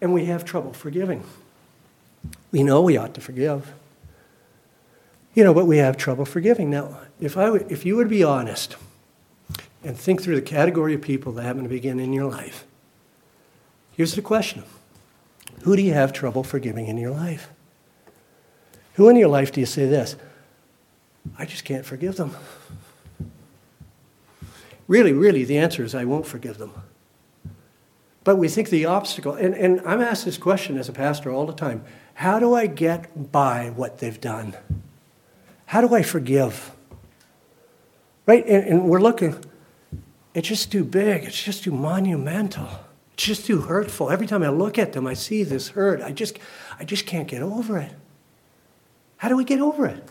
And 0.00 0.14
we 0.14 0.24
have 0.24 0.44
trouble 0.44 0.72
forgiving. 0.72 1.22
We 2.50 2.62
know 2.62 2.80
we 2.80 2.96
ought 2.96 3.14
to 3.14 3.20
forgive. 3.20 3.72
You 5.34 5.44
know, 5.44 5.54
but 5.54 5.66
we 5.66 5.78
have 5.78 5.96
trouble 5.96 6.24
forgiving. 6.24 6.70
Now, 6.70 6.98
if, 7.20 7.36
I, 7.36 7.54
if 7.68 7.84
you 7.84 7.96
would 7.96 8.08
be 8.08 8.24
honest 8.24 8.76
and 9.84 9.96
think 9.96 10.22
through 10.22 10.36
the 10.36 10.42
category 10.42 10.94
of 10.94 11.02
people 11.02 11.32
that 11.32 11.42
happen 11.42 11.62
to 11.62 11.68
begin 11.68 12.00
in 12.00 12.12
your 12.12 12.30
life, 12.30 12.64
here's 13.92 14.14
the 14.14 14.22
question 14.22 14.64
who 15.62 15.76
do 15.76 15.82
you 15.82 15.94
have 15.94 16.12
trouble 16.12 16.42
forgiving 16.42 16.86
in 16.86 16.98
your 16.98 17.10
life? 17.10 17.50
Who 18.94 19.08
in 19.08 19.16
your 19.16 19.28
life 19.28 19.52
do 19.52 19.60
you 19.60 19.66
say 19.66 19.86
this? 19.86 20.16
I 21.38 21.46
just 21.46 21.64
can't 21.64 21.86
forgive 21.86 22.16
them. 22.16 22.36
Really, 24.88 25.12
really, 25.12 25.44
the 25.44 25.58
answer 25.58 25.84
is 25.84 25.94
I 25.94 26.04
won't 26.04 26.26
forgive 26.26 26.58
them. 26.58 26.72
But 28.24 28.36
we 28.36 28.48
think 28.48 28.68
the 28.68 28.84
obstacle, 28.86 29.34
and, 29.34 29.54
and 29.54 29.80
I'm 29.86 30.00
asked 30.00 30.24
this 30.24 30.36
question 30.36 30.76
as 30.76 30.88
a 30.88 30.92
pastor 30.92 31.30
all 31.30 31.46
the 31.46 31.54
time 31.54 31.84
how 32.14 32.38
do 32.38 32.54
I 32.54 32.66
get 32.66 33.32
by 33.32 33.70
what 33.70 33.98
they've 33.98 34.20
done? 34.20 34.54
How 35.66 35.80
do 35.80 35.94
I 35.94 36.02
forgive? 36.02 36.72
Right? 38.26 38.44
And, 38.46 38.64
and 38.66 38.84
we're 38.84 39.00
looking, 39.00 39.42
it's 40.34 40.48
just 40.48 40.70
too 40.70 40.84
big, 40.84 41.24
it's 41.24 41.42
just 41.42 41.64
too 41.64 41.72
monumental. 41.72 42.68
It's 43.14 43.24
just 43.24 43.46
too 43.46 43.62
hurtful. 43.62 44.10
Every 44.10 44.26
time 44.26 44.42
I 44.42 44.48
look 44.48 44.78
at 44.78 44.92
them, 44.92 45.06
I 45.06 45.14
see 45.14 45.42
this 45.42 45.68
hurt. 45.68 46.00
I 46.00 46.12
just, 46.12 46.38
I 46.78 46.84
just 46.84 47.06
can't 47.06 47.28
get 47.28 47.42
over 47.42 47.78
it. 47.78 47.92
How 49.18 49.28
do 49.28 49.36
we 49.36 49.44
get 49.44 49.60
over 49.60 49.86
it? 49.86 50.02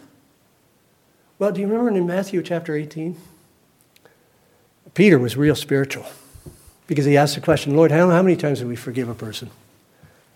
Well, 1.40 1.52
do 1.52 1.60
you 1.60 1.68
remember 1.68 1.90
in 1.90 2.06
Matthew 2.06 2.42
chapter 2.44 2.76
18? 2.76 3.18
Peter 4.94 5.18
was 5.18 5.36
real 5.36 5.56
spiritual 5.56 6.06
because 6.88 7.06
he 7.06 7.18
asked 7.18 7.36
the 7.36 7.42
question, 7.42 7.76
Lord, 7.76 7.92
how, 7.92 8.10
how 8.10 8.22
many 8.22 8.36
times 8.36 8.60
do 8.60 8.68
we 8.68 8.76
forgive 8.76 9.10
a 9.10 9.16
person? 9.16 9.50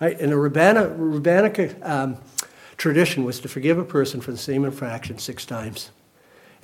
Right? 0.01 0.19
And 0.19 0.31
the 0.31 0.37
rabbinic, 0.37 0.91
rabbinic 0.95 1.77
um, 1.83 2.17
tradition 2.77 3.23
was 3.23 3.39
to 3.41 3.47
forgive 3.47 3.77
a 3.77 3.83
person 3.83 4.21
for 4.21 4.31
the 4.31 4.37
same 4.37 4.65
infraction 4.65 5.17
six 5.19 5.45
times. 5.45 5.91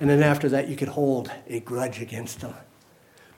And 0.00 0.10
then 0.10 0.22
after 0.22 0.48
that, 0.48 0.68
you 0.68 0.76
could 0.76 0.88
hold 0.88 1.30
a 1.46 1.60
grudge 1.60 2.00
against 2.00 2.40
them. 2.40 2.54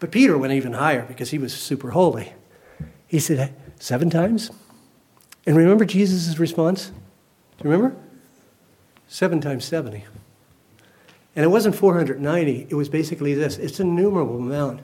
But 0.01 0.11
Peter 0.11 0.39
went 0.39 0.53
even 0.53 0.73
higher 0.73 1.03
because 1.03 1.31
he 1.31 1.39
was 1.39 1.53
super 1.53 1.91
holy. 1.91 2.33
He 3.15 3.21
said, 3.21 3.55
Seven 3.79 4.11
times? 4.11 4.51
And 5.47 5.57
remember 5.57 5.85
Jesus' 5.85 6.37
response? 6.37 6.87
Do 6.89 7.63
you 7.63 7.71
remember? 7.71 7.97
Seven 9.07 9.41
times 9.41 9.65
70. 9.65 10.05
And 11.37 11.45
it 11.45 11.49
wasn't 11.49 11.77
490, 11.77 12.67
it 12.69 12.75
was 12.75 12.89
basically 12.89 13.33
this 13.33 13.57
it's 13.57 13.79
an 13.79 13.91
innumerable 13.91 14.39
amount. 14.39 14.81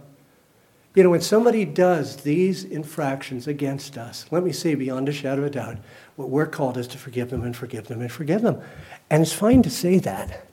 You 0.95 1.03
know, 1.03 1.11
when 1.11 1.23
somebody 1.23 1.65
does 1.65 2.19
these 2.19 2.63
infractions 2.63 3.49
against 3.49 3.99
us, 3.99 4.27
let 4.31 4.45
me 4.45 4.53
say 4.53 4.77
beyond 4.77 5.09
a 5.09 5.13
shadow 5.13 5.41
of 5.41 5.49
a 5.49 5.51
doubt, 5.51 5.79
what 6.15 6.31
we're 6.31 6.47
called 6.47 6.77
is 6.77 6.87
to 6.87 6.99
forgive 6.99 7.31
them 7.31 7.43
and 7.43 7.57
forgive 7.57 7.89
them 7.89 8.01
and 8.01 8.13
forgive 8.13 8.43
them. 8.43 8.63
And 9.11 9.25
it's 9.25 9.33
fine 9.33 9.65
to 9.65 9.71
say 9.71 9.99
that. 9.99 10.47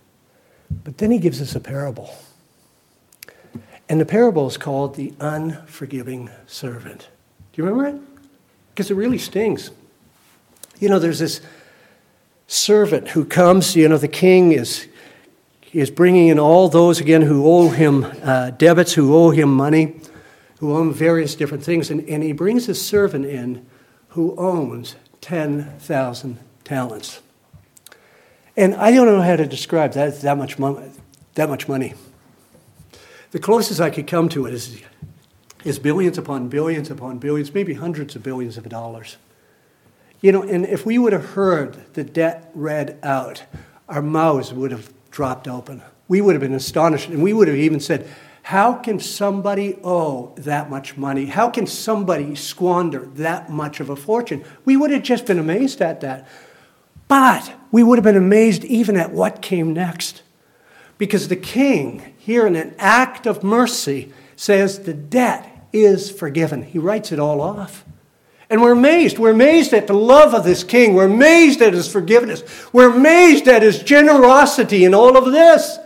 But 0.83 0.97
then 0.97 1.11
he 1.11 1.19
gives 1.19 1.43
us 1.43 1.53
a 1.53 1.59
parable. 1.59 2.15
And 3.87 4.01
the 4.01 4.05
parable 4.05 4.47
is 4.47 4.57
called 4.57 4.95
the 4.95 5.13
unforgiving 5.19 6.31
servant. 6.47 7.09
You 7.57 7.65
remember 7.65 7.89
it? 7.89 8.01
Because 8.69 8.91
it 8.91 8.93
really 8.93 9.17
stings. 9.17 9.71
You 10.79 10.89
know, 10.89 10.99
there's 10.99 11.19
this 11.19 11.41
servant 12.45 13.09
who 13.09 13.25
comes, 13.25 13.75
you 13.75 13.89
know, 13.89 13.97
the 13.97 14.07
king 14.07 14.51
is, 14.51 14.87
is 15.73 15.89
bringing 15.89 16.27
in 16.27 16.37
all 16.37 16.69
those, 16.69 16.99
again, 16.99 17.23
who 17.23 17.47
owe 17.47 17.69
him 17.69 18.05
uh, 18.21 18.51
debits, 18.51 18.93
who 18.93 19.15
owe 19.15 19.31
him 19.31 19.51
money, 19.51 19.99
who 20.59 20.75
owe 20.75 20.81
him 20.81 20.93
various 20.93 21.33
different 21.33 21.63
things. 21.63 21.89
And, 21.89 22.07
and 22.07 22.21
he 22.21 22.31
brings 22.31 22.69
a 22.69 22.75
servant 22.75 23.25
in 23.25 23.65
who 24.09 24.35
owns 24.37 24.95
10,000 25.21 26.37
talents. 26.63 27.21
And 28.55 28.75
I 28.75 28.91
don't 28.91 29.07
know 29.07 29.21
how 29.21 29.35
to 29.35 29.47
describe 29.47 29.93
that, 29.93 30.21
that, 30.21 30.37
much, 30.37 30.59
money, 30.59 30.91
that 31.33 31.49
much 31.49 31.67
money. 31.67 31.95
The 33.31 33.39
closest 33.39 33.81
I 33.81 33.89
could 33.89 34.05
come 34.05 34.29
to 34.29 34.45
it 34.45 34.53
is, 34.53 34.79
is 35.67 35.79
billions 35.79 36.17
upon 36.17 36.47
billions 36.47 36.89
upon 36.89 37.17
billions, 37.17 37.53
maybe 37.53 37.73
hundreds 37.73 38.15
of 38.15 38.23
billions 38.23 38.57
of 38.57 38.67
dollars. 38.69 39.17
You 40.21 40.31
know, 40.31 40.41
and 40.41 40.65
if 40.65 40.85
we 40.85 40.97
would 40.97 41.13
have 41.13 41.25
heard 41.31 41.93
the 41.93 42.03
debt 42.03 42.49
read 42.55 42.97
out, 43.03 43.43
our 43.87 44.01
mouths 44.01 44.53
would 44.53 44.71
have 44.71 44.91
dropped 45.11 45.47
open. 45.47 45.81
We 46.07 46.21
would 46.21 46.33
have 46.33 46.41
been 46.41 46.53
astonished, 46.53 47.09
and 47.09 47.21
we 47.21 47.33
would 47.33 47.47
have 47.47 47.57
even 47.57 47.79
said, 47.79 48.07
How 48.43 48.73
can 48.73 48.99
somebody 48.99 49.77
owe 49.83 50.33
that 50.37 50.69
much 50.69 50.97
money? 50.97 51.25
How 51.25 51.49
can 51.49 51.67
somebody 51.67 52.33
squander 52.33 53.05
that 53.15 53.49
much 53.49 53.79
of 53.79 53.89
a 53.89 53.95
fortune? 53.95 54.43
We 54.65 54.77
would 54.77 54.91
have 54.91 55.03
just 55.03 55.25
been 55.25 55.39
amazed 55.39 55.81
at 55.81 56.01
that. 56.01 56.27
But 57.07 57.53
we 57.71 57.83
would 57.83 57.97
have 57.97 58.03
been 58.03 58.17
amazed 58.17 58.63
even 58.65 58.97
at 58.97 59.11
what 59.11 59.41
came 59.41 59.73
next. 59.73 60.23
Because 60.97 61.27
the 61.27 61.35
king, 61.35 62.15
here 62.17 62.47
in 62.47 62.55
an 62.55 62.73
act 62.79 63.27
of 63.27 63.43
mercy, 63.43 64.11
says 64.35 64.79
the 64.79 64.93
debt 64.93 65.56
is 65.73 66.09
forgiven. 66.09 66.63
He 66.63 66.79
writes 66.79 67.11
it 67.11 67.19
all 67.19 67.41
off. 67.41 67.85
And 68.49 68.61
we're 68.61 68.71
amazed. 68.71 69.19
We're 69.19 69.31
amazed 69.31 69.73
at 69.73 69.87
the 69.87 69.93
love 69.93 70.33
of 70.33 70.45
this 70.45 70.63
king. 70.63 70.93
We're 70.93 71.05
amazed 71.05 71.61
at 71.61 71.73
his 71.73 71.91
forgiveness. 71.91 72.43
We're 72.71 72.95
amazed 72.95 73.47
at 73.47 73.61
his 73.61 73.83
generosity 73.83 74.85
in 74.85 74.93
all 74.93 75.17
of 75.17 75.31
this. 75.31 75.77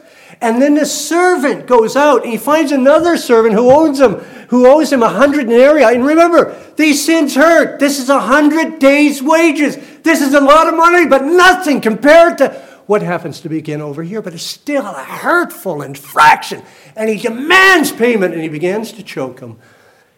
And 0.42 0.62
then 0.62 0.76
the 0.76 0.86
servant 0.86 1.68
goes 1.68 1.96
out 1.96 2.24
and 2.24 2.32
he 2.32 2.38
finds 2.38 2.72
another 2.72 3.18
servant 3.18 3.54
who 3.54 3.72
owes 3.72 4.00
him, 4.00 4.16
who 4.50 4.68
owes 4.68 4.92
him 4.92 5.04
a 5.04 5.10
hundred 5.10 5.48
denarii. 5.48 5.84
And 5.84 6.06
remember, 6.06 6.56
these 6.76 7.04
sins 7.04 7.36
hurt. 7.36 7.80
This 7.80 8.00
is 8.00 8.10
a 8.10 8.20
hundred 8.20 8.80
days' 8.80 9.22
wages. 9.22 9.78
This 10.04 10.22
is 10.22 10.34
a 10.34 10.42
lot 10.42 10.68
of 10.68 10.76
money, 10.76 11.06
but 11.08 11.24
nothing 11.24 11.82
compared 11.82 12.40
to 12.40 12.50
what 12.88 13.02
happens 13.02 13.42
to 13.42 13.50
begin 13.50 13.82
over 13.82 14.04
here. 14.04 14.22
But 14.22 14.34
it's 14.34 14.44
still 14.44 14.86
a 14.86 15.04
hurtful 15.04 15.82
infraction. 15.82 16.64
And 16.96 17.10
he 17.10 17.18
demands 17.18 17.92
payment 17.92 18.34
and 18.34 18.42
he 18.42 18.50
begins 18.50 18.92
to 18.94 19.04
choke 19.04 19.40
him. 19.40 19.58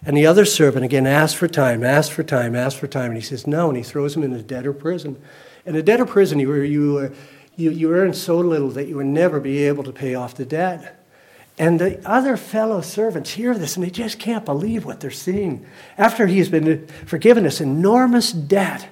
And 0.06 0.18
the 0.18 0.26
other 0.26 0.46
servant 0.46 0.84
again 0.84 1.08
asks 1.08 1.38
for 1.38 1.48
time, 1.48 1.84
asks 1.84 2.14
for 2.14 2.24
time, 2.24 2.56
asks 2.56 2.80
for 2.80 2.88
time. 2.88 3.12
And 3.12 3.16
he 3.16 3.22
says 3.22 3.48
no, 3.48 3.70
and 3.70 3.78
he 3.78 3.84
throws 3.84 4.16
him 4.16 4.24
in 4.24 4.34
a 4.34 4.42
debtor 4.42 4.74
prison. 4.74 5.22
In 5.66 5.76
a 5.76 5.82
debtor 5.82 6.06
prison, 6.06 6.40
you, 6.40 6.54
you, 6.56 7.16
you, 7.56 7.72
you 7.72 7.94
earn 7.94 8.14
so 8.14 8.38
little 8.38 8.70
that 8.72 8.88
you 8.88 8.98
will 8.98 9.06
never 9.06 9.40
be 9.40 9.64
able 9.64 9.84
to 9.84 9.94
pay 9.94 10.16
off 10.16 10.36
the 10.36 10.46
debt. 10.46 11.00
And 11.58 11.80
the 11.80 12.02
other 12.08 12.36
fellow 12.36 12.82
servants 12.82 13.32
hear 13.32 13.54
this 13.54 13.78
and 13.78 13.86
they 13.86 13.92
just 13.92 14.20
can't 14.20 14.44
believe 14.44 14.86
what 14.86 15.00
they're 15.00 15.12
seeing. 15.12 15.66
After 15.98 16.26
he's 16.26 16.50
been 16.50 16.88
forgiven 17.06 17.44
this 17.44 17.62
enormous 17.62 18.32
debt, 18.32 18.90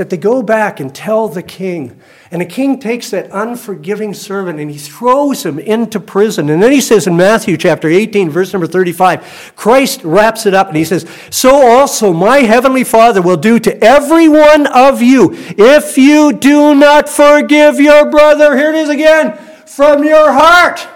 that 0.00 0.08
they 0.08 0.16
go 0.16 0.42
back 0.42 0.80
and 0.80 0.94
tell 0.94 1.28
the 1.28 1.42
king. 1.42 2.00
And 2.30 2.40
the 2.40 2.46
king 2.46 2.80
takes 2.80 3.10
that 3.10 3.30
unforgiving 3.30 4.14
servant 4.14 4.58
and 4.58 4.70
he 4.70 4.78
throws 4.78 5.44
him 5.44 5.58
into 5.58 6.00
prison. 6.00 6.48
And 6.48 6.62
then 6.62 6.72
he 6.72 6.80
says 6.80 7.06
in 7.06 7.18
Matthew 7.18 7.58
chapter 7.58 7.86
18, 7.86 8.30
verse 8.30 8.50
number 8.54 8.66
35, 8.66 9.52
Christ 9.56 10.02
wraps 10.02 10.46
it 10.46 10.54
up 10.54 10.68
and 10.68 10.76
he 10.78 10.86
says, 10.86 11.06
So 11.28 11.50
also 11.50 12.14
my 12.14 12.38
heavenly 12.38 12.82
Father 12.82 13.20
will 13.20 13.36
do 13.36 13.58
to 13.58 13.84
every 13.84 14.26
one 14.26 14.66
of 14.68 15.02
you 15.02 15.32
if 15.34 15.98
you 15.98 16.32
do 16.32 16.74
not 16.74 17.06
forgive 17.06 17.78
your 17.78 18.10
brother. 18.10 18.56
Here 18.56 18.70
it 18.70 18.76
is 18.76 18.88
again, 18.88 19.36
from 19.66 20.02
your 20.02 20.32
heart. 20.32 20.88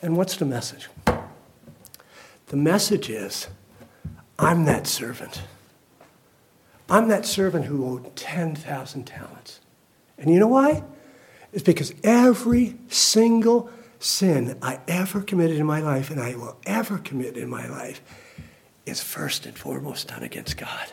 And 0.00 0.16
what's 0.16 0.36
the 0.36 0.46
message? 0.46 0.88
The 2.46 2.56
message 2.56 3.10
is, 3.10 3.48
I'm 4.38 4.64
that 4.66 4.86
servant. 4.86 5.42
I'm 6.92 7.08
that 7.08 7.24
servant 7.24 7.64
who 7.64 7.86
owed 7.86 8.14
10,000 8.16 9.04
talents. 9.04 9.60
And 10.18 10.30
you 10.30 10.38
know 10.38 10.48
why? 10.48 10.84
It's 11.50 11.62
because 11.62 11.94
every 12.04 12.76
single 12.88 13.70
sin 13.98 14.58
I 14.60 14.78
ever 14.86 15.22
committed 15.22 15.56
in 15.56 15.64
my 15.64 15.80
life 15.80 16.10
and 16.10 16.20
I 16.20 16.34
will 16.34 16.58
ever 16.66 16.98
commit 16.98 17.38
in 17.38 17.48
my 17.48 17.66
life 17.66 18.02
is 18.84 19.02
first 19.02 19.46
and 19.46 19.56
foremost 19.56 20.08
done 20.08 20.22
against 20.22 20.58
God. 20.58 20.92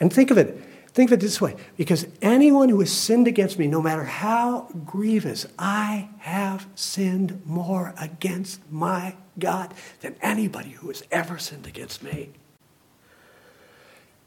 And 0.00 0.10
think 0.10 0.30
of 0.30 0.38
it, 0.38 0.58
think 0.88 1.10
of 1.10 1.18
it 1.18 1.20
this 1.20 1.38
way 1.38 1.54
because 1.76 2.06
anyone 2.22 2.70
who 2.70 2.80
has 2.80 2.90
sinned 2.90 3.28
against 3.28 3.58
me, 3.58 3.66
no 3.66 3.82
matter 3.82 4.04
how 4.04 4.68
grievous, 4.86 5.46
I 5.58 6.08
have 6.20 6.66
sinned 6.76 7.42
more 7.44 7.92
against 8.00 8.58
my 8.72 9.16
God 9.38 9.74
than 10.00 10.16
anybody 10.22 10.70
who 10.70 10.88
has 10.88 11.02
ever 11.10 11.36
sinned 11.36 11.66
against 11.66 12.02
me. 12.02 12.30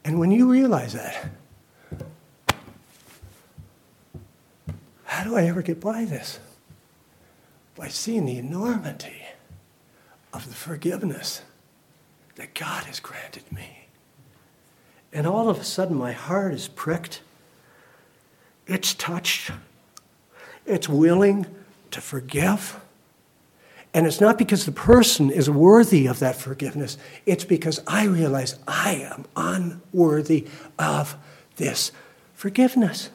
And 0.05 0.19
when 0.19 0.29
you 0.29 0.47
realize 0.47 0.93
that, 0.93 1.31
how 5.05 5.23
do 5.23 5.35
I 5.35 5.47
ever 5.47 5.63
get 5.63 5.81
by 5.81 6.05
this? 6.05 6.39
By 7.75 7.87
seeing 7.87 8.27
the 8.27 8.37
enormity 8.37 9.23
of 10.31 10.47
the 10.47 10.53
forgiveness 10.53 11.41
that 12.35 12.53
God 12.53 12.83
has 12.83 12.99
granted 12.99 13.51
me. 13.51 13.87
And 15.11 15.25
all 15.25 15.49
of 15.49 15.59
a 15.59 15.63
sudden, 15.63 15.97
my 15.97 16.11
heart 16.11 16.53
is 16.53 16.67
pricked, 16.67 17.21
it's 18.67 18.93
touched, 18.93 19.49
it's 20.67 20.87
willing 20.87 21.47
to 21.89 21.99
forgive. 21.99 22.79
And 23.95 24.05
it's 24.05 24.19
not 24.19 24.37
because 24.37 24.65
the 24.65 24.73
person 24.73 25.31
is 25.31 25.49
worthy 25.49 26.05
of 26.05 26.19
that 26.19 26.35
forgiveness, 26.35 26.97
it's 27.25 27.45
because 27.45 27.79
I 27.87 28.03
realize 28.03 28.59
I 28.67 28.95
am 28.95 29.23
unworthy 29.37 30.47
of 30.77 31.15
this 31.55 31.93
forgiveness. 32.33 33.09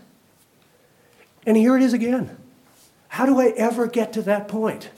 And 1.44 1.58
here 1.58 1.76
it 1.76 1.82
is 1.82 1.92
again. 1.92 2.34
How 3.08 3.26
do 3.26 3.38
I 3.38 3.48
ever 3.58 3.88
get 3.88 4.14
to 4.14 4.22
that 4.22 4.48
point? 4.48 4.88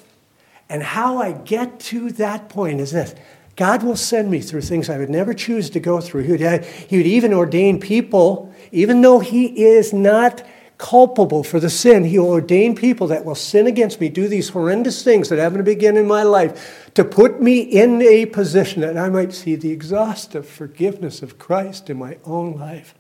And 0.68 0.84
how 0.84 1.18
I 1.18 1.32
get 1.32 1.80
to 1.80 2.12
that 2.12 2.48
point 2.48 2.80
is 2.80 2.92
this 2.92 3.16
God 3.56 3.82
will 3.82 3.96
send 3.96 4.30
me 4.30 4.40
through 4.40 4.62
things 4.62 4.88
I 4.88 4.98
would 4.98 5.10
never 5.10 5.34
choose 5.34 5.68
to 5.70 5.80
go 5.80 6.00
through. 6.00 6.22
He 6.22 6.30
would, 6.30 6.42
uh, 6.42 6.58
he 6.60 6.96
would 6.96 7.06
even 7.06 7.34
ordain 7.34 7.80
people, 7.80 8.54
even 8.70 9.00
though 9.00 9.18
He 9.18 9.64
is 9.64 9.92
not 9.92 10.44
culpable 10.82 11.44
for 11.44 11.60
the 11.60 11.70
sin. 11.70 12.02
He 12.02 12.18
will 12.18 12.30
ordain 12.30 12.74
people 12.74 13.06
that 13.06 13.24
will 13.24 13.36
sin 13.36 13.68
against 13.68 14.00
me, 14.00 14.08
do 14.08 14.26
these 14.26 14.48
horrendous 14.48 15.04
things 15.04 15.28
that 15.28 15.38
happen 15.38 15.58
to 15.58 15.64
begin 15.64 15.96
in 15.96 16.08
my 16.08 16.24
life, 16.24 16.90
to 16.94 17.04
put 17.04 17.40
me 17.40 17.60
in 17.60 18.02
a 18.02 18.26
position 18.26 18.82
that 18.82 18.98
I 18.98 19.08
might 19.08 19.32
see 19.32 19.54
the 19.54 19.70
exhaustive 19.70 20.44
forgiveness 20.44 21.22
of 21.22 21.38
Christ 21.38 21.88
in 21.88 21.98
my 21.98 22.18
own 22.24 22.58
life. 22.58 22.96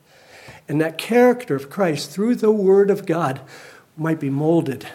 And 0.68 0.80
that 0.80 0.96
character 0.96 1.56
of 1.56 1.70
Christ 1.70 2.12
through 2.12 2.36
the 2.36 2.52
Word 2.52 2.88
of 2.88 3.04
God 3.04 3.40
might 3.96 4.20
be 4.20 4.30
molded 4.30 4.86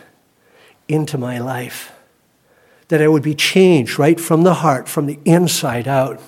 into 0.88 1.18
my 1.18 1.40
life. 1.40 1.92
That 2.88 3.02
I 3.02 3.10
would 3.10 3.22
be 3.22 3.36
changed 3.36 4.00
right 4.00 4.18
from 4.18 4.44
the 4.44 4.54
heart, 4.54 4.88
from 4.88 5.08
the 5.08 5.20
inside 5.26 5.90
out. 5.90 6.22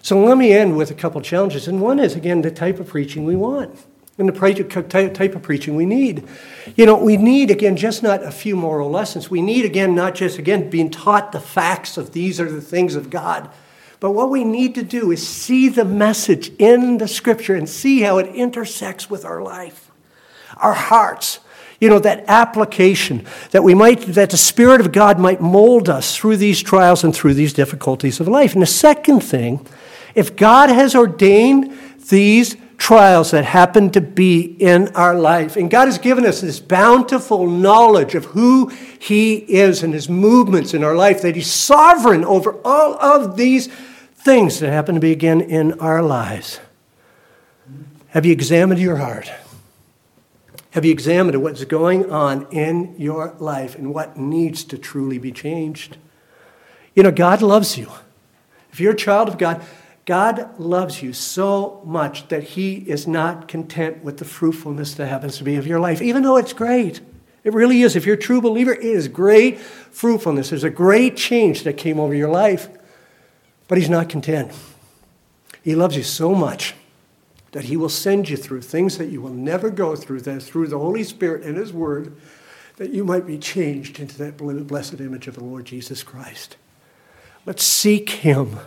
So 0.00 0.24
let 0.24 0.38
me 0.38 0.52
end 0.52 0.76
with 0.76 0.92
a 0.92 0.94
couple 0.94 1.20
challenges. 1.22 1.66
And 1.66 1.80
one 1.80 1.98
is, 1.98 2.14
again, 2.14 2.42
the 2.42 2.52
type 2.52 2.78
of 2.78 2.86
preaching 2.86 3.24
we 3.24 3.34
want 3.34 3.84
and 4.18 4.28
the 4.28 5.10
type 5.14 5.34
of 5.34 5.42
preaching 5.42 5.74
we 5.74 5.86
need. 5.86 6.26
You 6.76 6.84
know, 6.84 6.96
we 6.96 7.16
need, 7.16 7.50
again, 7.50 7.76
just 7.76 8.02
not 8.02 8.22
a 8.22 8.30
few 8.30 8.54
moral 8.54 8.90
lessons. 8.90 9.30
We 9.30 9.40
need, 9.40 9.64
again, 9.64 9.94
not 9.94 10.14
just, 10.14 10.38
again, 10.38 10.68
being 10.68 10.90
taught 10.90 11.32
the 11.32 11.40
facts 11.40 11.96
of 11.96 12.12
these 12.12 12.38
are 12.38 12.50
the 12.50 12.60
things 12.60 12.94
of 12.94 13.08
God. 13.08 13.50
But 14.00 14.10
what 14.10 14.30
we 14.30 14.44
need 14.44 14.74
to 14.74 14.82
do 14.82 15.12
is 15.12 15.26
see 15.26 15.68
the 15.68 15.84
message 15.84 16.50
in 16.58 16.98
the 16.98 17.08
scripture 17.08 17.54
and 17.54 17.68
see 17.68 18.00
how 18.00 18.18
it 18.18 18.34
intersects 18.34 19.08
with 19.08 19.24
our 19.24 19.40
life, 19.40 19.90
our 20.56 20.74
hearts. 20.74 21.38
You 21.80 21.88
know, 21.88 21.98
that 22.00 22.24
application 22.28 23.26
that 23.50 23.64
we 23.64 23.74
might, 23.74 24.00
that 24.02 24.30
the 24.30 24.36
Spirit 24.36 24.80
of 24.80 24.92
God 24.92 25.18
might 25.18 25.40
mold 25.40 25.88
us 25.88 26.16
through 26.16 26.36
these 26.36 26.62
trials 26.62 27.02
and 27.02 27.12
through 27.12 27.34
these 27.34 27.52
difficulties 27.52 28.20
of 28.20 28.28
life. 28.28 28.52
And 28.52 28.62
the 28.62 28.66
second 28.66 29.20
thing, 29.20 29.66
if 30.14 30.36
God 30.36 30.68
has 30.68 30.94
ordained 30.94 31.76
these 32.08 32.56
trials 32.82 33.30
that 33.30 33.44
happen 33.44 33.90
to 33.90 34.00
be 34.00 34.40
in 34.40 34.88
our 34.96 35.14
life. 35.14 35.54
And 35.54 35.70
God 35.70 35.86
has 35.86 35.98
given 35.98 36.26
us 36.26 36.40
this 36.40 36.58
bountiful 36.58 37.46
knowledge 37.46 38.16
of 38.16 38.24
who 38.24 38.70
He 38.98 39.36
is 39.36 39.84
and 39.84 39.94
His 39.94 40.08
movements 40.08 40.74
in 40.74 40.82
our 40.82 40.96
life, 40.96 41.22
that 41.22 41.36
He's 41.36 41.48
sovereign 41.48 42.24
over 42.24 42.58
all 42.64 43.00
of 43.00 43.36
these 43.36 43.68
things 44.16 44.58
that 44.58 44.72
happen 44.72 44.96
to 44.96 45.00
be 45.00 45.12
again 45.12 45.40
in 45.40 45.78
our 45.78 46.02
lives. 46.02 46.58
Have 48.08 48.26
you 48.26 48.32
examined 48.32 48.80
your 48.80 48.96
heart? 48.96 49.30
Have 50.72 50.84
you 50.84 50.90
examined 50.90 51.40
what's 51.40 51.64
going 51.64 52.10
on 52.10 52.48
in 52.50 52.96
your 52.98 53.36
life 53.38 53.76
and 53.76 53.94
what 53.94 54.16
needs 54.16 54.64
to 54.64 54.76
truly 54.76 55.18
be 55.18 55.30
changed? 55.30 55.98
You 56.96 57.04
know, 57.04 57.12
God 57.12 57.42
loves 57.42 57.78
you. 57.78 57.88
If 58.72 58.80
you're 58.80 58.94
a 58.94 58.96
child 58.96 59.28
of 59.28 59.38
God, 59.38 59.62
God 60.04 60.58
loves 60.58 61.02
you 61.02 61.12
so 61.12 61.80
much 61.84 62.28
that 62.28 62.42
He 62.42 62.76
is 62.76 63.06
not 63.06 63.46
content 63.46 64.02
with 64.02 64.18
the 64.18 64.24
fruitfulness 64.24 64.94
that 64.94 65.06
happens 65.06 65.38
to 65.38 65.44
be 65.44 65.56
of 65.56 65.66
your 65.66 65.78
life, 65.78 66.02
even 66.02 66.22
though 66.22 66.36
it's 66.36 66.52
great. 66.52 67.00
It 67.44 67.52
really 67.52 67.82
is. 67.82 67.96
If 67.96 68.06
you're 68.06 68.16
a 68.16 68.18
true 68.18 68.40
believer, 68.40 68.72
it 68.72 68.82
is 68.84 69.08
great 69.08 69.58
fruitfulness. 69.58 70.50
There's 70.50 70.64
a 70.64 70.70
great 70.70 71.16
change 71.16 71.62
that 71.64 71.76
came 71.76 72.00
over 72.00 72.14
your 72.14 72.30
life. 72.30 72.68
But 73.68 73.78
He's 73.78 73.88
not 73.90 74.08
content. 74.08 74.52
He 75.62 75.74
loves 75.74 75.96
you 75.96 76.02
so 76.02 76.34
much 76.34 76.74
that 77.52 77.64
He 77.64 77.76
will 77.76 77.88
send 77.88 78.28
you 78.28 78.36
through 78.36 78.62
things 78.62 78.98
that 78.98 79.08
you 79.08 79.20
will 79.20 79.30
never 79.30 79.70
go 79.70 79.94
through, 79.94 80.22
that 80.22 80.42
through 80.42 80.66
the 80.66 80.78
Holy 80.78 81.04
Spirit 81.04 81.44
and 81.44 81.56
His 81.56 81.72
Word, 81.72 82.16
that 82.76 82.90
you 82.90 83.04
might 83.04 83.26
be 83.26 83.38
changed 83.38 84.00
into 84.00 84.18
that 84.18 84.36
blessed 84.36 85.00
image 85.00 85.28
of 85.28 85.36
the 85.36 85.44
Lord 85.44 85.64
Jesus 85.64 86.02
Christ. 86.02 86.56
Let's 87.46 87.62
seek 87.64 88.10
Him. 88.10 88.58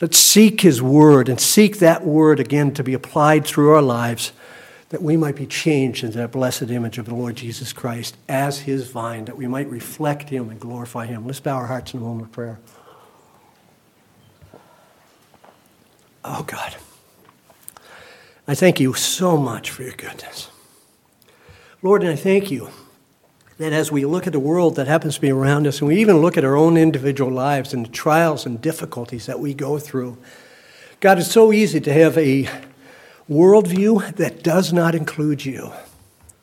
Let's 0.00 0.18
seek 0.18 0.60
His 0.60 0.82
Word 0.82 1.28
and 1.28 1.40
seek 1.40 1.78
that 1.78 2.04
Word 2.04 2.40
again 2.40 2.72
to 2.74 2.82
be 2.82 2.94
applied 2.94 3.46
through 3.46 3.70
our 3.70 3.82
lives 3.82 4.32
that 4.90 5.02
we 5.02 5.16
might 5.16 5.34
be 5.34 5.46
changed 5.46 6.04
into 6.04 6.18
that 6.18 6.30
blessed 6.30 6.70
image 6.70 6.98
of 6.98 7.06
the 7.06 7.14
Lord 7.14 7.36
Jesus 7.36 7.72
Christ 7.72 8.16
as 8.28 8.60
His 8.60 8.88
vine, 8.90 9.24
that 9.24 9.36
we 9.36 9.46
might 9.46 9.68
reflect 9.68 10.28
Him 10.28 10.50
and 10.50 10.60
glorify 10.60 11.06
Him. 11.06 11.26
Let's 11.26 11.40
bow 11.40 11.56
our 11.56 11.66
hearts 11.66 11.94
in 11.94 12.00
a 12.00 12.02
moment 12.02 12.28
of 12.28 12.32
prayer. 12.32 12.60
Oh, 16.24 16.44
God. 16.44 16.76
I 18.46 18.54
thank 18.54 18.78
you 18.78 18.94
so 18.94 19.36
much 19.36 19.70
for 19.70 19.82
your 19.82 19.94
goodness. 19.94 20.48
Lord, 21.82 22.02
and 22.02 22.12
I 22.12 22.16
thank 22.16 22.50
you 22.50 22.70
that 23.58 23.72
as 23.72 23.92
we 23.92 24.04
look 24.04 24.26
at 24.26 24.32
the 24.32 24.40
world 24.40 24.76
that 24.76 24.88
happens 24.88 25.14
to 25.14 25.20
be 25.20 25.30
around 25.30 25.66
us, 25.66 25.80
and 25.80 25.88
we 25.88 26.00
even 26.00 26.18
look 26.18 26.36
at 26.36 26.44
our 26.44 26.56
own 26.56 26.76
individual 26.76 27.30
lives 27.30 27.72
and 27.72 27.86
the 27.86 27.90
trials 27.90 28.46
and 28.46 28.60
difficulties 28.60 29.26
that 29.26 29.38
we 29.38 29.54
go 29.54 29.78
through, 29.78 30.18
God, 31.00 31.18
it's 31.18 31.30
so 31.30 31.52
easy 31.52 31.80
to 31.80 31.92
have 31.92 32.18
a 32.18 32.48
worldview 33.30 34.16
that 34.16 34.42
does 34.42 34.72
not 34.72 34.94
include 34.94 35.44
you, 35.44 35.72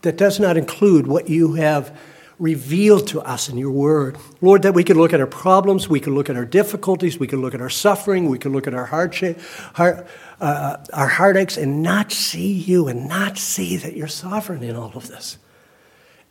that 0.02 0.18
does 0.18 0.40
not 0.40 0.58
include 0.58 1.08
what 1.08 1.30
you 1.30 1.54
have 1.54 1.98
revealed 2.40 3.06
to 3.08 3.22
us 3.22 3.50
in 3.50 3.58
your 3.58 3.70
word. 3.70 4.18
Lord, 4.42 4.64
that 4.64 4.74
we 4.74 4.84
can 4.84 4.98
look 4.98 5.14
at 5.14 5.20
our 5.20 5.28
problems, 5.28 5.88
we 5.88 6.00
can 6.00 6.16
look 6.16 6.28
at 6.28 6.36
our 6.36 6.46
difficulties, 6.46 7.20
we 7.20 7.28
can 7.28 7.40
look 7.40 7.54
at 7.54 7.62
our 7.62 7.70
suffering, 7.70 8.30
we 8.30 8.40
can 8.40 8.52
look 8.52 8.66
at 8.66 8.74
our 8.74 8.88
hardship, 8.88 9.40
uh, 9.78 10.78
our 10.92 11.08
heartaches, 11.08 11.58
and 11.58 11.84
not 11.84 12.12
see 12.12 12.52
you 12.52 12.88
and 12.88 13.08
not 13.08 13.38
see 13.38 13.78
that 13.78 13.96
you're 13.96 14.08
sovereign 14.08 14.64
in 14.64 14.76
all 14.76 14.92
of 14.96 15.08
this. 15.08 15.38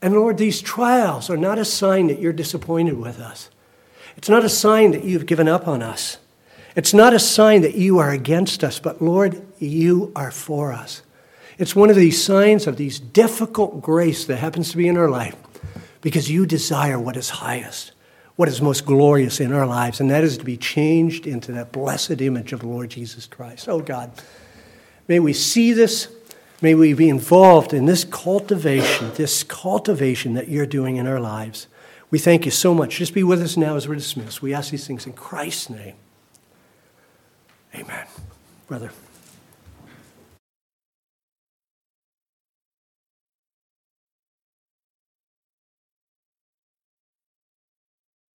And 0.03 0.15
Lord, 0.15 0.39
these 0.39 0.63
trials 0.63 1.29
are 1.29 1.37
not 1.37 1.59
a 1.59 1.65
sign 1.65 2.07
that 2.07 2.21
you're 2.21 2.33
disappointed 2.33 2.99
with 2.99 3.21
us. 3.21 3.51
It's 4.17 4.29
not 4.29 4.45
a 4.45 4.49
sign 4.49 4.93
that 4.93 5.05
you've 5.05 5.27
given 5.27 5.49
up 5.49 5.69
on 5.69 5.83
us. 5.83 6.19
It's 6.77 6.95
not 6.95 7.13
a 7.13 7.19
sign 7.19 7.63
that 7.63 7.75
you 7.75 7.99
are 7.99 8.11
against 8.11 8.63
us, 8.63 8.79
but 8.79 9.03
Lord, 9.03 9.43
you 9.59 10.13
are 10.15 10.31
for 10.31 10.73
us. 10.73 11.03
It's 11.59 11.77
one 11.77 11.91
of 11.91 11.97
these 11.97 12.23
signs 12.23 12.67
of 12.67 12.77
these 12.77 12.99
difficult 12.99 13.83
grace 13.83 14.25
that 14.25 14.37
happens 14.37 14.71
to 14.71 14.77
be 14.77 14.89
in 14.89 14.97
our 14.97 15.11
life 15.11 15.37
because 16.01 16.31
you 16.31 16.47
desire 16.47 16.99
what 16.99 17.17
is 17.17 17.29
highest, 17.29 17.93
what 18.37 18.49
is 18.49 18.63
most 18.63 18.87
glorious 18.87 19.41
in 19.41 19.53
our 19.53 19.67
lives, 19.67 20.01
and 20.01 20.11
that 20.11 20.25
is 20.25 20.39
to 20.39 20.45
be 20.45 20.57
changed 20.57 21.27
into 21.27 21.53
that 21.53 21.73
blessed 21.73 22.23
image 22.23 22.55
of 22.55 22.61
the 22.61 22.67
Lord 22.67 22.89
Jesus 22.89 23.27
Christ. 23.27 23.69
Oh 23.69 23.81
God, 23.81 24.11
may 25.09 25.21
we 25.21 25.35
see 25.35 25.73
this. 25.73 26.09
May 26.63 26.75
we 26.75 26.93
be 26.93 27.09
involved 27.09 27.73
in 27.73 27.87
this 27.87 28.05
cultivation, 28.05 29.13
this 29.15 29.43
cultivation 29.43 30.35
that 30.35 30.49
you're 30.49 30.67
doing 30.67 30.97
in 30.97 31.07
our 31.07 31.21
lives. 31.21 31.67
We 32.11 32.19
thank 32.19 32.45
you 32.45 32.51
so 32.51 32.75
much. 32.75 32.99
Just 32.99 33.15
be 33.15 33.23
with 33.23 33.41
us 33.41 33.57
now 33.57 33.77
as 33.77 33.89
we're 33.89 33.95
dismissed. 33.95 34.43
We 34.43 34.53
ask 34.53 34.71
these 34.71 34.87
things 34.87 35.07
in 35.07 35.13
Christ's 35.15 35.71
name. 35.71 35.95
Amen. 37.75 38.07
Brother. 38.67 38.91